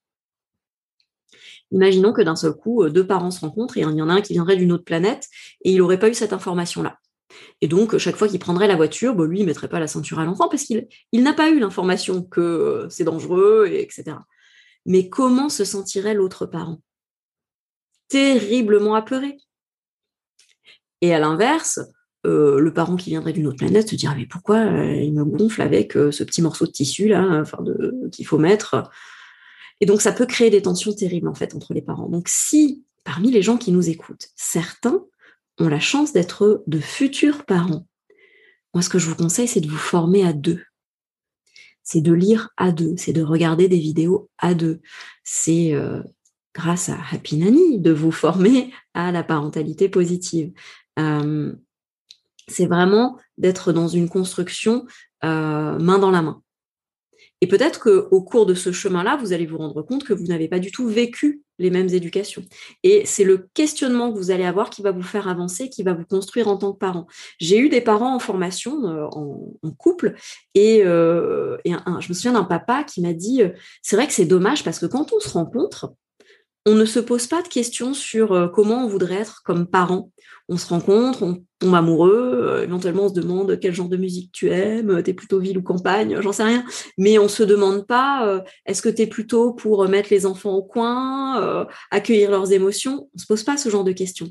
Imaginons 1.73 2.13
que 2.13 2.23
d'un 2.23 2.37
seul 2.37 2.55
coup, 2.55 2.89
deux 2.89 3.07
parents 3.07 3.31
se 3.31 3.41
rencontrent 3.41 3.77
et 3.77 3.83
il 3.83 3.97
y 3.97 4.03
en 4.03 4.09
a 4.09 4.15
un 4.15 4.23
qui 4.23 4.33
viendrait 4.33 4.57
d'une 4.57 4.73
autre 4.73 4.85
planète 4.85 5.29
et 5.65 5.73
il 5.73 5.79
n'aurait 5.79 6.01
pas 6.01 6.09
eu 6.09 6.15
cette 6.15 6.33
information-là. 6.33 6.99
Et 7.61 7.69
donc, 7.69 7.97
chaque 7.99 8.17
fois 8.17 8.27
qu'il 8.27 8.41
prendrait 8.41 8.67
la 8.67 8.75
voiture, 8.75 9.15
bah, 9.15 9.25
lui, 9.25 9.39
il 9.39 9.43
ne 9.43 9.47
mettrait 9.47 9.69
pas 9.69 9.79
la 9.79 9.87
ceinture 9.87 10.19
à 10.19 10.25
l'enfant 10.25 10.49
parce 10.49 10.65
qu'il 10.65 10.89
il, 11.13 11.23
n'a 11.23 11.33
pas 11.33 11.49
eu 11.49 11.61
l'information 11.61 12.25
que 12.25 12.89
c'est 12.91 13.05
dangereux, 13.05 13.69
et 13.71 13.83
etc 13.83 14.17
mais 14.91 15.09
comment 15.09 15.49
se 15.49 15.65
sentirait 15.65 16.15
l'autre 16.15 16.47
parent? 16.47 16.81
Terriblement 18.09 18.97
apeuré. 18.97 19.39
Et 21.01 21.15
à 21.15 21.21
l'inverse, 21.21 21.79
euh, 22.27 22.59
le 22.59 22.75
parent 22.75 22.97
qui 22.97 23.11
viendrait 23.11 23.33
d'une 23.33 23.47
autre 23.47 23.59
planète 23.59 23.89
se 23.89 23.95
dirait 23.95 24.17
mais 24.17 24.27
pourquoi 24.27 24.57
euh, 24.57 24.97
il 24.97 25.15
me 25.15 25.25
gonfle 25.25 25.63
avec 25.63 25.97
euh, 25.97 26.11
ce 26.11 26.25
petit 26.25 26.43
morceau 26.43 26.67
de 26.67 26.73
tissu 26.73 27.07
là, 27.07 27.45
qu'il 28.11 28.27
faut 28.27 28.39
mettre? 28.39 28.91
Et 29.81 29.87
donc 29.87 30.03
ça 30.03 30.11
peut 30.11 30.27
créer 30.27 30.51
des 30.51 30.63
tensions 30.63 30.93
terribles 30.93 31.29
en 31.29 31.35
entre 31.35 31.73
les 31.73 31.83
parents. 31.83 32.09
Donc 32.09 32.29
si 32.29 32.85
parmi 33.05 33.31
les 33.31 33.43
gens 33.43 33.59
qui 33.59 33.71
nous 33.71 33.89
écoutent, 33.89 34.27
certains 34.35 35.05
ont 35.61 35.69
la 35.69 35.81
chance 35.81 36.13
d'être 36.13 36.65
de 36.67 36.81
futurs 36.81 37.45
parents, 37.45 37.87
moi 38.75 38.83
ce 38.83 38.89
que 38.89 38.99
je 38.99 39.09
vous 39.09 39.15
conseille 39.15 39.47
c'est 39.47 39.61
de 39.61 39.71
vous 39.71 39.77
former 39.77 40.27
à 40.27 40.33
deux 40.33 40.65
c'est 41.91 42.01
de 42.01 42.13
lire 42.13 42.51
à 42.57 42.71
deux, 42.71 42.95
c'est 42.97 43.13
de 43.13 43.25
regarder 43.25 43.67
des 43.67 43.81
vidéos 43.81 44.31
à 44.39 44.55
deux. 44.55 44.81
C'est 45.25 45.75
euh, 45.75 46.01
grâce 46.55 46.89
à 46.89 46.97
Happy 47.11 47.37
Nanny 47.37 47.81
de 47.81 47.91
vous 47.91 48.13
former 48.13 48.73
à 48.95 49.11
la 49.11 49.25
parentalité 49.25 49.89
positive. 49.89 50.53
Euh, 51.01 51.53
c'est 52.47 52.67
vraiment 52.67 53.19
d'être 53.39 53.73
dans 53.73 53.89
une 53.89 54.09
construction 54.09 54.87
euh, 55.25 55.81
main 55.81 55.99
dans 55.99 56.13
la 56.13 56.23
main. 56.23 56.41
Et 57.41 57.47
peut-être 57.47 57.81
qu'au 57.81 58.23
cours 58.23 58.47
de 58.47 58.55
ce 58.55 58.73
chemin-là, 58.73 59.17
vous 59.17 59.33
allez 59.33 59.47
vous 59.47 59.59
rendre 59.59 59.83
compte 59.83 60.05
que 60.05 60.13
vous 60.13 60.27
n'avez 60.27 60.49
pas 60.49 60.59
du 60.59 60.71
tout 60.71 60.87
vécu 60.87 61.43
les 61.59 61.71
mêmes 61.71 61.89
éducations. 61.89 62.43
Et 62.83 63.03
c'est 63.05 63.25
le 63.25 63.49
questionnement 63.55 64.13
que 64.13 64.19
vous 64.19 64.31
allez 64.31 64.45
avoir 64.45 64.71
qui 64.71 64.83
va 64.83 64.93
vous 64.93 65.03
faire 65.03 65.29
avancer, 65.29 65.69
qui 65.69 65.83
va 65.83 65.93
vous 65.93 66.05
construire 66.05 66.49
en 66.49 66.57
tant 66.57 66.73
que 66.73 66.79
parent. 66.79 67.07
J'ai 67.39 67.59
eu 67.59 67.69
des 67.69 67.81
parents 67.81 68.15
en 68.15 68.19
formation, 68.19 68.85
euh, 68.87 69.07
en, 69.13 69.71
couple, 69.79 70.15
et, 70.55 70.83
euh, 70.85 71.57
je 71.67 72.09
me 72.09 72.15
souviens 72.15 72.33
d'un 72.33 72.45
papa 72.45 72.85
qui 72.85 73.01
m'a 73.01 73.13
dit, 73.13 73.43
euh, 73.43 73.51
c'est 73.83 73.97
vrai 73.97 74.07
que 74.07 74.13
c'est 74.13 74.25
dommage 74.25 74.65
parce 74.65 74.79
que 74.79 74.87
quand 74.87 75.13
on 75.13 75.21
se 75.21 75.29
rencontre, 75.29 75.93
on 76.67 76.75
ne 76.75 76.85
se 76.85 77.01
pose 77.01 77.27
pas 77.27 77.43
de 77.43 77.49
questions 77.49 77.95
sur 77.95 78.51
comment 78.55 78.85
on 78.85 78.89
voudrait 78.89 79.17
être 79.17 79.43
comme 79.45 79.67
parent. 79.67 80.11
On 80.49 80.57
se 80.57 80.67
rencontre, 80.67 81.23
on 81.23 81.45
tombe 81.59 81.75
amoureux, 81.75 82.61
éventuellement 82.65 83.05
on 83.05 83.09
se 83.09 83.15
demande 83.15 83.59
quel 83.61 83.73
genre 83.73 83.89
de 83.89 83.97
musique 83.97 84.33
tu 84.33 84.51
aimes, 84.51 85.03
t'es 85.03 85.15
plutôt 85.15 85.39
ville 85.39 85.59
ou 85.59 85.63
campagne, 85.63 86.21
j'en 86.21 86.33
sais 86.33 86.43
rien. 86.43 86.65
Mais 86.99 87.19
on 87.19 87.29
se 87.29 87.43
demande 87.43 87.87
pas 87.87 88.43
est-ce 88.67 88.83
que 88.83 88.89
tu 88.89 89.03
es 89.03 89.07
plutôt 89.07 89.53
pour 89.53 89.89
mettre 89.89 90.09
les 90.11 90.27
enfants 90.27 90.55
au 90.55 90.63
coin, 90.63 91.67
accueillir 91.91 92.31
leurs 92.31 92.53
émotions? 92.53 93.09
On 93.15 93.19
se 93.19 93.27
pose 93.27 93.45
pas 93.45 93.57
ce 93.57 93.69
genre 93.69 93.85
de 93.85 93.93
questions. 93.93 94.31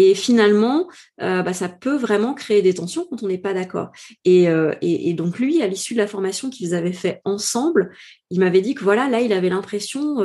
Et 0.00 0.14
finalement, 0.14 0.88
bah, 1.18 1.52
ça 1.52 1.68
peut 1.68 1.96
vraiment 1.96 2.34
créer 2.34 2.62
des 2.62 2.74
tensions 2.74 3.06
quand 3.08 3.22
on 3.22 3.26
n'est 3.28 3.38
pas 3.38 3.54
d'accord. 3.54 3.90
Et, 4.24 4.46
et, 4.82 5.14
donc 5.14 5.38
lui, 5.38 5.60
à 5.62 5.66
l'issue 5.66 5.94
de 5.94 5.98
la 5.98 6.06
formation 6.06 6.50
qu'ils 6.50 6.74
avaient 6.74 6.92
fait 6.92 7.20
ensemble, 7.24 7.90
il 8.30 8.38
m'avait 8.38 8.60
dit 8.60 8.74
que 8.74 8.84
voilà, 8.84 9.08
là, 9.08 9.20
il 9.20 9.32
avait 9.32 9.48
l'impression 9.48 10.16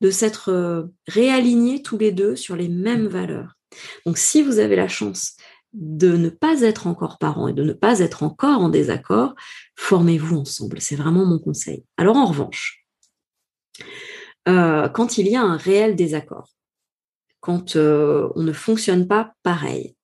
de 0.00 0.10
s'être 0.10 0.88
réalignés 1.06 1.82
tous 1.82 1.98
les 1.98 2.12
deux 2.12 2.36
sur 2.36 2.56
les 2.56 2.68
mêmes 2.68 3.06
valeurs. 3.06 3.58
Donc 4.06 4.18
si 4.18 4.42
vous 4.42 4.58
avez 4.58 4.76
la 4.76 4.88
chance 4.88 5.36
de 5.72 6.16
ne 6.16 6.28
pas 6.28 6.62
être 6.62 6.86
encore 6.86 7.18
parent 7.18 7.48
et 7.48 7.52
de 7.52 7.62
ne 7.62 7.72
pas 7.72 8.00
être 8.00 8.22
encore 8.22 8.60
en 8.60 8.68
désaccord, 8.68 9.34
formez-vous 9.76 10.36
ensemble. 10.36 10.80
C'est 10.80 10.96
vraiment 10.96 11.26
mon 11.26 11.38
conseil. 11.38 11.84
Alors 11.96 12.16
en 12.16 12.26
revanche, 12.26 12.86
euh, 14.48 14.88
quand 14.88 15.18
il 15.18 15.28
y 15.28 15.36
a 15.36 15.42
un 15.42 15.56
réel 15.56 15.94
désaccord, 15.94 16.48
quand 17.40 17.76
euh, 17.76 18.28
on 18.34 18.42
ne 18.42 18.52
fonctionne 18.52 19.06
pas 19.06 19.32
pareil, 19.42 19.96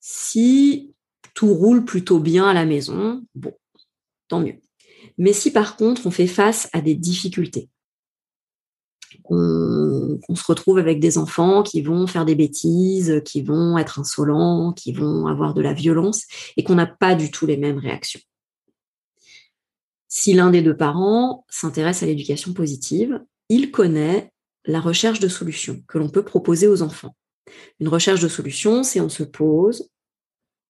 si 0.00 0.94
tout 1.34 1.54
roule 1.54 1.84
plutôt 1.84 2.18
bien 2.18 2.48
à 2.48 2.54
la 2.54 2.64
maison, 2.64 3.24
bon, 3.34 3.52
tant 4.28 4.40
mieux. 4.40 4.60
Mais 5.18 5.32
si 5.32 5.50
par 5.50 5.76
contre 5.76 6.06
on 6.06 6.10
fait 6.10 6.26
face 6.26 6.68
à 6.72 6.80
des 6.80 6.94
difficultés, 6.94 7.68
on, 9.28 10.18
se 10.34 10.44
retrouve 10.46 10.78
avec 10.78 11.00
des 11.00 11.18
enfants 11.18 11.62
qui 11.62 11.82
vont 11.82 12.06
faire 12.06 12.24
des 12.24 12.34
bêtises, 12.34 13.22
qui 13.24 13.42
vont 13.42 13.78
être 13.78 13.98
insolents, 13.98 14.72
qui 14.72 14.92
vont 14.92 15.26
avoir 15.26 15.54
de 15.54 15.62
la 15.62 15.72
violence, 15.72 16.24
et 16.56 16.64
qu'on 16.64 16.74
n'a 16.74 16.86
pas 16.86 17.14
du 17.14 17.30
tout 17.30 17.46
les 17.46 17.56
mêmes 17.56 17.78
réactions. 17.78 18.20
Si 20.08 20.32
l'un 20.32 20.50
des 20.50 20.62
deux 20.62 20.76
parents 20.76 21.44
s'intéresse 21.48 22.02
à 22.02 22.06
l'éducation 22.06 22.52
positive, 22.52 23.20
il 23.48 23.70
connaît 23.70 24.32
la 24.64 24.80
recherche 24.80 25.20
de 25.20 25.28
solutions 25.28 25.82
que 25.88 25.98
l'on 25.98 26.08
peut 26.08 26.24
proposer 26.24 26.66
aux 26.66 26.82
enfants. 26.82 27.14
Une 27.80 27.88
recherche 27.88 28.20
de 28.20 28.28
solutions, 28.28 28.82
c'est 28.82 29.00
on 29.00 29.08
se 29.08 29.22
pose, 29.22 29.90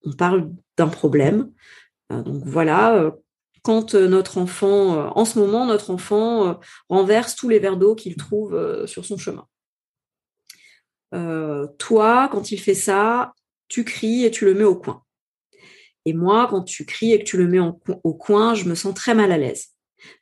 on 0.04 0.12
parle 0.12 0.50
d'un 0.76 0.88
problème. 0.88 1.52
Euh, 2.12 2.22
donc 2.22 2.42
voilà, 2.44 2.94
euh, 2.96 3.10
quand 3.62 3.94
euh, 3.94 4.08
notre 4.08 4.38
enfant, 4.38 5.14
en 5.16 5.24
ce 5.24 5.38
moment, 5.38 5.66
notre 5.66 5.90
enfant 5.90 6.60
renverse 6.88 7.34
tous 7.34 7.48
les 7.48 7.58
verres 7.58 7.76
d'eau 7.76 7.94
qu'il 7.94 8.16
trouve 8.16 8.86
sur 8.86 9.04
son 9.04 9.18
chemin. 9.18 9.46
toi, 11.78 12.28
quand 12.30 12.52
il 12.52 12.58
fait 12.58 12.74
ça, 12.74 13.34
tu 13.68 13.84
cries 13.84 14.24
et 14.24 14.30
tu 14.30 14.44
le 14.44 14.54
mets 14.54 14.64
au 14.64 14.76
coin. 14.76 15.02
Et 16.06 16.14
moi, 16.14 16.46
quand 16.48 16.62
tu 16.62 16.86
cries 16.86 17.12
et 17.12 17.18
que 17.18 17.24
tu 17.24 17.36
le 17.36 17.46
mets 17.46 17.60
au 17.60 18.14
coin, 18.14 18.54
je 18.54 18.64
me 18.64 18.74
sens 18.74 18.94
très 18.94 19.14
mal 19.14 19.30
à 19.32 19.38
l'aise. 19.38 19.74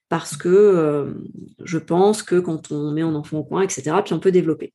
Parce 0.09 0.37
que 0.37 1.15
je 1.63 1.79
pense 1.79 2.23
que 2.23 2.41
quand 2.41 2.73
on 2.73 2.93
met 2.93 3.03
un 3.03 3.15
enfant 3.15 3.39
au 3.39 3.45
coin, 3.45 3.63
etc., 3.63 3.97
puis 4.05 4.15
on 4.15 4.21
peut 4.21 4.33
développer. 4.33 4.73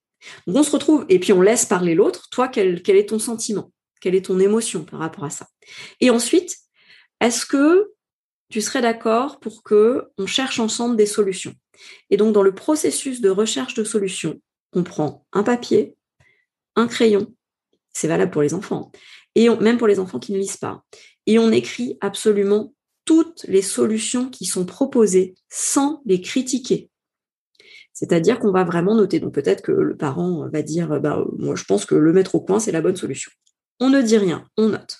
Donc 0.48 0.58
on 0.58 0.64
se 0.64 0.72
retrouve, 0.72 1.06
et 1.10 1.20
puis 1.20 1.34
on 1.34 1.42
laisse 1.42 1.66
parler 1.66 1.96
l'autre. 1.96 2.30
Toi, 2.30 2.48
quel, 2.48 2.82
est 2.88 3.10
ton 3.10 3.20
sentiment? 3.20 3.72
Quelle 4.02 4.16
est 4.16 4.26
ton 4.26 4.40
émotion 4.40 4.84
par 4.84 5.00
rapport 5.00 5.24
à 5.24 5.30
ça? 5.30 5.48
Et 6.00 6.10
ensuite, 6.10 6.58
est-ce 7.20 7.46
que 7.46 7.92
tu 8.50 8.62
serais 8.62 8.82
d'accord 8.82 9.40
pour 9.40 9.64
que 9.64 10.10
on 10.18 10.26
cherche 10.26 10.60
ensemble 10.60 10.96
des 10.96 11.06
solutions? 11.06 11.54
Et 12.10 12.18
donc, 12.18 12.34
dans 12.34 12.44
le 12.44 12.54
processus 12.54 13.22
de 13.22 13.30
recherche 13.30 13.74
de 13.74 13.84
solutions, 13.84 14.40
on 14.74 14.84
prend 14.84 15.26
un 15.34 15.44
papier, 15.44 15.96
un 16.76 16.88
crayon, 16.88 17.34
c'est 17.94 18.08
valable 18.08 18.32
pour 18.32 18.42
les 18.42 18.54
enfants, 18.54 18.92
et 19.36 19.50
même 19.50 19.78
pour 19.78 19.88
les 19.88 20.00
enfants 20.00 20.20
qui 20.20 20.34
ne 20.34 20.38
lisent 20.38 20.58
pas, 20.58 20.84
et 21.26 21.40
on 21.40 21.52
écrit 21.52 21.98
absolument 22.02 22.74
toutes 23.06 23.44
les 23.48 23.62
solutions 23.62 24.30
qui 24.30 24.46
sont 24.46 24.66
proposées 24.66 25.36
sans 25.50 26.02
les 26.06 26.22
critiquer. 26.22 26.90
C'est-à-dire 27.94 28.40
qu'on 28.40 28.52
va 28.52 28.64
vraiment 28.64 28.96
noter. 28.96 29.20
Donc 29.20 29.34
peut-être 29.34 29.62
que 29.62 29.72
le 29.72 29.96
parent 29.96 30.50
va 30.50 30.62
dire, 30.62 31.00
bah, 31.00 31.24
moi 31.38 31.56
je 31.56 31.64
pense 31.64 31.86
que 31.86 31.96
le 31.96 32.14
mettre 32.14 32.36
au 32.36 32.42
coin, 32.42 32.60
c'est 32.60 32.72
la 32.72 32.82
bonne 32.82 32.96
solution. 32.96 33.32
On 33.80 33.90
ne 33.90 34.02
dit 34.02 34.18
rien, 34.18 34.48
on 34.58 34.70
note. 34.70 35.00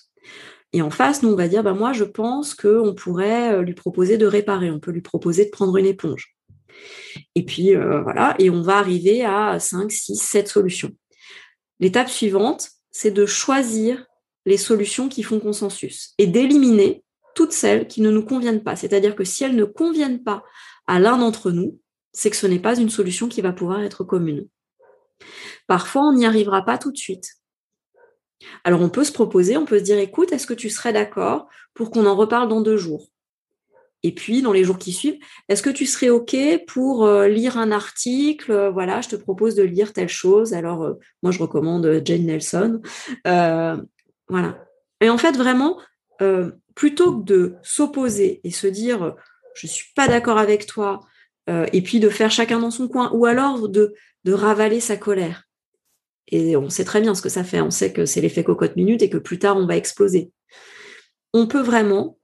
Et 0.72 0.82
en 0.82 0.90
face, 0.90 1.22
nous, 1.22 1.30
on 1.30 1.36
va 1.36 1.48
dire, 1.48 1.62
bah, 1.62 1.74
moi 1.74 1.92
je 1.92 2.04
pense 2.04 2.54
qu'on 2.54 2.94
pourrait 2.94 3.54
euh, 3.54 3.62
lui 3.62 3.74
proposer 3.74 4.18
de 4.18 4.26
réparer, 4.26 4.70
on 4.70 4.80
peut 4.80 4.90
lui 4.90 5.02
proposer 5.02 5.44
de 5.44 5.50
prendre 5.50 5.76
une 5.76 5.86
éponge. 5.86 6.34
Et 7.34 7.44
puis 7.44 7.76
euh, 7.76 8.00
voilà, 8.02 8.34
et 8.38 8.50
on 8.50 8.62
va 8.62 8.78
arriver 8.78 9.24
à 9.24 9.58
5, 9.58 9.90
6, 9.90 10.16
7 10.16 10.48
solutions. 10.48 10.90
L'étape 11.78 12.08
suivante, 12.08 12.70
c'est 12.90 13.12
de 13.12 13.26
choisir 13.26 14.04
les 14.46 14.56
solutions 14.56 15.08
qui 15.08 15.22
font 15.22 15.40
consensus 15.40 16.14
et 16.18 16.26
d'éliminer 16.26 17.03
toutes 17.34 17.52
celles 17.52 17.86
qui 17.86 18.00
ne 18.00 18.10
nous 18.10 18.24
conviennent 18.24 18.62
pas. 18.62 18.76
C'est-à-dire 18.76 19.14
que 19.14 19.24
si 19.24 19.44
elles 19.44 19.56
ne 19.56 19.64
conviennent 19.64 20.22
pas 20.22 20.44
à 20.86 21.00
l'un 21.00 21.18
d'entre 21.18 21.50
nous, 21.50 21.78
c'est 22.12 22.30
que 22.30 22.36
ce 22.36 22.46
n'est 22.46 22.60
pas 22.60 22.78
une 22.78 22.90
solution 22.90 23.28
qui 23.28 23.40
va 23.40 23.52
pouvoir 23.52 23.82
être 23.82 24.04
commune. 24.04 24.46
Parfois, 25.66 26.02
on 26.02 26.12
n'y 26.12 26.26
arrivera 26.26 26.64
pas 26.64 26.78
tout 26.78 26.92
de 26.92 26.96
suite. 26.96 27.26
Alors, 28.62 28.80
on 28.80 28.90
peut 28.90 29.04
se 29.04 29.12
proposer, 29.12 29.56
on 29.56 29.64
peut 29.64 29.78
se 29.78 29.84
dire, 29.84 29.98
écoute, 29.98 30.32
est-ce 30.32 30.46
que 30.46 30.54
tu 30.54 30.70
serais 30.70 30.92
d'accord 30.92 31.48
pour 31.72 31.90
qu'on 31.90 32.06
en 32.06 32.14
reparle 32.14 32.48
dans 32.48 32.60
deux 32.60 32.76
jours? 32.76 33.08
Et 34.02 34.14
puis, 34.14 34.42
dans 34.42 34.52
les 34.52 34.64
jours 34.64 34.78
qui 34.78 34.92
suivent, 34.92 35.18
est-ce 35.48 35.62
que 35.62 35.70
tu 35.70 35.86
serais 35.86 36.10
OK 36.10 36.36
pour 36.66 37.06
euh, 37.06 37.26
lire 37.26 37.56
un 37.56 37.72
article? 37.72 38.52
Euh, 38.52 38.70
Voilà, 38.70 39.00
je 39.00 39.08
te 39.08 39.16
propose 39.16 39.54
de 39.54 39.62
lire 39.62 39.94
telle 39.94 40.10
chose. 40.10 40.52
Alors, 40.52 40.84
euh, 40.84 40.94
moi, 41.22 41.32
je 41.32 41.38
recommande 41.38 42.02
Jane 42.04 42.26
Nelson. 42.26 42.82
voilà. 43.24 44.58
Et 45.00 45.08
en 45.08 45.18
fait, 45.18 45.36
vraiment, 45.36 45.78
plutôt 46.74 47.18
que 47.18 47.24
de 47.24 47.54
s'opposer 47.62 48.40
et 48.44 48.50
se 48.50 48.66
dire, 48.66 49.14
je 49.54 49.66
ne 49.66 49.70
suis 49.70 49.92
pas 49.94 50.08
d'accord 50.08 50.38
avec 50.38 50.66
toi, 50.66 51.00
euh, 51.50 51.66
et 51.72 51.82
puis 51.82 52.00
de 52.00 52.08
faire 52.08 52.30
chacun 52.30 52.58
dans 52.58 52.70
son 52.70 52.88
coin, 52.88 53.10
ou 53.12 53.26
alors 53.26 53.68
de, 53.68 53.94
de 54.24 54.32
ravaler 54.32 54.80
sa 54.80 54.96
colère. 54.96 55.44
Et 56.28 56.56
on 56.56 56.70
sait 56.70 56.84
très 56.84 57.00
bien 57.00 57.14
ce 57.14 57.22
que 57.22 57.28
ça 57.28 57.44
fait, 57.44 57.60
on 57.60 57.70
sait 57.70 57.92
que 57.92 58.06
c'est 58.06 58.20
l'effet 58.20 58.44
cocotte 58.44 58.76
minute 58.76 59.02
et 59.02 59.10
que 59.10 59.18
plus 59.18 59.38
tard 59.38 59.56
on 59.56 59.66
va 59.66 59.76
exploser. 59.76 60.32
On 61.34 61.46
peut 61.46 61.60
vraiment 61.60 62.18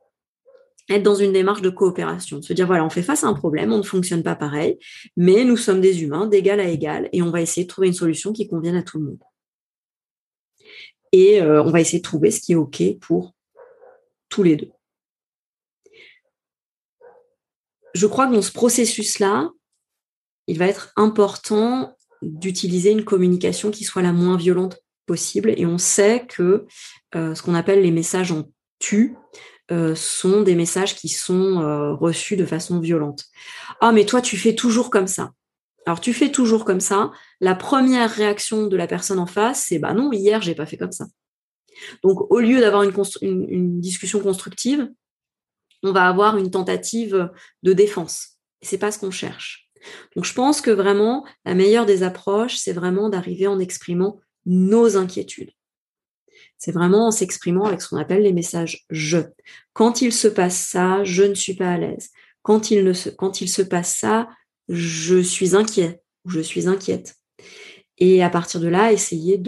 être 0.89 1.03
dans 1.03 1.15
une 1.15 1.33
démarche 1.33 1.61
de 1.61 1.71
coopération, 1.71 2.39
de 2.39 2.45
se 2.45 2.53
dire 2.53 2.67
voilà, 2.67 2.85
on 2.85 2.91
fait 2.91 3.03
face 3.03 3.25
à 3.25 3.29
un 3.29 3.35
problème, 3.35 3.73
on 3.73 3.79
ne 3.79 3.83
fonctionne 3.83 4.23
pas 4.23 4.35
pareil, 4.35 4.79
mais 5.17 5.45
nous 5.45 5.57
sommes 5.57 5.81
des 5.81 6.03
humains 6.03 6.27
d'égal 6.27 6.61
à 6.61 6.69
égal 6.69 7.09
et 7.13 7.23
on 7.23 7.31
va 7.31 7.43
essayer 7.43 7.65
de 7.65 7.69
trouver 7.69 7.89
une 7.89 7.95
solution 7.95 8.33
qui 8.33 8.49
convienne 8.49 8.77
à 8.77 8.83
tout 8.83 8.99
le 8.99 9.05
monde. 9.05 9.23
Et 11.13 11.43
euh, 11.43 11.63
on 11.63 11.71
va 11.71 11.81
essayer 11.81 11.99
de 11.99 12.05
trouver 12.05 12.31
ce 12.31 12.41
qui 12.41 12.53
est 12.53 12.57
OK 12.57 12.83
pour 13.01 13.35
tous 14.31 14.43
les 14.43 14.57
deux. 14.57 14.71
je 17.95 18.07
crois 18.07 18.27
que 18.27 18.35
dans 18.35 18.43
ce 18.43 18.53
processus-là, 18.53 19.51
il 20.47 20.59
va 20.59 20.67
être 20.67 20.93
important 20.97 21.97
d'utiliser 22.23 22.91
une 22.91 23.05
communication 23.05 23.71
qui 23.71 23.85
soit 23.85 24.03
la 24.03 24.13
moins 24.13 24.37
violente 24.37 24.79
possible. 25.07 25.55
Et 25.57 25.67
on 25.67 25.79
sait 25.79 26.27
que 26.29 26.67
euh, 27.15 27.35
ce 27.35 27.43
qu'on 27.43 27.55
appelle 27.55 27.83
les 27.83 27.91
messages 27.91 28.33
en 28.33 28.45
tu 28.79 29.17
euh, 29.71 29.95
sont 29.95 30.43
des 30.43 30.55
messages 30.55 30.97
qui 30.97 31.09
sont 31.09 31.61
euh, 31.61 31.95
reçus 31.95 32.37
de 32.37 32.47
façon 32.47 32.81
violente. 32.81 33.25
Ah, 33.81 33.93
mais 33.93 34.05
toi, 34.05 34.21
tu 34.21 34.37
fais 34.37 34.55
toujours 34.55 34.91
comme 34.91 35.07
ça. 35.07 35.33
Alors, 35.87 36.01
tu 36.01 36.13
fais 36.13 36.31
toujours 36.31 36.65
comme 36.65 36.81
ça. 36.81 37.11
La 37.41 37.55
première 37.55 38.11
réaction 38.11 38.67
de 38.67 38.77
la 38.77 38.87
personne 38.87 39.19
en 39.19 39.27
face, 39.27 39.67
c'est 39.69 39.79
bah 39.79 39.95
non, 39.95 40.13
hier, 40.13 40.43
j'ai 40.43 40.55
pas 40.55 40.67
fait 40.67 40.77
comme 40.77 40.93
ça. 40.93 41.07
Donc, 42.03 42.31
au 42.31 42.41
lieu 42.41 42.61
d'avoir 42.61 42.83
une 42.83 43.81
discussion 43.81 44.21
constructive, 44.21 44.89
on 45.83 45.93
va 45.93 46.07
avoir 46.07 46.37
une 46.37 46.51
tentative 46.51 47.31
de 47.63 47.73
défense. 47.73 48.39
C'est 48.63 48.79
pas 48.79 48.93
ce 48.93 48.99
qu'on 48.99 49.11
cherche. 49.11 49.71
Donc 50.15 50.25
je 50.25 50.35
pense 50.35 50.61
que 50.61 50.71
vraiment 50.71 51.27
la 51.45 51.55
meilleure 51.55 51.87
des 51.87 52.03
approches, 52.03 52.57
c'est 52.57 52.73
vraiment 52.73 53.09
d'arriver 53.09 53.47
en 53.47 53.59
exprimant 53.59 54.21
nos 54.47 54.97
inquiétudes. 54.97 55.53
C'est 56.59 56.73
vraiment 56.73 57.09
en 57.09 57.11
s'exprimant 57.11 57.65
avec 57.65 57.81
ce 57.81 57.89
qu'on 57.89 57.97
appelle 57.97 58.23
les 58.23 58.33
messages 58.33 58.85
je. 58.91 59.19
Quand 59.73 60.03
il 60.03 60.13
se 60.13 60.29
passe 60.29 60.59
ça, 60.59 61.03
je 61.05 61.23
ne 61.23 61.35
suis 61.35 61.55
pas 61.55 61.73
à 61.73 61.79
l'aise. 61.79 62.11
Quand 62.43 62.71
il, 62.71 62.95
se, 62.95 63.09
quand 63.09 63.41
il 63.41 63.49
se 63.49 63.63
passe 63.63 63.97
ça, 63.97 64.29
je 64.69 65.21
suis 65.21 65.57
inquiet 65.57 66.03
ou 66.25 66.31
je 66.31 66.41
suis 66.41 66.69
inquiète. 66.69 67.17
Et 68.01 68.23
à 68.23 68.31
partir 68.31 68.61
de 68.61 68.69
là, 68.69 68.93
essayer 68.93 69.39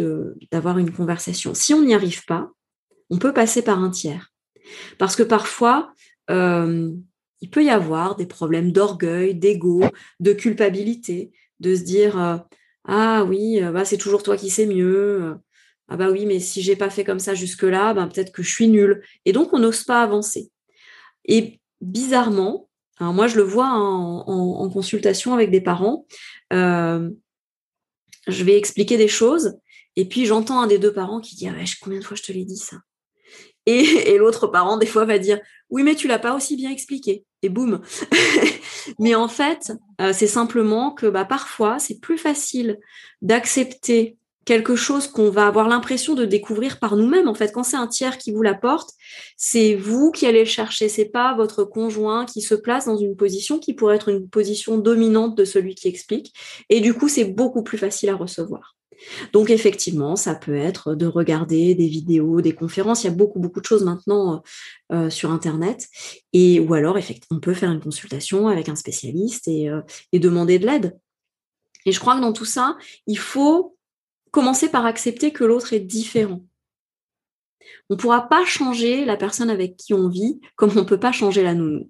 d'avoir 0.51 0.79
une 0.79 0.93
conversation. 0.93 1.55
Si 1.55 1.73
on 1.73 1.83
n'y 1.83 1.95
arrive 1.95 2.25
pas, 2.27 2.51
on 3.09 3.19
peut 3.19 3.33
passer 3.33 3.63
par 3.63 3.83
un 3.83 3.91
tiers. 3.91 4.33
Parce 4.99 5.17
que 5.17 5.23
parfois, 5.23 5.93
euh, 6.31 6.91
il 7.41 7.51
peut 7.51 7.65
y 7.65 7.71
avoir 7.71 8.17
des 8.17 8.27
problèmes 8.27 8.71
d'orgueil, 8.73 9.35
d'ego, 9.35 9.83
de 10.21 10.33
culpabilité, 10.33 11.33
de 11.61 11.75
se 11.75 11.83
dire 11.83 12.21
euh, 12.21 12.37
ah 12.85 13.25
oui, 13.25 13.63
euh, 13.63 13.73
bah, 13.73 13.85
c'est 13.85 13.97
toujours 13.97 14.23
toi 14.23 14.37
qui 14.37 14.51
sais 14.51 14.67
mieux. 14.67 15.37
Ah 15.89 15.97
bah 15.97 16.11
oui, 16.11 16.27
mais 16.27 16.41
si 16.41 16.63
j'ai 16.63 16.77
pas 16.77 16.91
fait 16.91 17.05
comme 17.05 17.19
ça 17.19 17.35
jusque-là, 17.35 17.95
bah, 17.95 18.09
peut-être 18.13 18.33
que 18.33 18.43
je 18.43 18.51
suis 18.51 18.69
nulle. 18.69 19.03
Et 19.25 19.33
donc 19.33 19.53
on 19.53 19.59
n'ose 19.59 19.85
pas 19.85 20.03
avancer. 20.03 20.51
Et 21.25 21.61
bizarrement, 21.81 22.69
moi 23.01 23.27
je 23.27 23.37
le 23.37 23.43
vois 23.43 23.69
en, 23.69 24.71
consultation 24.71 25.35
avec 25.35 25.51
des 25.51 25.61
parents, 25.61 26.07
je 28.27 28.45
vais 28.45 28.57
expliquer 28.57 28.97
des 28.97 29.09
choses 29.09 29.55
et 29.97 30.09
puis 30.09 30.27
j'entends 30.27 30.61
un 30.61 30.67
des 30.67 30.79
deux 30.79 30.93
parents 30.93 31.21
qui 31.21 31.37
dit 31.37 31.49
ah 31.49 31.55
combien 31.81 31.99
de 31.99 32.05
fois 32.05 32.17
je 32.17 32.23
te 32.23 32.33
l'ai 32.33 32.45
dit 32.45 32.57
ça? 32.57 32.77
Et, 33.67 34.19
l'autre 34.19 34.47
parent, 34.47 34.77
des 34.77 34.87
fois, 34.87 35.05
va 35.05 35.19
dire 35.19 35.41
Oui, 35.71 35.83
mais 35.83 35.95
tu 35.95 36.09
l'as 36.09 36.19
pas 36.19 36.35
aussi 36.35 36.57
bien 36.57 36.71
expliqué. 36.71 37.25
Et 37.43 37.49
boum. 37.49 37.81
mais 38.99 39.15
en 39.15 39.29
fait, 39.29 39.73
euh, 40.01 40.13
c'est 40.13 40.27
simplement 40.27 40.93
que 40.93 41.07
bah, 41.07 41.25
parfois, 41.25 41.79
c'est 41.79 42.01
plus 42.01 42.19
facile 42.19 42.79
d'accepter 43.21 44.17
quelque 44.45 44.77
chose 44.77 45.07
qu'on 45.07 45.31
va 45.31 45.47
avoir 45.47 45.69
l'impression 45.69 46.15
de 46.15 46.25
découvrir 46.25 46.79
par 46.79 46.97
nous-mêmes. 46.97 47.29
En 47.29 47.35
fait, 47.35 47.53
quand 47.53 47.63
c'est 47.63 47.77
un 47.77 47.87
tiers 47.87 48.19
qui 48.19 48.33
vous 48.33 48.43
l'apporte, 48.43 48.91
c'est 49.37 49.75
vous 49.75 50.11
qui 50.11 50.27
allez 50.27 50.41
le 50.41 50.45
chercher. 50.47 50.89
C'est 50.89 51.07
pas 51.07 51.35
votre 51.35 51.65
conjoint 51.65 52.27
qui 52.27 52.43
se 52.43 52.55
place 52.55 52.87
dans 52.87 52.97
une 52.97 53.17
position 53.17 53.59
qui 53.59 53.75
pourrait 53.75 53.97
être 53.97 54.09
une 54.09 54.29
position 54.29 54.79
dominante 54.79 55.37
de 55.37 55.45
celui 55.45 55.75
qui 55.75 55.89
explique. 55.89 56.35
Et 56.69 56.81
du 56.81 56.95
coup, 56.95 57.09
c'est 57.09 57.25
beaucoup 57.25 57.63
plus 57.63 57.79
facile 57.79 58.09
à 58.09 58.17
recevoir. 58.17 58.77
Donc 59.33 59.51
effectivement, 59.51 60.17
ça 60.17 60.35
peut 60.35 60.55
être 60.55 60.95
de 60.95 61.07
regarder 61.07 61.75
des 61.75 61.89
vidéos, 61.89 62.41
des 62.41 62.55
conférences. 62.55 63.03
Il 63.03 63.09
y 63.09 63.11
a 63.11 63.15
beaucoup 63.15 63.41
beaucoup 63.41 63.61
de 63.61 63.65
choses 63.65 63.85
maintenant 63.85 64.43
euh, 64.93 65.11
sur 65.11 65.31
Internet. 65.31 65.89
Et 66.33 66.61
ou 66.61 66.75
alors, 66.75 66.97
on 67.31 67.41
peut 67.41 67.55
faire 67.55 67.73
une 67.73 67.81
consultation 67.81 68.49
avec 68.49 68.69
un 68.69 68.77
spécialiste 68.77 69.49
euh, 69.49 69.83
et 70.13 70.19
demander 70.19 70.59
de 70.59 70.67
l'aide. 70.67 70.99
Et 71.85 71.93
je 71.93 71.99
crois 71.99 72.15
que 72.15 72.21
dans 72.21 72.33
tout 72.33 72.45
ça, 72.45 72.77
il 73.07 73.19
faut 73.19 73.77
commencer 74.33 74.69
par 74.69 74.85
accepter 74.85 75.33
que 75.33 75.45
l'autre 75.45 75.73
est 75.73 75.81
différent. 75.81 76.43
On 77.89 77.95
ne 77.95 77.99
pourra 77.99 78.29
pas 78.29 78.45
changer 78.45 79.05
la 79.05 79.17
personne 79.17 79.51
avec 79.51 79.77
qui 79.77 79.95
on 79.95 80.09
vit 80.09 80.41
comme 80.57 80.71
on 80.73 80.81
ne 80.81 80.87
peut 80.87 80.99
pas 80.99 81.13
changer 81.13 81.45
la 81.45 81.55
nounou. 81.55 81.89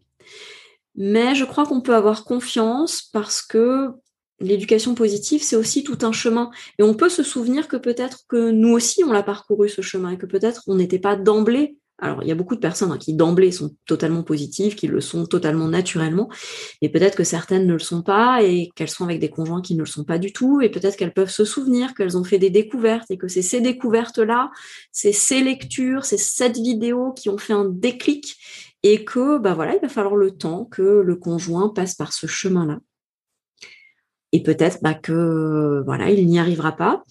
Mais 0.95 1.34
je 1.34 1.45
crois 1.45 1.64
qu'on 1.64 1.80
peut 1.80 1.95
avoir 1.95 2.24
confiance 2.24 3.03
parce 3.03 3.40
que 3.40 3.93
l'éducation 4.40 4.95
positive, 4.95 5.43
c'est 5.43 5.57
aussi 5.57 5.84
tout 5.84 5.99
un 6.03 6.12
chemin. 6.12 6.51
Et 6.78 6.82
on 6.82 6.95
peut 6.95 7.09
se 7.09 7.22
souvenir 7.22 7.68
que 7.68 7.76
peut-être 7.76 8.26
que 8.28 8.51
nous 8.51 8.72
aussi, 8.72 9.03
on 9.05 9.12
l'a 9.12 9.22
parcouru 9.22 9.68
ce 9.68 9.80
chemin 9.80 10.11
et 10.11 10.18
que 10.18 10.26
peut-être 10.26 10.62
on 10.66 10.74
n'était 10.74 10.99
pas 10.99 11.16
d'emblée. 11.16 11.76
Alors, 12.03 12.20
il 12.24 12.28
y 12.28 12.32
a 12.32 12.34
beaucoup 12.34 12.57
de 12.57 12.61
personnes 12.61 12.90
hein, 12.90 12.98
qui 12.98 13.14
d'emblée 13.14 13.53
sont 13.53 13.76
totalement 13.86 14.24
positives, 14.24 14.74
qui 14.74 14.88
le 14.88 15.00
sont 15.00 15.24
totalement 15.24 15.68
naturellement, 15.68 16.28
mais 16.82 16.88
peut-être 16.88 17.16
que 17.16 17.22
certaines 17.22 17.64
ne 17.64 17.74
le 17.74 17.78
sont 17.78 18.03
pas 18.03 18.42
et 18.42 18.70
qu'elles 18.74 18.90
sont 18.90 19.05
avec 19.05 19.20
des 19.20 19.30
conjoints 19.30 19.62
qui 19.62 19.76
ne 19.76 19.80
le 19.80 19.86
sont 19.86 20.03
pas 20.03 20.18
du 20.18 20.32
tout, 20.32 20.61
et 20.61 20.68
peut-être 20.68 20.96
qu'elles 20.96 21.12
peuvent 21.12 21.30
se 21.30 21.44
souvenir 21.44 21.94
qu'elles 21.94 22.18
ont 22.18 22.24
fait 22.24 22.40
des 22.40 22.50
découvertes 22.50 23.09
et 23.12 23.16
que 23.16 23.28
c'est 23.28 23.40
ces 23.40 23.61
découvertes-là, 23.61 24.50
c'est 24.90 25.12
ces 25.12 25.42
lectures, 25.42 26.05
c'est 26.05 26.18
cette 26.18 26.57
vidéo 26.57 27.12
qui 27.12 27.28
ont 27.28 27.38
fait 27.38 27.53
un 27.53 27.66
déclic 27.66 28.36
et 28.82 29.05
que, 29.05 29.38
bah 29.38 29.55
voilà, 29.55 29.76
il 29.76 29.80
va 29.80 29.88
falloir 29.88 30.16
le 30.16 30.32
temps 30.32 30.64
que 30.64 30.82
le 30.82 31.14
conjoint 31.14 31.68
passe 31.68 31.94
par 31.94 32.12
ce 32.12 32.26
chemin-là 32.26 32.80
et 34.32 34.42
peut-être 34.42 34.78
bah, 34.82 34.94
que 34.94 35.82
voilà, 35.84 36.11
il 36.11 36.26
n'y 36.26 36.38
arrivera 36.38 36.72
pas. 36.72 37.05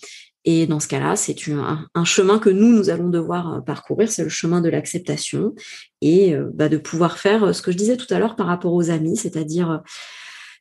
Et 0.44 0.66
dans 0.66 0.80
ce 0.80 0.88
cas-là, 0.88 1.16
c'est 1.16 1.36
un, 1.50 2.06
chemin 2.06 2.40
que 2.40 2.50
nous, 2.50 2.74
nous 2.74 2.90
allons 2.90 3.10
devoir 3.10 3.54
euh, 3.54 3.62
parcourir, 3.62 4.12
c'est 4.12 4.24
le 4.24 4.30
chemin 4.30 4.60
de 4.60 4.70
l'acceptation 4.70 5.54
et 6.02 6.34
euh, 6.34 6.50
bah, 6.54 6.68
de 6.68 6.78
pouvoir 6.78 7.20
faire 7.20 7.44
euh, 7.44 7.54
ce 7.54 7.62
que 7.62 7.72
je 7.72 7.78
disais 7.78 7.96
tout 7.96 8.12
à 8.12 8.18
l'heure 8.18 8.36
par 8.36 8.48
rapport 8.48 8.74
aux 8.74 8.90
amis, 8.90 9.18
c'est-à-dire 9.18 9.82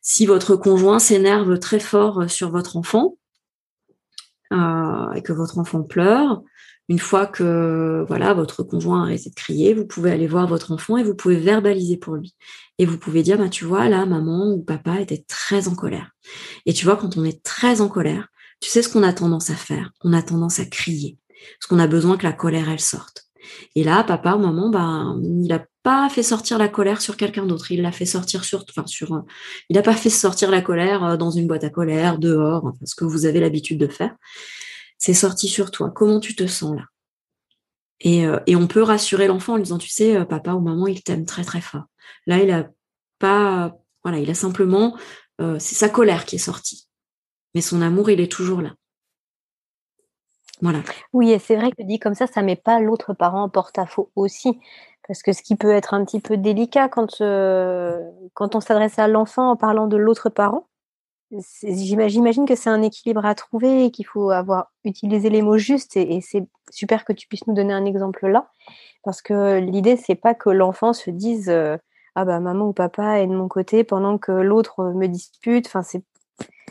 si 0.03 0.25
votre 0.25 0.55
conjoint 0.55 0.99
s'énerve 0.99 1.57
très 1.57 1.79
fort 1.79 2.29
sur 2.29 2.51
votre 2.51 2.77
enfant 2.77 3.17
et 4.51 5.21
que 5.21 5.31
votre 5.31 5.59
enfant 5.59 5.81
pleure, 5.81 6.41
une 6.89 6.99
fois 6.99 7.25
que 7.25 8.03
voilà 8.07 8.33
votre 8.33 8.63
conjoint 8.63 9.01
a 9.01 9.03
arrêté 9.03 9.29
de 9.29 9.35
crier, 9.35 9.73
vous 9.73 9.85
pouvez 9.85 10.11
aller 10.11 10.27
voir 10.27 10.45
votre 10.47 10.73
enfant 10.73 10.97
et 10.97 11.03
vous 11.03 11.15
pouvez 11.15 11.37
verbaliser 11.37 11.95
pour 11.95 12.15
lui. 12.15 12.35
Et 12.77 12.85
vous 12.85 12.97
pouvez 12.97 13.23
dire, 13.23 13.37
bah, 13.37 13.47
tu 13.47 13.63
vois, 13.63 13.87
là, 13.87 14.05
maman 14.05 14.51
ou 14.51 14.61
papa 14.61 14.99
était 14.99 15.23
très 15.25 15.69
en 15.69 15.75
colère. 15.75 16.11
Et 16.65 16.73
tu 16.73 16.83
vois, 16.83 16.97
quand 16.97 17.15
on 17.15 17.23
est 17.23 17.41
très 17.43 17.79
en 17.79 17.87
colère, 17.87 18.27
tu 18.61 18.69
sais 18.69 18.81
ce 18.81 18.89
qu'on 18.89 19.03
a 19.03 19.13
tendance 19.13 19.49
à 19.49 19.55
faire? 19.55 19.91
On 20.03 20.13
a 20.13 20.21
tendance 20.21 20.59
à 20.59 20.65
crier. 20.65 21.17
Parce 21.59 21.67
qu'on 21.67 21.79
a 21.79 21.87
besoin 21.87 22.17
que 22.17 22.23
la 22.23 22.33
colère, 22.33 22.69
elle 22.69 22.79
sorte. 22.79 23.25
Et 23.75 23.83
là, 23.83 24.03
papa, 24.03 24.37
maman, 24.37 24.69
bah, 24.69 25.13
il 25.21 25.47
n'a 25.47 25.65
pas 25.83 26.07
fait 26.09 26.23
sortir 26.23 26.57
la 26.57 26.69
colère 26.69 27.01
sur 27.01 27.17
quelqu'un 27.17 27.45
d'autre. 27.45 27.71
Il 27.71 27.81
l'a 27.81 27.91
fait 27.91 28.05
sortir 28.05 28.45
sur, 28.45 28.63
enfin, 28.69 28.85
sur, 28.87 29.23
il 29.69 29.75
n'a 29.75 29.81
pas 29.81 29.95
fait 29.95 30.11
sortir 30.11 30.51
la 30.51 30.61
colère 30.61 31.03
euh, 31.03 31.17
dans 31.17 31.31
une 31.31 31.47
boîte 31.47 31.63
à 31.63 31.69
colère, 31.69 32.19
dehors, 32.19 32.71
ce 32.85 32.95
que 32.95 33.03
vous 33.03 33.25
avez 33.25 33.39
l'habitude 33.39 33.79
de 33.79 33.87
faire 33.87 34.15
c'est 35.01 35.15
sorti 35.15 35.49
sur 35.49 35.71
toi. 35.71 35.89
Comment 35.89 36.19
tu 36.19 36.35
te 36.35 36.47
sens 36.47 36.75
là? 36.75 36.85
Euh, 38.05 38.39
et, 38.47 38.55
on 38.55 38.67
peut 38.67 38.83
rassurer 38.83 39.27
l'enfant 39.27 39.53
en 39.53 39.55
lui 39.57 39.63
disant, 39.63 39.77
tu 39.77 39.89
sais, 39.89 40.15
euh, 40.15 40.25
papa 40.25 40.53
ou 40.53 40.61
maman, 40.61 40.87
il 40.87 41.03
t'aime 41.03 41.25
très 41.25 41.43
très 41.43 41.61
fort. 41.61 41.83
Là, 42.27 42.37
il 42.37 42.51
a 42.51 42.69
pas, 43.19 43.75
voilà, 44.03 44.19
il 44.19 44.29
a 44.29 44.35
simplement, 44.35 44.95
euh, 45.39 45.57
c'est 45.59 45.75
sa 45.75 45.89
colère 45.89 46.25
qui 46.25 46.35
est 46.35 46.39
sortie, 46.39 46.87
mais 47.55 47.61
son 47.61 47.81
amour, 47.81 48.09
il 48.09 48.21
est 48.21 48.31
toujours 48.31 48.61
là. 48.61 48.71
Voilà. 50.61 50.79
Oui, 51.13 51.31
et 51.31 51.39
c'est 51.39 51.55
vrai 51.55 51.71
que 51.71 51.81
dit 51.83 51.99
comme 51.99 52.13
ça, 52.13 52.27
ça 52.27 52.41
met 52.43 52.55
pas 52.55 52.79
l'autre 52.79 53.13
parent 53.13 53.43
en 53.43 53.49
porte-à-faux 53.49 54.11
aussi. 54.15 54.59
Parce 55.07 55.23
que 55.23 55.33
ce 55.33 55.41
qui 55.41 55.55
peut 55.55 55.71
être 55.71 55.95
un 55.95 56.05
petit 56.05 56.19
peu 56.19 56.37
délicat 56.37 56.87
quand, 56.87 57.17
quand 58.33 58.55
on 58.55 58.61
s'adresse 58.61 58.99
à 58.99 59.07
l'enfant 59.07 59.49
en 59.49 59.55
parlant 59.55 59.87
de 59.87 59.97
l'autre 59.97 60.29
parent, 60.29 60.67
J'imagine 61.63 62.45
que 62.45 62.55
c'est 62.55 62.69
un 62.69 62.81
équilibre 62.81 63.25
à 63.25 63.35
trouver 63.35 63.85
et 63.85 63.91
qu'il 63.91 64.05
faut 64.05 64.31
avoir 64.31 64.71
utilisé 64.83 65.29
les 65.29 65.41
mots 65.41 65.57
justes 65.57 65.95
et, 65.95 66.19
c'est 66.19 66.45
super 66.71 67.05
que 67.05 67.13
tu 67.13 67.27
puisses 67.27 67.47
nous 67.47 67.53
donner 67.53 67.73
un 67.73 67.85
exemple 67.85 68.27
là 68.27 68.51
parce 69.03 69.21
que 69.21 69.59
l'idée 69.59 69.95
c'est 69.95 70.15
pas 70.15 70.33
que 70.33 70.49
l'enfant 70.49 70.91
se 70.91 71.09
dise 71.09 71.49
euh, 71.49 71.77
ah 72.15 72.25
bah 72.25 72.39
maman 72.41 72.67
ou 72.67 72.73
papa 72.73 73.19
est 73.19 73.27
de 73.27 73.33
mon 73.33 73.47
côté 73.47 73.85
pendant 73.85 74.17
que 74.17 74.31
l'autre 74.33 74.91
me 74.93 75.07
dispute 75.07 75.67
enfin 75.67 75.83
c'est 75.83 76.03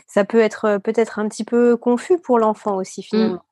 ça 0.07 0.25
peut 0.25 0.39
être 0.39 0.79
peut-être 0.83 1.19
un 1.19 1.27
petit 1.27 1.43
peu 1.43 1.77
confus 1.77 2.19
pour 2.19 2.39
l'enfant 2.39 2.77
aussi 2.77 3.01
mmh. 3.01 3.03
finalement. 3.03 3.45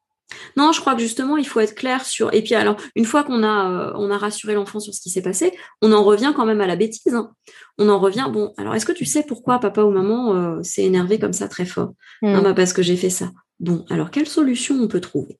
Non, 0.56 0.72
je 0.72 0.80
crois 0.80 0.94
que 0.94 1.02
justement, 1.02 1.38
il 1.38 1.48
faut 1.48 1.60
être 1.60 1.76
clair 1.76 2.06
sur. 2.06 2.34
Et 2.34 2.44
puis 2.44 2.56
alors, 2.56 2.78
une 2.96 3.06
fois 3.06 3.24
qu'on 3.24 3.44
a, 3.44 3.72
euh, 3.72 3.94
on 3.96 4.12
a 4.12 4.18
rassuré 4.18 4.54
l'enfant 4.54 4.80
sur 4.80 4.94
ce 4.94 5.02
qui 5.02 5.10
s'est 5.10 5.22
passé, 5.22 5.58
on 5.82 5.92
en 5.92 6.04
revient 6.04 6.34
quand 6.36 6.46
même 6.46 6.62
à 6.62 6.68
la 6.68 6.76
bêtise. 6.76 7.14
Hein. 7.14 7.32
On 7.78 7.90
en 7.90 8.00
revient. 8.00 8.28
Bon, 8.32 8.54
alors 8.58 8.76
est-ce 8.76 8.86
que 8.86 8.92
tu 8.92 9.06
sais 9.06 9.24
pourquoi 9.24 9.60
papa 9.60 9.82
ou 9.84 9.92
maman 9.92 10.36
euh, 10.36 10.64
s'est 10.64 10.84
énervé 10.84 11.20
comme 11.20 11.34
ça 11.34 11.48
très 11.48 11.66
fort? 11.66 11.94
Non, 12.22 12.42
hmm. 12.42 12.44
bah 12.44 12.54
parce 12.54 12.74
que 12.74 12.84
j'ai 12.84 12.98
fait 12.98 13.10
ça. 13.10 13.32
Bon, 13.60 13.86
alors 13.90 14.12
quelle 14.12 14.28
solution 14.28 14.76
on 14.76 14.88
peut 14.88 15.02
trouver? 15.02 15.40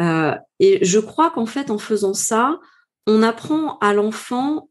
Euh, 0.00 0.34
Et 0.60 0.84
je 0.84 0.98
crois 0.98 1.30
qu'en 1.30 1.46
fait, 1.46 1.70
en 1.70 1.78
faisant 1.78 2.14
ça, 2.14 2.60
on 3.06 3.22
apprend 3.22 3.78
à 3.78 3.94
l'enfant. 3.94 4.68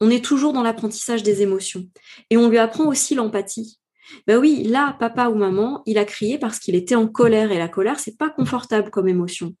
On 0.00 0.10
est 0.10 0.24
toujours 0.24 0.52
dans 0.52 0.62
l'apprentissage 0.62 1.22
des 1.22 1.42
émotions 1.42 1.86
et 2.30 2.36
on 2.36 2.48
lui 2.48 2.58
apprend 2.58 2.86
aussi 2.86 3.14
l'empathie. 3.14 3.78
Ben 4.26 4.38
oui, 4.38 4.62
là, 4.64 4.96
papa 4.98 5.28
ou 5.28 5.34
maman, 5.34 5.82
il 5.86 5.98
a 5.98 6.04
crié 6.04 6.38
parce 6.38 6.58
qu'il 6.58 6.74
était 6.74 6.94
en 6.94 7.08
colère 7.08 7.52
et 7.52 7.58
la 7.58 7.68
colère, 7.68 8.00
c'est 8.00 8.16
pas 8.16 8.30
confortable 8.30 8.90
comme 8.90 9.08
émotion. 9.08 9.54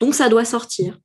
Donc 0.00 0.14
ça 0.14 0.28
doit 0.28 0.44
sortir. 0.44 0.98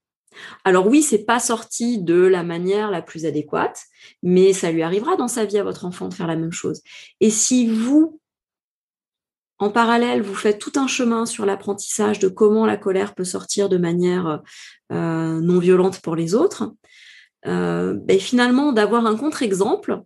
Alors 0.64 0.88
oui, 0.88 1.02
c'est 1.02 1.26
pas 1.26 1.40
sorti 1.40 2.00
de 2.02 2.16
la 2.16 2.44
manière 2.44 2.92
la 2.92 3.02
plus 3.02 3.26
adéquate, 3.26 3.82
mais 4.24 4.54
ça 4.54 4.72
lui 4.72 4.84
arrivera 4.84 5.16
dans 5.16 5.28
sa 5.28 5.46
vie 5.46 5.58
à 5.58 5.64
votre 5.64 5.86
enfant 5.86 6.10
de 6.10 6.14
faire 6.14 6.28
la 6.28 6.36
même 6.36 6.52
chose. 6.52 6.82
Et 7.20 7.30
si 7.30 7.68
vous, 7.68 8.20
en 9.60 9.72
parallèle, 9.72 10.22
vous 10.22 10.36
faites 10.36 10.60
tout 10.60 10.74
un 10.76 10.88
chemin 10.88 11.26
sur 11.26 11.46
l'apprentissage 11.46 12.20
de 12.20 12.28
comment 12.28 12.66
la 12.66 12.78
colère 12.78 13.16
peut 13.16 13.24
sortir 13.24 13.70
de 13.70 13.78
manière 13.78 14.42
euh, 14.92 15.42
non 15.42 15.60
violente 15.60 16.02
pour 16.02 16.16
les 16.16 16.36
autres, 16.36 16.72
euh, 17.46 17.94
ben 17.94 18.20
finalement 18.20 18.72
d'avoir 18.74 19.06
un 19.06 19.16
contre-exemple 19.16 20.02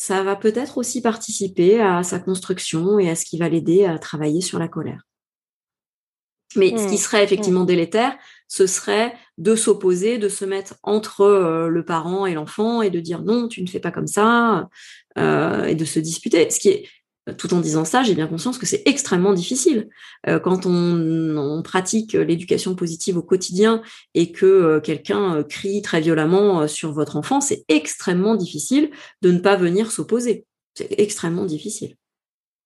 ça 0.00 0.22
va 0.22 0.36
peut-être 0.36 0.78
aussi 0.78 1.02
participer 1.02 1.80
à 1.80 2.04
sa 2.04 2.20
construction 2.20 3.00
et 3.00 3.10
à 3.10 3.16
ce 3.16 3.24
qui 3.24 3.36
va 3.36 3.48
l'aider 3.48 3.84
à 3.84 3.98
travailler 3.98 4.40
sur 4.40 4.60
la 4.60 4.68
colère. 4.68 5.02
Mais 6.54 6.70
ce 6.78 6.86
qui 6.86 6.94
mmh. 6.94 6.98
serait 6.98 7.24
effectivement 7.24 7.64
mmh. 7.64 7.66
délétère, 7.66 8.16
ce 8.46 8.68
serait 8.68 9.12
de 9.38 9.56
s'opposer, 9.56 10.18
de 10.18 10.28
se 10.28 10.44
mettre 10.44 10.76
entre 10.84 11.22
euh, 11.22 11.68
le 11.68 11.84
parent 11.84 12.26
et 12.26 12.34
l'enfant 12.34 12.80
et 12.80 12.90
de 12.90 13.00
dire 13.00 13.22
non, 13.22 13.48
tu 13.48 13.60
ne 13.60 13.66
fais 13.66 13.80
pas 13.80 13.90
comme 13.90 14.06
ça, 14.06 14.68
euh, 15.18 15.64
et 15.64 15.74
de 15.74 15.84
se 15.84 15.98
disputer. 15.98 16.48
Ce 16.48 16.60
qui 16.60 16.68
est 16.68 16.88
tout 17.36 17.52
en 17.54 17.60
disant 17.60 17.84
ça, 17.84 18.02
j'ai 18.02 18.14
bien 18.14 18.26
conscience 18.26 18.58
que 18.58 18.66
c'est 18.66 18.82
extrêmement 18.86 19.32
difficile. 19.32 19.88
Euh, 20.26 20.38
quand 20.38 20.66
on, 20.66 21.62
pratique 21.62 22.12
l'éducation 22.12 22.74
positive 22.74 23.16
au 23.18 23.22
quotidien 23.22 23.82
et 24.14 24.32
que 24.32 24.46
euh, 24.46 24.80
quelqu'un 24.80 25.36
euh, 25.36 25.42
crie 25.42 25.82
très 25.82 26.00
violemment 26.00 26.66
sur 26.68 26.92
votre 26.92 27.16
enfant, 27.16 27.40
c'est 27.40 27.64
extrêmement 27.68 28.36
difficile 28.36 28.90
de 29.22 29.32
ne 29.32 29.38
pas 29.38 29.56
venir 29.56 29.90
s'opposer. 29.90 30.46
C'est 30.74 30.98
extrêmement 30.98 31.44
difficile. 31.44 31.96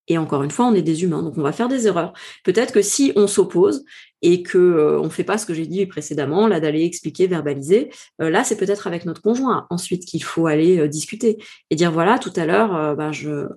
Et 0.07 0.17
encore 0.17 0.43
une 0.43 0.51
fois, 0.51 0.65
on 0.65 0.73
est 0.73 0.81
des 0.81 1.03
humains, 1.03 1.23
donc 1.23 1.37
on 1.37 1.41
va 1.41 1.51
faire 1.51 1.69
des 1.69 1.87
erreurs. 1.87 2.13
Peut-être 2.43 2.73
que 2.73 2.81
si 2.81 3.13
on 3.15 3.27
s'oppose 3.27 3.85
et 4.21 4.43
que 4.43 4.97
on 5.01 5.09
fait 5.09 5.23
pas 5.23 5.37
ce 5.37 5.45
que 5.45 5.53
j'ai 5.53 5.65
dit 5.67 5.85
précédemment, 5.85 6.47
là 6.47 6.59
d'aller 6.59 6.83
expliquer, 6.83 7.27
verbaliser, 7.27 7.89
là 8.19 8.43
c'est 8.43 8.57
peut-être 8.57 8.87
avec 8.87 9.05
notre 9.05 9.21
conjoint 9.21 9.67
ensuite 9.69 10.05
qu'il 10.05 10.23
faut 10.23 10.47
aller 10.47 10.87
discuter 10.87 11.37
et 11.69 11.75
dire 11.75 11.91
voilà 11.91 12.19
tout 12.19 12.31
à 12.35 12.45
l'heure, 12.45 12.95
bah, 12.95 13.11
je 13.11 13.47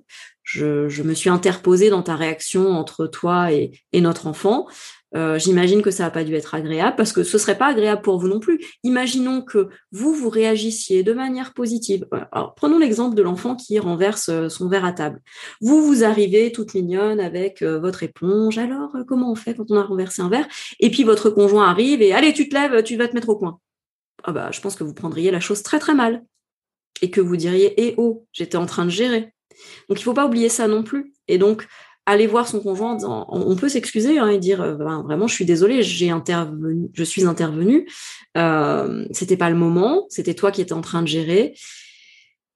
je, 0.47 1.03
me 1.03 1.13
suis 1.13 1.29
interposée 1.29 1.89
dans 1.89 2.01
ta 2.01 2.15
réaction 2.15 2.71
entre 2.71 3.05
toi 3.05 3.51
et, 3.51 3.71
notre 3.93 4.27
enfant. 4.27 4.67
Euh, 5.15 5.39
j'imagine 5.39 5.81
que 5.81 5.91
ça 5.91 6.03
n'a 6.03 6.09
pas 6.09 6.23
dû 6.23 6.35
être 6.35 6.53
agréable 6.53 6.95
parce 6.97 7.13
que 7.13 7.23
ce 7.23 7.37
serait 7.37 7.57
pas 7.57 7.67
agréable 7.67 8.01
pour 8.01 8.19
vous 8.19 8.27
non 8.27 8.39
plus. 8.39 8.59
Imaginons 8.83 9.41
que 9.41 9.69
vous, 9.91 10.13
vous 10.13 10.29
réagissiez 10.29 11.03
de 11.03 11.13
manière 11.13 11.53
positive. 11.53 12.05
Prenons 12.55 12.77
l'exemple 12.77 13.15
de 13.15 13.21
l'enfant 13.21 13.55
qui 13.55 13.79
renverse 13.79 14.29
euh, 14.29 14.49
son 14.49 14.67
verre 14.67 14.85
à 14.85 14.91
table. 14.91 15.21
Vous, 15.61 15.85
vous 15.85 16.03
arrivez 16.03 16.51
toute 16.51 16.73
mignonne 16.73 17.19
avec 17.19 17.61
euh, 17.61 17.79
votre 17.79 18.03
éponge. 18.03 18.57
Alors, 18.57 18.95
comment 19.07 19.31
on 19.31 19.35
fait 19.35 19.55
quand 19.55 19.71
on 19.71 19.77
a 19.77 19.83
renversé 19.83 20.21
un 20.21 20.29
verre? 20.29 20.47
Et 20.79 20.91
puis, 20.91 21.03
votre 21.03 21.29
conjoint 21.29 21.69
arrive 21.69 22.01
et 22.01 22.13
allez, 22.13 22.33
tu 22.33 22.49
te 22.49 22.55
lèves, 22.55 22.83
tu 22.83 22.97
vas 22.97 23.07
te 23.07 23.13
mettre 23.13 23.29
au 23.29 23.37
coin. 23.37 23.59
Ah 24.23 24.31
bah, 24.31 24.49
je 24.51 24.59
pense 24.59 24.75
que 24.75 24.83
vous 24.83 24.93
prendriez 24.93 25.31
la 25.31 25.39
chose 25.39 25.63
très 25.63 25.79
très 25.79 25.93
mal 25.93 26.23
et 27.01 27.11
que 27.11 27.21
vous 27.21 27.37
diriez, 27.37 27.73
eh 27.77 27.93
oh, 27.97 28.25
j'étais 28.33 28.57
en 28.57 28.65
train 28.65 28.85
de 28.85 28.89
gérer. 28.89 29.33
Donc 29.89 29.99
il 29.99 30.03
faut 30.03 30.13
pas 30.13 30.25
oublier 30.25 30.49
ça 30.49 30.67
non 30.67 30.83
plus. 30.83 31.13
Et 31.27 31.37
donc 31.37 31.67
aller 32.07 32.25
voir 32.25 32.47
son 32.47 32.61
conjoint 32.61 32.97
on 33.03 33.55
peut 33.57 33.67
s'excuser 33.67 34.17
hein, 34.17 34.29
et 34.29 34.39
dire 34.39 34.61
euh, 34.61 34.75
ben, 34.75 35.03
vraiment 35.03 35.27
je 35.27 35.35
suis 35.35 35.45
désolée, 35.45 35.83
je 35.83 37.03
suis 37.03 37.25
intervenue, 37.25 37.87
euh, 38.37 39.05
c'était 39.11 39.37
pas 39.37 39.49
le 39.49 39.57
moment, 39.57 40.05
c'était 40.09 40.33
toi 40.33 40.51
qui 40.51 40.61
étais 40.61 40.73
en 40.73 40.81
train 40.81 41.01
de 41.01 41.07
gérer, 41.07 41.53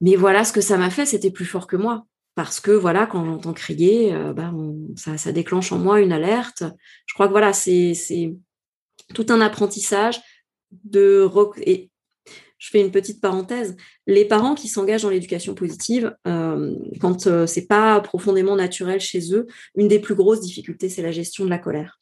mais 0.00 0.16
voilà 0.16 0.44
ce 0.44 0.54
que 0.54 0.62
ça 0.62 0.78
m'a 0.78 0.90
fait, 0.90 1.06
c'était 1.06 1.30
plus 1.30 1.44
fort 1.44 1.66
que 1.68 1.76
moi. 1.76 2.06
Parce 2.34 2.60
que 2.60 2.70
voilà 2.70 3.06
quand 3.06 3.26
j'entends 3.26 3.52
crier, 3.52 4.14
euh, 4.14 4.32
ben, 4.32 4.74
ça, 4.96 5.32
déclenche 5.32 5.70
en 5.70 5.78
moi 5.78 6.00
une 6.00 6.12
alerte. 6.12 6.64
Je 7.04 7.12
crois 7.12 7.26
que 7.26 7.32
voilà 7.32 7.52
c'est 7.52 7.92
c'est 7.92 8.34
tout 9.14 9.26
un 9.28 9.42
apprentissage 9.42 10.18
de 10.84 11.28
et 11.58 11.91
je 12.62 12.70
fais 12.70 12.80
une 12.80 12.92
petite 12.92 13.20
parenthèse. 13.20 13.76
Les 14.06 14.24
parents 14.24 14.54
qui 14.54 14.68
s'engagent 14.68 15.02
dans 15.02 15.10
l'éducation 15.10 15.52
positive, 15.52 16.16
euh, 16.28 16.76
quand 17.00 17.26
euh, 17.26 17.44
c'est 17.44 17.66
pas 17.66 18.00
profondément 18.00 18.54
naturel 18.54 19.00
chez 19.00 19.34
eux, 19.34 19.48
une 19.74 19.88
des 19.88 19.98
plus 19.98 20.14
grosses 20.14 20.40
difficultés, 20.40 20.88
c'est 20.88 21.02
la 21.02 21.10
gestion 21.10 21.44
de 21.44 21.50
la 21.50 21.58
colère. 21.58 21.98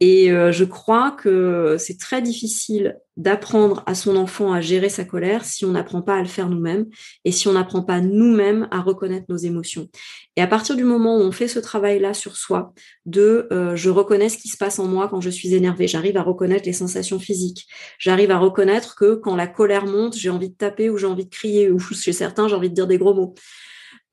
Et 0.00 0.30
euh, 0.30 0.52
je 0.52 0.64
crois 0.64 1.10
que 1.10 1.76
c'est 1.78 1.98
très 1.98 2.22
difficile 2.22 2.98
d'apprendre 3.16 3.82
à 3.86 3.96
son 3.96 4.14
enfant 4.14 4.52
à 4.52 4.60
gérer 4.60 4.88
sa 4.88 5.04
colère 5.04 5.44
si 5.44 5.64
on 5.64 5.72
n'apprend 5.72 6.02
pas 6.02 6.14
à 6.14 6.20
le 6.20 6.28
faire 6.28 6.48
nous-mêmes 6.48 6.86
et 7.24 7.32
si 7.32 7.48
on 7.48 7.52
n'apprend 7.52 7.82
pas 7.82 8.00
nous-mêmes 8.00 8.68
à 8.70 8.80
reconnaître 8.80 9.26
nos 9.28 9.36
émotions. 9.36 9.88
Et 10.36 10.42
à 10.42 10.46
partir 10.46 10.76
du 10.76 10.84
moment 10.84 11.16
où 11.16 11.20
on 11.20 11.32
fait 11.32 11.48
ce 11.48 11.58
travail-là 11.58 12.14
sur 12.14 12.36
soi, 12.36 12.72
de 13.06 13.48
euh, 13.50 13.74
je 13.74 13.90
reconnais 13.90 14.28
ce 14.28 14.38
qui 14.38 14.46
se 14.46 14.56
passe 14.56 14.78
en 14.78 14.86
moi 14.86 15.08
quand 15.08 15.20
je 15.20 15.30
suis 15.30 15.52
énervée, 15.52 15.88
j'arrive 15.88 16.16
à 16.16 16.22
reconnaître 16.22 16.66
les 16.66 16.72
sensations 16.72 17.18
physiques, 17.18 17.66
j'arrive 17.98 18.30
à 18.30 18.38
reconnaître 18.38 18.94
que 18.94 19.16
quand 19.16 19.34
la 19.34 19.48
colère 19.48 19.86
monte, 19.86 20.16
j'ai 20.16 20.30
envie 20.30 20.50
de 20.50 20.56
taper 20.56 20.90
ou 20.90 20.96
j'ai 20.96 21.06
envie 21.06 21.24
de 21.24 21.30
crier 21.30 21.72
ou 21.72 21.78
chez 21.92 22.12
certains, 22.12 22.46
j'ai 22.46 22.54
envie 22.54 22.70
de 22.70 22.74
dire 22.74 22.86
des 22.86 22.98
gros 22.98 23.14
mots. 23.14 23.34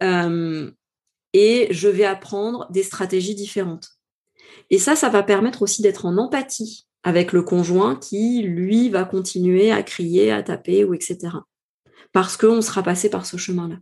Euh, 0.01 0.71
et 1.33 1.67
je 1.69 1.89
vais 1.89 2.05
apprendre 2.05 2.65
des 2.71 2.81
stratégies 2.81 3.35
différentes. 3.35 3.94
Et 4.69 4.79
ça, 4.79 4.95
ça 4.95 5.09
va 5.09 5.23
permettre 5.23 5.61
aussi 5.61 5.81
d'être 5.81 6.05
en 6.05 6.17
empathie 6.17 6.87
avec 7.03 7.33
le 7.33 7.43
conjoint 7.43 7.95
qui, 7.95 8.41
lui, 8.41 8.89
va 8.89 9.05
continuer 9.05 9.71
à 9.71 9.83
crier, 9.83 10.31
à 10.31 10.41
taper 10.41 10.83
ou 10.83 10.93
etc. 10.93 11.17
Parce 12.11 12.37
qu'on 12.37 12.61
sera 12.61 12.81
passé 12.81 13.09
par 13.09 13.25
ce 13.25 13.37
chemin-là. 13.37 13.77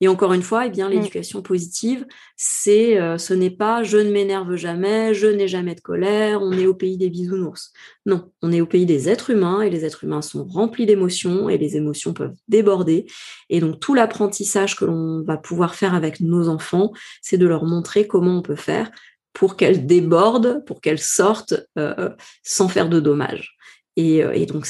Et 0.00 0.08
encore 0.08 0.32
une 0.32 0.42
fois, 0.42 0.66
eh 0.66 0.70
bien, 0.70 0.88
mm. 0.88 0.92
l'éducation 0.92 1.42
positive, 1.42 2.06
c'est, 2.36 3.00
euh, 3.00 3.18
ce 3.18 3.34
n'est 3.34 3.50
pas 3.50 3.82
je 3.82 3.98
ne 3.98 4.10
m'énerve 4.10 4.56
jamais, 4.56 5.14
je 5.14 5.26
n'ai 5.26 5.48
jamais 5.48 5.74
de 5.74 5.80
colère, 5.80 6.42
on 6.42 6.52
est 6.52 6.66
au 6.66 6.74
pays 6.74 6.96
des 6.96 7.10
bisounours. 7.10 7.72
Non, 8.06 8.30
on 8.42 8.52
est 8.52 8.60
au 8.60 8.66
pays 8.66 8.86
des 8.86 9.08
êtres 9.08 9.30
humains 9.30 9.62
et 9.62 9.70
les 9.70 9.84
êtres 9.84 10.04
humains 10.04 10.22
sont 10.22 10.44
remplis 10.44 10.86
d'émotions 10.86 11.48
et 11.48 11.58
les 11.58 11.76
émotions 11.76 12.12
peuvent 12.12 12.36
déborder. 12.48 13.06
Et 13.48 13.60
donc, 13.60 13.80
tout 13.80 13.94
l'apprentissage 13.94 14.76
que 14.76 14.84
l'on 14.84 15.22
va 15.22 15.36
pouvoir 15.36 15.74
faire 15.74 15.94
avec 15.94 16.20
nos 16.20 16.48
enfants, 16.48 16.92
c'est 17.22 17.38
de 17.38 17.46
leur 17.46 17.64
montrer 17.64 18.06
comment 18.06 18.38
on 18.38 18.42
peut 18.42 18.56
faire 18.56 18.90
pour 19.32 19.56
qu'elles 19.56 19.86
débordent, 19.86 20.64
pour 20.66 20.80
qu'elles 20.80 20.98
sortent 20.98 21.54
euh, 21.78 22.10
sans 22.42 22.68
faire 22.68 22.88
de 22.88 23.00
dommages. 23.00 23.56
Et, 23.96 24.24
euh, 24.24 24.32
et 24.32 24.46
donc, 24.46 24.66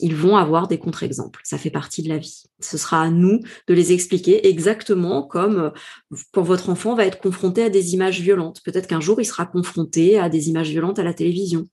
ils 0.00 0.14
vont 0.14 0.36
avoir 0.36 0.66
des 0.66 0.78
contre-exemples. 0.78 1.40
Ça 1.44 1.58
fait 1.58 1.70
partie 1.70 2.02
de 2.02 2.08
la 2.08 2.18
vie. 2.18 2.44
Ce 2.60 2.78
sera 2.78 3.02
à 3.02 3.10
nous 3.10 3.40
de 3.68 3.74
les 3.74 3.92
expliquer 3.92 4.48
exactement 4.48 5.22
comme 5.22 5.58
euh, 5.58 6.16
quand 6.32 6.42
votre 6.42 6.70
enfant 6.70 6.94
va 6.94 7.04
être 7.04 7.20
confronté 7.20 7.62
à 7.62 7.70
des 7.70 7.94
images 7.94 8.20
violentes. 8.20 8.60
Peut-être 8.64 8.86
qu'un 8.86 9.00
jour, 9.00 9.20
il 9.20 9.24
sera 9.24 9.46
confronté 9.46 10.18
à 10.18 10.28
des 10.28 10.48
images 10.48 10.70
violentes 10.70 10.98
à 10.98 11.04
la 11.04 11.14
télévision. 11.14 11.66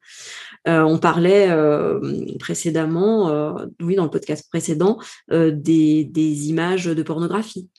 Euh, 0.67 0.81
on 0.81 0.97
parlait 0.99 1.49
euh, 1.49 1.99
précédemment, 2.39 3.57
oui, 3.81 3.95
dans 3.95 4.03
le 4.03 4.09
podcast 4.09 4.47
précédent, 4.49 4.99
des 5.29 6.49
images 6.49 6.85
de 6.85 7.03
pornographie. 7.03 7.69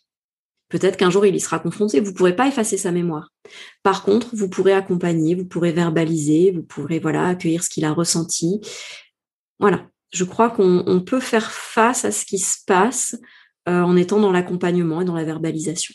Peut-être 0.69 0.97
qu'un 0.97 1.11
jour 1.11 1.25
il 1.25 1.35
y 1.35 1.41
sera 1.41 1.59
confronté. 1.59 2.01
Vous 2.01 2.11
ne 2.11 2.16
pourrez 2.16 2.37
pas 2.37 2.49
effacer 2.49 2.77
sa 2.77 2.93
mémoire. 2.93 3.31
Par 3.83 4.03
contre, 4.03 4.29
vous 4.35 4.49
pourrez 4.49 4.73
accompagner, 4.73 5.35
vous 5.35 5.47
pourrez 5.47 5.73
verbaliser, 5.73 6.53
vous 6.53 6.62
pourrez 6.62 6.99
voilà 6.99 7.27
accueillir 7.29 7.64
ce 7.64 7.71
qu'il 7.71 7.85
a 7.85 7.93
ressenti. 7.93 8.61
Voilà 9.59 9.87
je 10.11 10.25
crois 10.25 10.51
qu'on 10.51 11.03
peut 11.05 11.21
faire 11.21 11.51
face 11.51 12.05
à 12.05 12.12
ce 12.12 12.25
qui 12.25 12.39
se 12.39 12.59
passe 12.66 13.16
euh, 13.69 13.83
en 13.83 13.97
étant 13.97 14.21
dans 14.21 14.33
l'accompagnement 14.33 15.03
et 15.03 15.05
dans 15.05 15.14
la 15.14 15.25
verbalisation. 15.25 15.95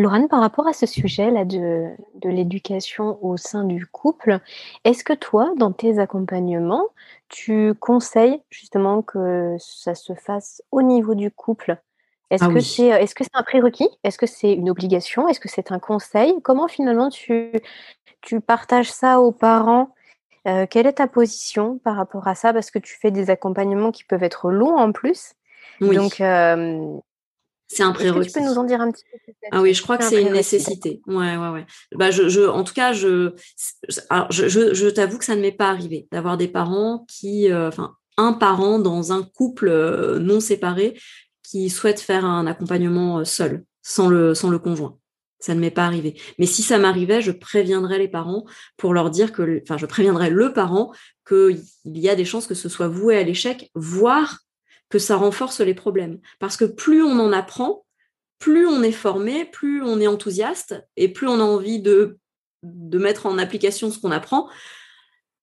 Laurent, 0.00 0.26
par 0.28 0.40
rapport 0.40 0.66
à 0.66 0.72
ce 0.72 0.86
sujet-là 0.86 1.44
de, 1.44 1.90
de 2.14 2.28
l'éducation 2.28 3.22
au 3.22 3.36
sein 3.36 3.64
du 3.64 3.86
couple, 3.86 4.40
est-ce 4.84 5.04
que 5.04 5.12
toi, 5.12 5.52
dans 5.56 5.72
tes 5.72 5.98
accompagnements, 5.98 6.86
tu 7.28 7.74
conseilles 7.74 8.42
justement 8.50 9.02
que 9.02 9.56
ça 9.58 9.94
se 9.94 10.14
fasse 10.14 10.62
au 10.70 10.82
niveau 10.82 11.14
du 11.14 11.30
couple? 11.30 11.76
Est-ce 12.30 12.44
ah 12.44 12.48
que 12.48 12.60
c'est 12.60 12.86
est 12.86 13.18
-ce 13.18 13.26
un 13.34 13.42
prérequis? 13.42 13.90
Est-ce 14.04 14.16
que 14.16 14.26
c'est 14.26 14.52
une 14.52 14.70
obligation? 14.70 15.28
Est-ce 15.28 15.40
que 15.40 15.48
c'est 15.48 15.72
un 15.72 15.80
conseil? 15.80 16.32
Comment 16.42 16.68
finalement 16.68 17.10
tu, 17.10 17.52
tu 18.20 18.40
partages 18.40 18.90
ça 18.90 19.20
aux 19.20 19.32
parents? 19.32 19.94
Euh, 20.48 20.66
quelle 20.70 20.86
est 20.86 20.94
ta 20.94 21.08
position 21.08 21.78
par 21.78 21.96
rapport 21.96 22.26
à 22.26 22.34
ça? 22.34 22.52
Parce 22.52 22.70
que 22.70 22.78
tu 22.78 22.96
fais 23.00 23.10
des 23.10 23.28
accompagnements 23.28 23.92
qui 23.92 24.04
peuvent 24.04 24.22
être 24.22 24.50
longs 24.50 24.78
en 24.78 24.92
plus. 24.92 25.34
Oui. 25.80 25.96
Donc, 25.96 26.20
euh, 26.20 26.96
c'est 27.72 27.84
un 27.84 27.92
prérequis. 27.92 28.32
Tu 28.32 28.40
peux 28.40 28.44
nous 28.44 28.58
en 28.58 28.64
dire 28.64 28.80
un 28.80 28.90
petit 28.90 29.04
peu 29.12 29.18
plus 29.22 29.32
Ah 29.52 29.62
oui, 29.62 29.74
je 29.74 29.82
crois 29.82 29.96
que 29.96 30.02
c'est 30.02 30.20
une 30.20 30.32
nécessité. 30.32 31.00
Ouais, 31.06 31.36
ouais, 31.36 31.48
ouais. 31.50 31.66
Bah, 31.94 32.10
je, 32.10 32.28
je, 32.28 32.40
en 32.40 32.64
tout 32.64 32.74
cas, 32.74 32.92
je, 32.92 33.32
alors, 34.08 34.30
je, 34.32 34.48
je, 34.48 34.74
je 34.74 34.88
t'avoue 34.88 35.18
que 35.18 35.24
ça 35.24 35.36
ne 35.36 35.40
m'est 35.40 35.52
pas 35.52 35.68
arrivé 35.68 36.08
d'avoir 36.10 36.36
des 36.36 36.48
parents 36.48 37.06
qui, 37.08 37.50
euh, 37.50 37.68
enfin, 37.68 37.94
un 38.16 38.32
parent 38.32 38.80
dans 38.80 39.12
un 39.12 39.22
couple 39.22 39.70
non 40.18 40.40
séparé 40.40 40.98
qui 41.44 41.70
souhaite 41.70 42.00
faire 42.00 42.24
un 42.24 42.48
accompagnement 42.48 43.24
seul, 43.24 43.62
sans 43.82 44.08
le, 44.08 44.34
sans 44.34 44.50
le 44.50 44.58
conjoint. 44.58 44.98
Ça 45.38 45.54
ne 45.54 45.60
m'est 45.60 45.70
pas 45.70 45.86
arrivé. 45.86 46.20
Mais 46.40 46.46
si 46.46 46.62
ça 46.62 46.76
m'arrivait, 46.76 47.22
je 47.22 47.30
préviendrais 47.30 47.98
les 47.98 48.08
parents 48.08 48.46
pour 48.76 48.94
leur 48.94 49.10
dire 49.10 49.32
que, 49.32 49.62
enfin, 49.62 49.78
je 49.78 49.86
préviendrais 49.86 50.30
le 50.30 50.52
parent 50.52 50.92
qu'il 51.26 51.62
y 51.84 52.08
a 52.08 52.16
des 52.16 52.24
chances 52.24 52.48
que 52.48 52.54
ce 52.54 52.68
soit 52.68 52.88
voué 52.88 53.16
à 53.16 53.22
l'échec, 53.22 53.70
voire 53.76 54.40
que 54.90 54.98
ça 54.98 55.16
renforce 55.16 55.60
les 55.60 55.74
problèmes. 55.74 56.18
Parce 56.38 56.56
que 56.56 56.64
plus 56.64 57.02
on 57.02 57.18
en 57.18 57.32
apprend, 57.32 57.84
plus 58.38 58.66
on 58.66 58.82
est 58.82 58.92
formé, 58.92 59.44
plus 59.44 59.82
on 59.82 60.00
est 60.00 60.06
enthousiaste 60.06 60.86
et 60.96 61.08
plus 61.12 61.28
on 61.28 61.40
a 61.40 61.44
envie 61.44 61.80
de, 61.80 62.18
de 62.62 62.98
mettre 62.98 63.26
en 63.26 63.38
application 63.38 63.90
ce 63.90 63.98
qu'on 63.98 64.10
apprend. 64.10 64.48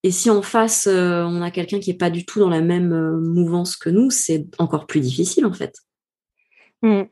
Et 0.03 0.11
si 0.11 0.29
en 0.29 0.41
face, 0.41 0.87
euh, 0.87 1.23
on 1.23 1.41
a 1.41 1.49
quelqu'un 1.49 1.79
qui 1.79 1.89
n'est 1.89 1.97
pas 1.97 2.09
du 2.09 2.25
tout 2.25 2.39
dans 2.39 2.49
la 2.49 2.61
même 2.61 2.93
euh, 2.93 3.17
mouvance 3.17 3.75
que 3.75 3.89
nous, 3.89 4.09
c'est 4.11 4.47
encore 4.59 4.85
plus 4.85 4.99
difficile 4.99 5.45
en 5.45 5.53
fait. 5.53 5.75
Mmh. 6.81 7.03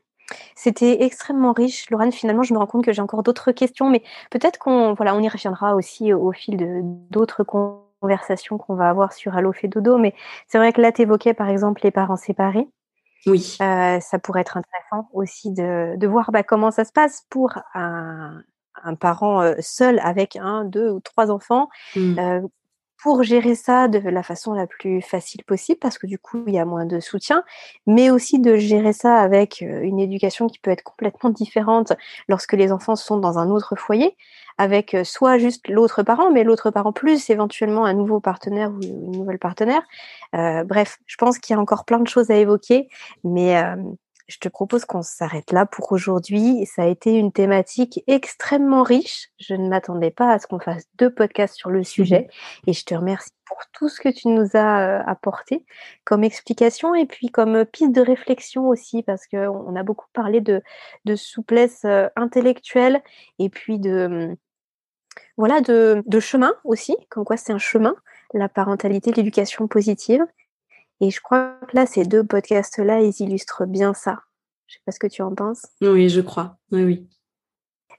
C'était 0.55 1.03
extrêmement 1.03 1.53
riche. 1.53 1.89
Laurent, 1.89 2.11
finalement, 2.11 2.43
je 2.43 2.53
me 2.53 2.59
rends 2.59 2.67
compte 2.67 2.85
que 2.85 2.93
j'ai 2.93 3.01
encore 3.01 3.23
d'autres 3.23 3.51
questions, 3.51 3.89
mais 3.89 4.03
peut-être 4.31 4.57
qu'on 4.59 4.93
voilà, 4.93 5.15
on 5.15 5.21
y 5.21 5.29
reviendra 5.29 5.75
aussi 5.75 6.13
au 6.13 6.31
fil 6.31 6.57
de 6.57 6.81
d'autres 7.11 7.43
conversations 8.05 8.59
qu'on 8.59 8.75
va 8.75 8.89
avoir 8.89 9.13
sur 9.13 9.35
Allo 9.35 9.51
fait 9.51 9.67
dodo. 9.67 9.97
Mais 9.97 10.13
c'est 10.47 10.59
vrai 10.59 10.71
que 10.73 10.81
là, 10.81 10.91
tu 10.91 11.01
évoquais 11.01 11.33
par 11.33 11.49
exemple 11.49 11.81
les 11.83 11.91
parents 11.91 12.17
séparés. 12.17 12.67
Oui. 13.25 13.57
Euh, 13.61 13.99
ça 13.99 14.19
pourrait 14.19 14.41
être 14.41 14.57
intéressant 14.57 15.09
aussi 15.11 15.51
de, 15.51 15.97
de 15.97 16.07
voir 16.07 16.31
bah, 16.31 16.43
comment 16.43 16.69
ça 16.69 16.85
se 16.85 16.91
passe 16.91 17.25
pour 17.31 17.53
un, 17.73 18.43
un 18.83 18.95
parent 18.95 19.41
euh, 19.41 19.55
seul 19.59 19.99
avec 20.03 20.35
un, 20.35 20.63
deux 20.65 20.91
ou 20.91 20.99
trois 20.99 21.31
enfants. 21.31 21.69
Mmh. 21.95 22.19
Euh, 22.19 22.41
pour 23.05 23.21
gérer 23.21 23.53
ça 23.53 23.87
de 23.87 23.99
la 23.99 24.23
façon 24.23 24.53
la 24.53 24.65
plus 24.65 24.99
facile 24.99 25.43
possible, 25.43 25.77
parce 25.79 25.99
que 25.99 26.07
du 26.07 26.17
coup, 26.17 26.43
il 26.47 26.55
y 26.55 26.57
a 26.57 26.65
moins 26.65 26.87
de 26.87 26.99
soutien, 26.99 27.43
mais 27.85 28.09
aussi 28.09 28.39
de 28.39 28.55
gérer 28.55 28.93
ça 28.93 29.17
avec 29.17 29.61
euh, 29.61 29.81
une 29.83 29.99
éducation 29.99 30.47
qui 30.47 30.57
peut 30.57 30.71
être 30.71 30.81
complètement 30.81 31.29
différente 31.29 31.93
lorsque 32.27 32.53
les 32.53 32.71
enfants 32.71 32.95
sont 32.95 33.17
dans 33.17 33.37
un 33.37 33.51
autre 33.51 33.75
foyer, 33.75 34.17
avec 34.57 34.95
euh, 34.95 35.03
soit 35.03 35.37
juste 35.37 35.67
l'autre 35.67 36.01
parent, 36.01 36.31
mais 36.31 36.43
l'autre 36.43 36.71
parent 36.71 36.93
plus 36.93 37.29
éventuellement 37.29 37.85
un 37.85 37.93
nouveau 37.93 38.19
partenaire 38.19 38.71
ou 38.71 38.81
une 38.81 39.11
nouvelle 39.11 39.37
partenaire. 39.37 39.83
Euh, 40.33 40.63
bref, 40.63 40.97
je 41.05 41.17
pense 41.17 41.37
qu'il 41.37 41.55
y 41.55 41.59
a 41.59 41.61
encore 41.61 41.85
plein 41.85 41.99
de 41.99 42.07
choses 42.07 42.31
à 42.31 42.35
évoquer, 42.37 42.89
mais 43.23 43.63
je 44.27 44.37
te 44.39 44.49
propose 44.49 44.85
qu'on 44.85 45.01
s'arrête 45.01 45.51
là 45.51 45.65
pour 45.65 45.91
aujourd'hui. 45.91 46.65
Ça 46.65 46.83
a 46.83 46.87
été 46.87 47.13
une 47.13 47.31
thématique 47.31 48.03
extrêmement 48.07 48.83
riche. 48.83 49.29
Je 49.39 49.53
ne 49.53 49.69
m'attendais 49.69 50.11
pas 50.11 50.31
à 50.31 50.39
ce 50.39 50.47
qu'on 50.47 50.59
fasse 50.59 50.85
deux 50.95 51.13
podcasts 51.13 51.55
sur 51.55 51.69
le 51.69 51.83
sujet. 51.83 52.27
Et 52.65 52.73
je 52.73 52.83
te 52.85 52.95
remercie 52.95 53.31
pour 53.45 53.59
tout 53.73 53.89
ce 53.89 54.01
que 54.01 54.09
tu 54.09 54.27
nous 54.29 54.49
as 54.55 54.99
euh, 54.99 55.03
apporté 55.05 55.63
comme 56.03 56.23
explication 56.23 56.95
et 56.95 57.05
puis 57.05 57.29
comme 57.29 57.55
euh, 57.55 57.65
piste 57.65 57.91
de 57.91 58.01
réflexion 58.01 58.67
aussi, 58.67 59.03
parce 59.03 59.27
qu'on 59.27 59.75
a 59.75 59.83
beaucoup 59.83 60.07
parlé 60.13 60.41
de, 60.41 60.63
de 61.05 61.15
souplesse 61.15 61.85
euh, 61.85 62.07
intellectuelle 62.15 63.03
et 63.37 63.49
puis 63.49 63.77
de, 63.77 64.35
voilà, 65.37 65.61
de, 65.61 66.01
de 66.05 66.19
chemin 66.19 66.53
aussi, 66.63 66.95
comme 67.09 67.25
quoi 67.25 67.37
c'est 67.37 67.53
un 67.53 67.59
chemin, 67.59 67.95
la 68.33 68.49
parentalité, 68.49 69.11
l'éducation 69.11 69.67
positive. 69.67 70.25
Et 71.01 71.11
je 71.11 71.21
crois 71.21 71.57
que 71.67 71.75
là, 71.75 71.85
ces 71.85 72.05
deux 72.05 72.23
podcasts-là, 72.23 73.01
ils 73.01 73.21
illustrent 73.21 73.65
bien 73.65 73.93
ça. 73.93 74.19
Je 74.67 74.75
sais 74.75 74.81
pas 74.85 74.91
ce 74.91 74.99
que 74.99 75.07
tu 75.07 75.21
en 75.21 75.33
penses. 75.35 75.63
Oui, 75.81 76.09
je 76.09 76.21
crois. 76.21 76.57
Oui, 76.71 76.83
oui. 76.83 77.07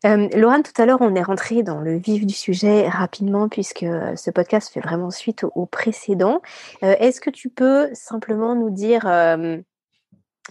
Euh, 0.05 0.29
Laurent, 0.37 0.63
tout 0.63 0.81
à 0.81 0.87
l'heure, 0.87 1.01
on 1.01 1.15
est 1.15 1.23
rentré 1.23 1.63
dans 1.63 1.81
le 1.81 1.97
vif 1.97 2.27
du 2.27 2.35
sujet 2.35 2.89
rapidement 2.89 3.49
puisque 3.49 3.83
euh, 3.83 4.15
ce 4.17 4.31
podcast 4.31 4.73
fait 4.73 4.81
vraiment 4.81 5.11
suite 5.11 5.45
au, 5.55 5.67
précédent. 5.67 6.43
Euh, 6.83 6.95
est-ce 6.99 7.21
que 7.21 7.31
tu 7.31 7.49
peux 7.49 7.89
simplement 7.95 8.55
nous 8.55 8.71
dire 8.71 9.07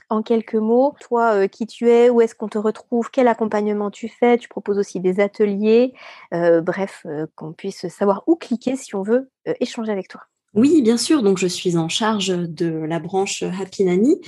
en 0.10 0.22
quelques 0.22 0.56
mots, 0.56 0.94
toi, 1.00 1.48
qui 1.48 1.68
tu 1.68 1.90
es, 1.90 2.10
où 2.10 2.20
est-ce 2.20 2.36
qu'on 2.36 2.50
te 2.50 2.58
retrouve, 2.58 3.10
quel 3.12 3.28
accompagnement 3.28 3.90
tu 3.92 4.10
fais 4.10 4.38
Tu 4.38 4.50
proposes 4.50 4.78
aussi 4.78 5.00
des 5.00 5.20
ateliers, 5.22 5.94
bref, 6.32 7.06
qu'on 7.36 7.54
puisse 7.54 7.88
savoir 7.88 8.24
où 8.28 8.36
cliquer 8.36 8.76
si 8.76 8.94
on 8.96 9.04
veut 9.04 9.30
échanger 9.62 9.92
avec 9.92 10.10
toi. 10.10 10.22
Oui, 10.56 10.82
bien 10.82 10.98
sûr. 10.98 11.22
Donc, 11.22 11.38
je 11.38 11.48
suis 11.48 11.78
en 11.78 11.90
charge 11.90 12.28
de 12.28 12.68
la 12.68 13.00
branche 13.00 13.44
Happy 13.44 13.84
Nanny. 13.84 14.20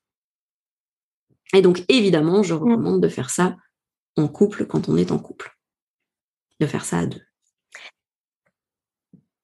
Et 1.54 1.62
donc, 1.62 1.84
évidemment, 1.90 2.42
je 2.42 2.56
mm. 2.56 2.58
recommande 2.58 3.02
de 3.02 3.08
faire 3.08 3.30
ça 3.30 3.56
en 4.18 4.28
couple 4.28 4.66
quand 4.66 4.90
on 4.90 4.98
est 4.98 5.12
en 5.12 5.20
couple. 5.20 5.56
De 6.60 6.66
faire 6.66 6.86
ça 6.86 7.00
à 7.00 7.06
deux. 7.06 7.22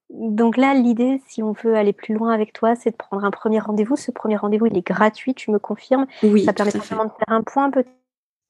Donc 0.09 0.57
là, 0.57 0.73
l'idée, 0.73 1.21
si 1.27 1.43
on 1.43 1.51
veut 1.51 1.75
aller 1.75 1.93
plus 1.93 2.15
loin 2.15 2.31
avec 2.31 2.53
toi, 2.53 2.75
c'est 2.75 2.91
de 2.91 2.95
prendre 2.95 3.23
un 3.23 3.31
premier 3.31 3.59
rendez-vous. 3.59 3.95
Ce 3.95 4.11
premier 4.11 4.37
rendez-vous, 4.37 4.65
il 4.65 4.77
est 4.77 4.85
gratuit, 4.85 5.33
tu 5.33 5.51
me 5.51 5.59
confirmes 5.59 6.07
Oui. 6.23 6.45
Ça 6.45 6.53
permet 6.53 6.71
simplement 6.71 7.05
de 7.05 7.09
faire 7.09 7.35
un 7.35 7.43
point 7.43 7.69
peut-être, 7.69 7.89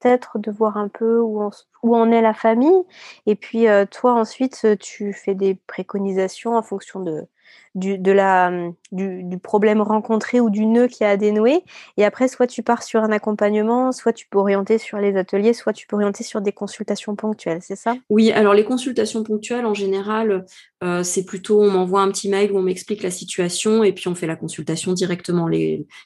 de 0.04 0.52
voir 0.52 0.78
un 0.78 0.88
peu 0.88 1.20
où, 1.20 1.50
où 1.84 1.96
en 1.96 2.12
est 2.12 2.22
la 2.22 2.34
famille. 2.34 2.84
Et 3.26 3.36
puis, 3.36 3.68
euh, 3.68 3.86
toi, 3.86 4.14
ensuite, 4.14 4.68
tu 4.80 5.14
fais 5.14 5.36
des 5.36 5.56
préconisations 5.68 6.56
en 6.56 6.62
fonction 6.62 7.00
de, 7.00 7.28
du, 7.76 7.98
du, 8.00 9.38
problème 9.40 9.82
rencontré 9.82 10.40
ou 10.40 10.50
du 10.50 10.66
nœud 10.66 10.88
qui 10.88 11.04
a 11.04 11.18
dénoué. 11.18 11.64
Et 11.98 12.06
après, 12.06 12.28
soit 12.28 12.48
tu 12.48 12.64
pars 12.64 12.84
sur 12.84 13.02
un 13.02 13.12
accompagnement, 13.12 13.92
soit 13.92 14.14
tu 14.14 14.28
peux 14.28 14.38
orienter 14.38 14.78
sur 14.78 14.98
les 14.98 15.18
ateliers, 15.18 15.54
soit 15.54 15.74
tu 15.74 15.86
peux 15.86 15.96
orienter 15.96 16.24
sur 16.24 16.42
des 16.42 16.52
consultations 16.52 17.16
ponctuelles, 17.16 17.60
c'est 17.62 17.76
ça? 17.76 17.96
Oui, 18.10 18.32
alors 18.32 18.54
les 18.54 18.64
consultations 18.64 19.24
ponctuelles, 19.24 19.66
en 19.66 19.74
général, 19.74 20.46
euh, 20.84 21.04
c'est 21.04 21.26
plutôt 21.26 21.62
on 21.62 21.72
m'envoie 21.72 22.02
un 22.02 22.12
petit 22.12 22.30
mail 22.30 22.52
où 22.52 22.58
on 22.58 22.62
m'explique 22.62 23.02
la 23.02 23.12
situation 23.12 23.84
et 23.84 23.92
puis 23.92 24.08
on 24.08 24.16
fait 24.16 24.28
la 24.28 24.36
consultation 24.36 24.94
directement. 24.94 25.48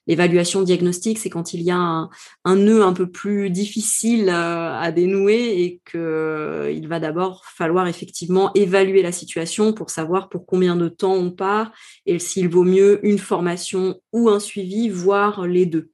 L'évaluation 0.07 0.61
diagnostique, 0.61 1.19
c'est 1.19 1.29
quand 1.29 1.53
il 1.53 1.61
y 1.61 1.71
a 1.71 1.77
un, 1.77 2.09
nœud 2.55 2.83
un 2.83 2.93
peu 2.93 3.09
plus 3.09 3.49
difficile 3.49 4.29
euh, 4.29 4.79
à 4.79 4.91
dénouer 4.91 5.61
et 5.61 5.81
qu'il 5.89 5.99
euh, 5.99 6.81
va 6.87 6.99
d'abord 6.99 7.43
falloir 7.45 7.87
effectivement 7.87 8.51
évaluer 8.53 9.01
la 9.01 9.11
situation 9.11 9.73
pour 9.73 9.89
savoir 9.89 10.29
pour 10.29 10.45
combien 10.45 10.75
de 10.75 10.87
temps 10.87 11.13
on 11.13 11.28
part 11.31 11.71
et 12.05 12.19
s'il 12.19 12.49
vaut 12.49 12.63
mieux 12.63 13.05
une 13.05 13.19
formation 13.19 13.99
ou 14.13 14.29
un 14.29 14.39
suivi, 14.39 14.89
voire 14.89 15.47
les 15.47 15.65
deux. 15.65 15.89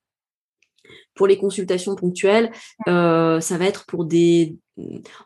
Pour 1.13 1.27
les 1.27 1.38
consultations 1.38 1.95
ponctuelles, 1.95 2.51
euh, 2.88 3.39
ça 3.39 3.57
va 3.57 3.65
être 3.65 3.86
pour 3.86 4.05
des... 4.05 4.57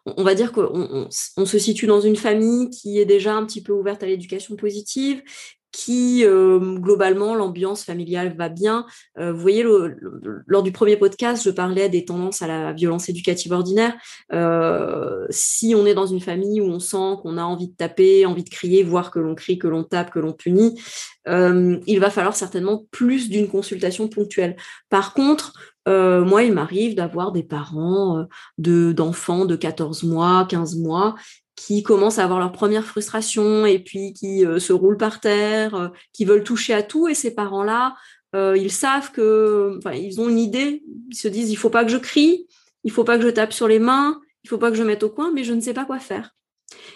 On 0.06 0.24
va 0.24 0.36
dire 0.36 0.52
qu'on 0.52 1.10
on, 1.38 1.46
se 1.46 1.58
situe 1.58 1.88
dans 1.88 2.02
une 2.02 2.16
famille 2.16 2.70
qui 2.70 3.00
est 3.00 3.06
déjà 3.06 3.36
un 3.36 3.44
petit 3.46 3.64
peu 3.64 3.74
ouverte 3.74 4.04
à 4.04 4.06
l'éducation 4.06 4.56
positive 4.56 5.24
qui 5.72 6.26
euh, 6.26 6.60
globalement 6.60 7.36
l'ambiance 7.36 7.84
familiale 7.84 8.36
va 8.36 8.50
bien. 8.50 8.86
Euh, 9.20 9.32
vous 9.32 9.40
voyez, 9.40 9.64
lors 9.64 10.64
du 10.64 10.72
premier 10.72 10.98
podcast, 10.98 11.44
je 11.44 11.52
parlais 11.52 11.90
des 11.90 12.06
tendances 12.06 12.42
à 12.42 12.48
la 12.48 12.74
violence 12.74 13.10
éducative 13.10 13.52
ordinaire. 13.52 13.94
Euh, 14.34 15.26
si 15.30 15.76
on 15.76 15.86
est 15.86 15.94
dans 15.94 16.08
une 16.08 16.22
famille 16.22 16.62
où 16.62 16.66
on 16.66 16.80
sent 16.80 17.18
qu'on 17.22 17.38
a 17.38 17.44
envie 17.44 17.68
de 17.70 17.76
taper, 17.76 18.26
envie 18.26 18.44
de 18.44 18.50
crier, 18.50 18.84
voir 18.84 19.12
que 19.12 19.20
l'on 19.20 19.36
crie, 19.36 19.60
que 19.60 19.68
l'on 19.68 19.84
tape, 19.84 20.12
que 20.12 20.20
l'on 20.20 20.34
punit, 20.34 20.80
il 21.28 22.00
va 22.00 22.10
falloir 22.10 22.36
certainement 22.36 22.88
plus 22.90 23.30
d'une 23.30 23.48
consultation 23.48 24.08
ponctuelle. 24.08 24.56
Par 24.90 25.14
contre, 25.14 25.54
moi, 25.86 26.42
il 26.42 26.54
m'arrive 26.54 26.96
d'avoir 26.96 27.32
des 27.32 27.44
parents 27.44 28.26
de 28.58 28.94
d'enfants 28.94 29.46
de 29.46 29.56
14 29.56 30.04
mois, 30.06 30.48
15 30.50 30.78
mois 30.78 31.16
qui 31.60 31.84
commencent 31.84 32.20
à 32.20 32.24
avoir 32.24 32.40
leur 32.40 32.54
première 32.54 32.86
frustration 32.86 33.66
et 33.66 33.80
puis 33.80 34.14
qui 34.14 34.46
euh, 34.46 34.60
se 34.60 34.72
roulent 34.72 34.98
par 34.98 35.20
terre, 35.20 35.76
euh, 35.76 35.88
qui 36.14 36.24
veulent 36.24 36.46
toucher 36.46 36.74
à 36.74 36.84
tout. 36.84 37.10
Et 37.10 37.14
ces 37.14 37.36
parents-là, 37.36 37.96
euh, 38.34 38.56
ils 38.58 38.72
savent 38.72 39.12
que, 39.12 39.78
enfin, 39.78 39.92
ils 39.92 40.22
ont 40.22 40.30
une 40.30 40.40
idée. 40.40 40.84
Ils 41.10 41.18
se 41.18 41.28
disent, 41.28 41.52
il 41.52 41.58
faut 41.58 41.70
pas 41.70 41.84
que 41.84 41.92
je 41.92 41.98
crie, 41.98 42.48
il 42.86 42.92
faut 42.92 43.04
pas 43.04 43.18
que 43.18 43.24
je 43.24 43.30
tape 43.30 43.52
sur 43.52 43.68
les 43.68 43.80
mains, 43.80 44.22
il 44.46 44.50
faut 44.50 44.58
pas 44.58 44.72
que 44.72 44.78
je 44.78 44.84
mette 44.84 45.04
au 45.04 45.10
coin, 45.10 45.34
mais 45.36 45.44
je 45.44 45.54
ne 45.54 45.60
sais 45.60 45.74
pas 45.74 45.84
quoi 45.84 46.00
faire. 46.00 46.32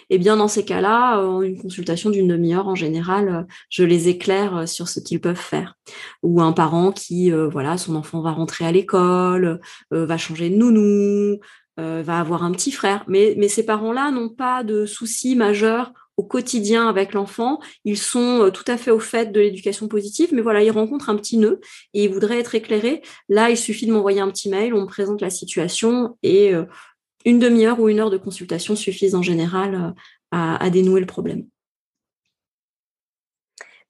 Et 0.08 0.16
bien, 0.16 0.36
dans 0.38 0.48
ces 0.48 0.64
cas-là, 0.64 1.18
une 1.42 1.60
consultation 1.60 2.08
d'une 2.08 2.28
demi-heure, 2.28 2.68
en 2.68 2.76
général, 2.76 3.46
je 3.68 3.82
les 3.82 4.08
éclaire 4.08 4.68
sur 4.68 4.88
ce 4.88 5.00
qu'ils 5.00 5.20
peuvent 5.20 5.36
faire. 5.36 5.74
Ou 6.22 6.40
un 6.40 6.52
parent 6.52 6.92
qui, 6.92 7.32
voilà, 7.32 7.76
son 7.76 7.96
enfant 7.96 8.22
va 8.22 8.30
rentrer 8.30 8.64
à 8.64 8.72
l'école, 8.72 9.60
va 9.90 10.16
changer 10.16 10.48
de 10.48 10.54
nounou, 10.54 11.40
euh, 11.80 12.02
va 12.04 12.20
avoir 12.20 12.44
un 12.44 12.52
petit 12.52 12.72
frère. 12.72 13.04
Mais, 13.08 13.34
mais 13.36 13.48
ces 13.48 13.64
parents-là 13.64 14.10
n'ont 14.10 14.28
pas 14.28 14.62
de 14.62 14.86
soucis 14.86 15.36
majeurs 15.36 15.92
au 16.16 16.22
quotidien 16.22 16.88
avec 16.88 17.12
l'enfant. 17.12 17.58
Ils 17.84 17.98
sont 17.98 18.42
euh, 18.42 18.50
tout 18.50 18.64
à 18.68 18.76
fait 18.76 18.90
au 18.90 19.00
fait 19.00 19.32
de 19.32 19.40
l'éducation 19.40 19.88
positive, 19.88 20.30
mais 20.32 20.42
voilà, 20.42 20.62
ils 20.62 20.70
rencontrent 20.70 21.10
un 21.10 21.16
petit 21.16 21.36
nœud 21.38 21.60
et 21.92 22.04
ils 22.04 22.10
voudraient 22.10 22.38
être 22.38 22.54
éclairés. 22.54 23.02
Là, 23.28 23.50
il 23.50 23.56
suffit 23.56 23.86
de 23.86 23.92
m'envoyer 23.92 24.20
un 24.20 24.30
petit 24.30 24.48
mail, 24.48 24.74
on 24.74 24.82
me 24.82 24.86
présente 24.86 25.20
la 25.20 25.30
situation 25.30 26.16
et 26.22 26.54
euh, 26.54 26.64
une 27.24 27.38
demi-heure 27.38 27.80
ou 27.80 27.88
une 27.88 28.00
heure 28.00 28.10
de 28.10 28.18
consultation 28.18 28.76
suffisent 28.76 29.14
en 29.14 29.22
général 29.22 29.94
à, 30.30 30.62
à 30.62 30.70
dénouer 30.70 31.00
le 31.00 31.06
problème. 31.06 31.46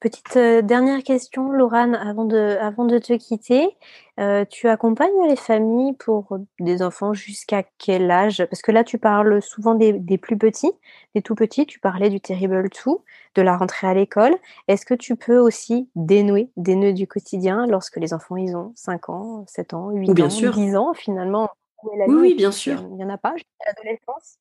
Petite 0.00 0.36
euh, 0.36 0.60
dernière 0.60 1.02
question, 1.02 1.50
Laurane, 1.50 1.94
avant 1.94 2.26
de, 2.26 2.58
avant 2.60 2.84
de 2.84 2.98
te 2.98 3.14
quitter. 3.14 3.74
Euh, 4.20 4.44
tu 4.44 4.68
accompagnes 4.68 5.28
les 5.28 5.36
familles 5.36 5.94
pour 5.94 6.38
des 6.60 6.82
enfants 6.82 7.14
jusqu'à 7.14 7.62
quel 7.78 8.10
âge? 8.10 8.44
Parce 8.50 8.60
que 8.60 8.70
là, 8.70 8.84
tu 8.84 8.98
parles 8.98 9.40
souvent 9.40 9.74
des, 9.74 9.94
des, 9.94 10.18
plus 10.18 10.36
petits, 10.36 10.72
des 11.14 11.22
tout 11.22 11.34
petits. 11.34 11.64
Tu 11.64 11.80
parlais 11.80 12.10
du 12.10 12.20
Terrible 12.20 12.68
Two, 12.68 13.02
de 13.34 13.40
la 13.42 13.56
rentrée 13.56 13.86
à 13.86 13.94
l'école. 13.94 14.36
Est-ce 14.68 14.84
que 14.84 14.94
tu 14.94 15.16
peux 15.16 15.38
aussi 15.38 15.88
dénouer 15.96 16.50
des 16.58 16.76
nœuds 16.76 16.92
du 16.92 17.06
quotidien 17.06 17.66
lorsque 17.66 17.96
les 17.96 18.12
enfants, 18.12 18.36
ils 18.36 18.54
ont 18.54 18.72
5 18.76 19.08
ans, 19.08 19.44
7 19.48 19.72
ans, 19.72 19.90
8 19.90 20.12
bien 20.12 20.26
ans, 20.26 20.30
sûr. 20.30 20.52
10 20.52 20.76
ans 20.76 20.92
finalement 20.92 21.48
Oui, 21.82 22.14
oui, 22.14 22.34
bien 22.34 22.52
sûr. 22.52 22.82
Il 22.90 22.96
n'y 22.96 23.04
en 23.04 23.10
a 23.10 23.18
pas 23.18 23.32
jusqu'à 23.36 23.64
l'adolescence? 23.66 24.38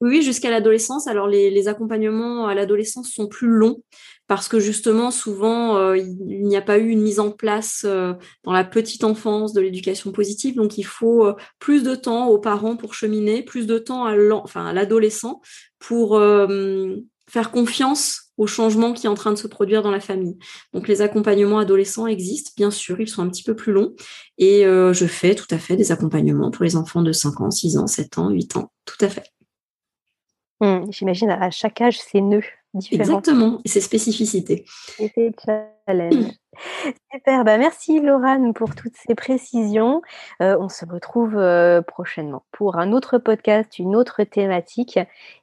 Oui, 0.00 0.22
jusqu'à 0.22 0.50
l'adolescence. 0.50 1.06
Alors 1.06 1.28
les, 1.28 1.68
accompagnements 1.68 2.46
à 2.46 2.54
l'adolescence 2.54 3.10
sont 3.10 3.28
plus 3.28 3.48
longs 3.48 3.82
parce 4.30 4.46
que 4.46 4.60
justement, 4.60 5.10
souvent, 5.10 5.76
euh, 5.76 5.96
il 5.96 6.44
n'y 6.44 6.56
a 6.56 6.62
pas 6.62 6.78
eu 6.78 6.90
une 6.90 7.02
mise 7.02 7.18
en 7.18 7.32
place 7.32 7.82
euh, 7.84 8.12
dans 8.44 8.52
la 8.52 8.62
petite 8.62 9.02
enfance 9.02 9.52
de 9.52 9.60
l'éducation 9.60 10.12
positive. 10.12 10.54
Donc, 10.54 10.78
il 10.78 10.84
faut 10.84 11.26
euh, 11.26 11.34
plus 11.58 11.82
de 11.82 11.96
temps 11.96 12.28
aux 12.28 12.38
parents 12.38 12.76
pour 12.76 12.94
cheminer, 12.94 13.42
plus 13.42 13.66
de 13.66 13.76
temps 13.76 14.04
à 14.04 14.14
l'adolescent 14.72 15.40
pour 15.80 16.20
faire 17.28 17.50
confiance 17.50 18.30
au 18.36 18.46
changement 18.46 18.92
qui 18.92 19.06
est 19.06 19.10
en 19.10 19.14
train 19.14 19.32
de 19.32 19.36
se 19.36 19.48
produire 19.48 19.82
dans 19.82 19.90
la 19.90 19.98
famille. 19.98 20.38
Donc, 20.74 20.86
les 20.86 21.02
accompagnements 21.02 21.58
adolescents 21.58 22.06
existent, 22.06 22.52
bien 22.56 22.70
sûr, 22.70 23.00
ils 23.00 23.08
sont 23.08 23.22
un 23.22 23.28
petit 23.28 23.42
peu 23.42 23.56
plus 23.56 23.72
longs. 23.72 23.96
Et 24.38 24.62
je 24.62 25.06
fais 25.06 25.34
tout 25.34 25.48
à 25.50 25.58
fait 25.58 25.74
des 25.74 25.90
accompagnements 25.90 26.52
pour 26.52 26.62
les 26.62 26.76
enfants 26.76 27.02
de 27.02 27.10
5 27.10 27.40
ans, 27.40 27.50
6 27.50 27.78
ans, 27.78 27.88
7 27.88 28.18
ans, 28.18 28.30
8 28.30 28.56
ans, 28.58 28.70
tout 28.84 29.04
à 29.04 29.08
fait. 29.08 29.24
Mmh, 30.60 30.90
j'imagine 30.90 31.30
à 31.30 31.50
chaque 31.50 31.80
âge, 31.80 31.98
c'est 31.98 32.20
nœuds 32.20 32.42
différents. 32.74 33.02
Exactement, 33.02 33.60
et 33.64 33.68
ses 33.68 33.80
spécificités. 33.80 34.64
Et 34.98 35.08
ses 35.14 35.32
challenges. 35.44 36.32
Super, 37.12 37.44
bah 37.44 37.58
merci 37.58 38.00
Laurane 38.00 38.52
pour 38.52 38.74
toutes 38.74 38.96
ces 38.96 39.14
précisions. 39.14 40.02
Euh, 40.42 40.56
on 40.60 40.68
se 40.68 40.84
retrouve 40.84 41.36
euh, 41.36 41.80
prochainement 41.80 42.44
pour 42.52 42.76
un 42.78 42.92
autre 42.92 43.18
podcast, 43.18 43.78
une 43.78 43.96
autre 43.96 44.24
thématique. 44.24 44.98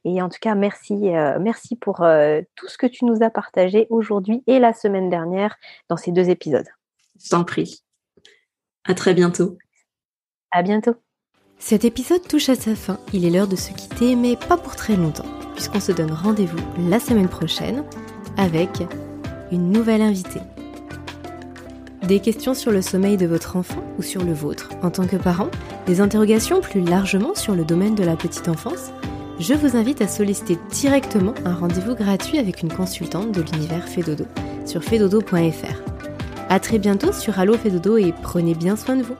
Et 0.06 0.22
en 0.22 0.30
tout 0.30 0.40
cas, 0.40 0.56
merci, 0.56 1.16
euh, 1.16 1.40
merci 1.40 1.76
pour 1.76 2.06
tout 2.56 2.68
ce 2.68 2.78
que 2.78 2.88
tu 2.88 3.06
nous 3.06 3.24
as 3.24 3.30
partagé 3.30 3.88
aujourd'hui 3.90 4.44
et 4.48 4.60
la 4.60 4.74
semaine 4.74 5.10
dernière 5.10 5.58
dans 5.90 5.98
ces 5.98 6.12
deux 6.12 6.30
épisodes. 6.30 6.68
Je 7.24 7.30
t'en 7.30 7.44
prie. 7.44 7.84
À 8.84 8.94
très 8.94 9.14
bientôt. 9.14 9.58
À 10.52 10.62
bientôt. 10.62 10.96
Cet 11.60 11.86
épisode 11.86 12.26
touche 12.28 12.50
à 12.50 12.56
sa 12.56 12.76
fin. 12.76 13.00
Il 13.14 13.26
est 13.26 13.30
l'heure 13.30 13.48
de 13.48 13.56
se 13.56 13.72
quitter, 13.72 14.16
mais 14.16 14.36
pas 14.36 14.58
pour 14.58 14.76
très 14.76 14.96
longtemps, 14.96 15.26
puisqu'on 15.56 15.80
se 15.80 15.92
donne 15.92 16.12
rendez-vous 16.12 16.58
la 16.90 17.00
semaine 17.00 17.28
prochaine 17.28 17.84
avec 18.38 18.70
une 19.52 19.72
nouvelle 19.72 20.04
invitée. 20.04 20.42
Des 22.08 22.20
questions 22.20 22.54
sur 22.54 22.72
le 22.72 22.82
sommeil 22.82 23.18
de 23.18 23.26
votre 23.26 23.58
enfant 23.58 23.84
ou 23.98 24.02
sur 24.04 24.24
le 24.24 24.34
vôtre 24.34 24.70
en 24.82 24.92
tant 24.92 25.08
que 25.08 25.18
parent 25.18 25.50
Des 25.88 26.00
interrogations 26.00 26.62
plus 26.62 26.80
largement 26.82 27.36
sur 27.36 27.56
le 27.56 27.66
domaine 27.66 27.96
de 27.96 28.04
la 28.04 28.16
petite 28.16 28.48
enfance 28.48 28.92
Je 29.40 29.56
vous 29.56 29.76
invite 29.76 30.02
à 30.02 30.08
solliciter 30.08 30.58
directement 30.72 31.34
un 31.44 31.56
rendez-vous 31.56 31.96
gratuit 31.96 32.38
avec 32.38 32.62
une 32.62 32.72
consultante 32.72 33.34
de 33.34 33.42
l'univers 33.42 33.90
Fedodo 33.90 34.26
sur 34.66 34.84
fedodo.fr. 34.84 35.82
A 36.50 36.60
très 36.60 36.78
bientôt 36.78 37.12
sur 37.12 37.40
Allo 37.40 37.58
Fedodo 37.58 37.98
et 37.98 38.14
prenez 38.22 38.54
bien 38.54 38.78
soin 38.78 38.96
de 38.96 39.04
vous 39.04 39.18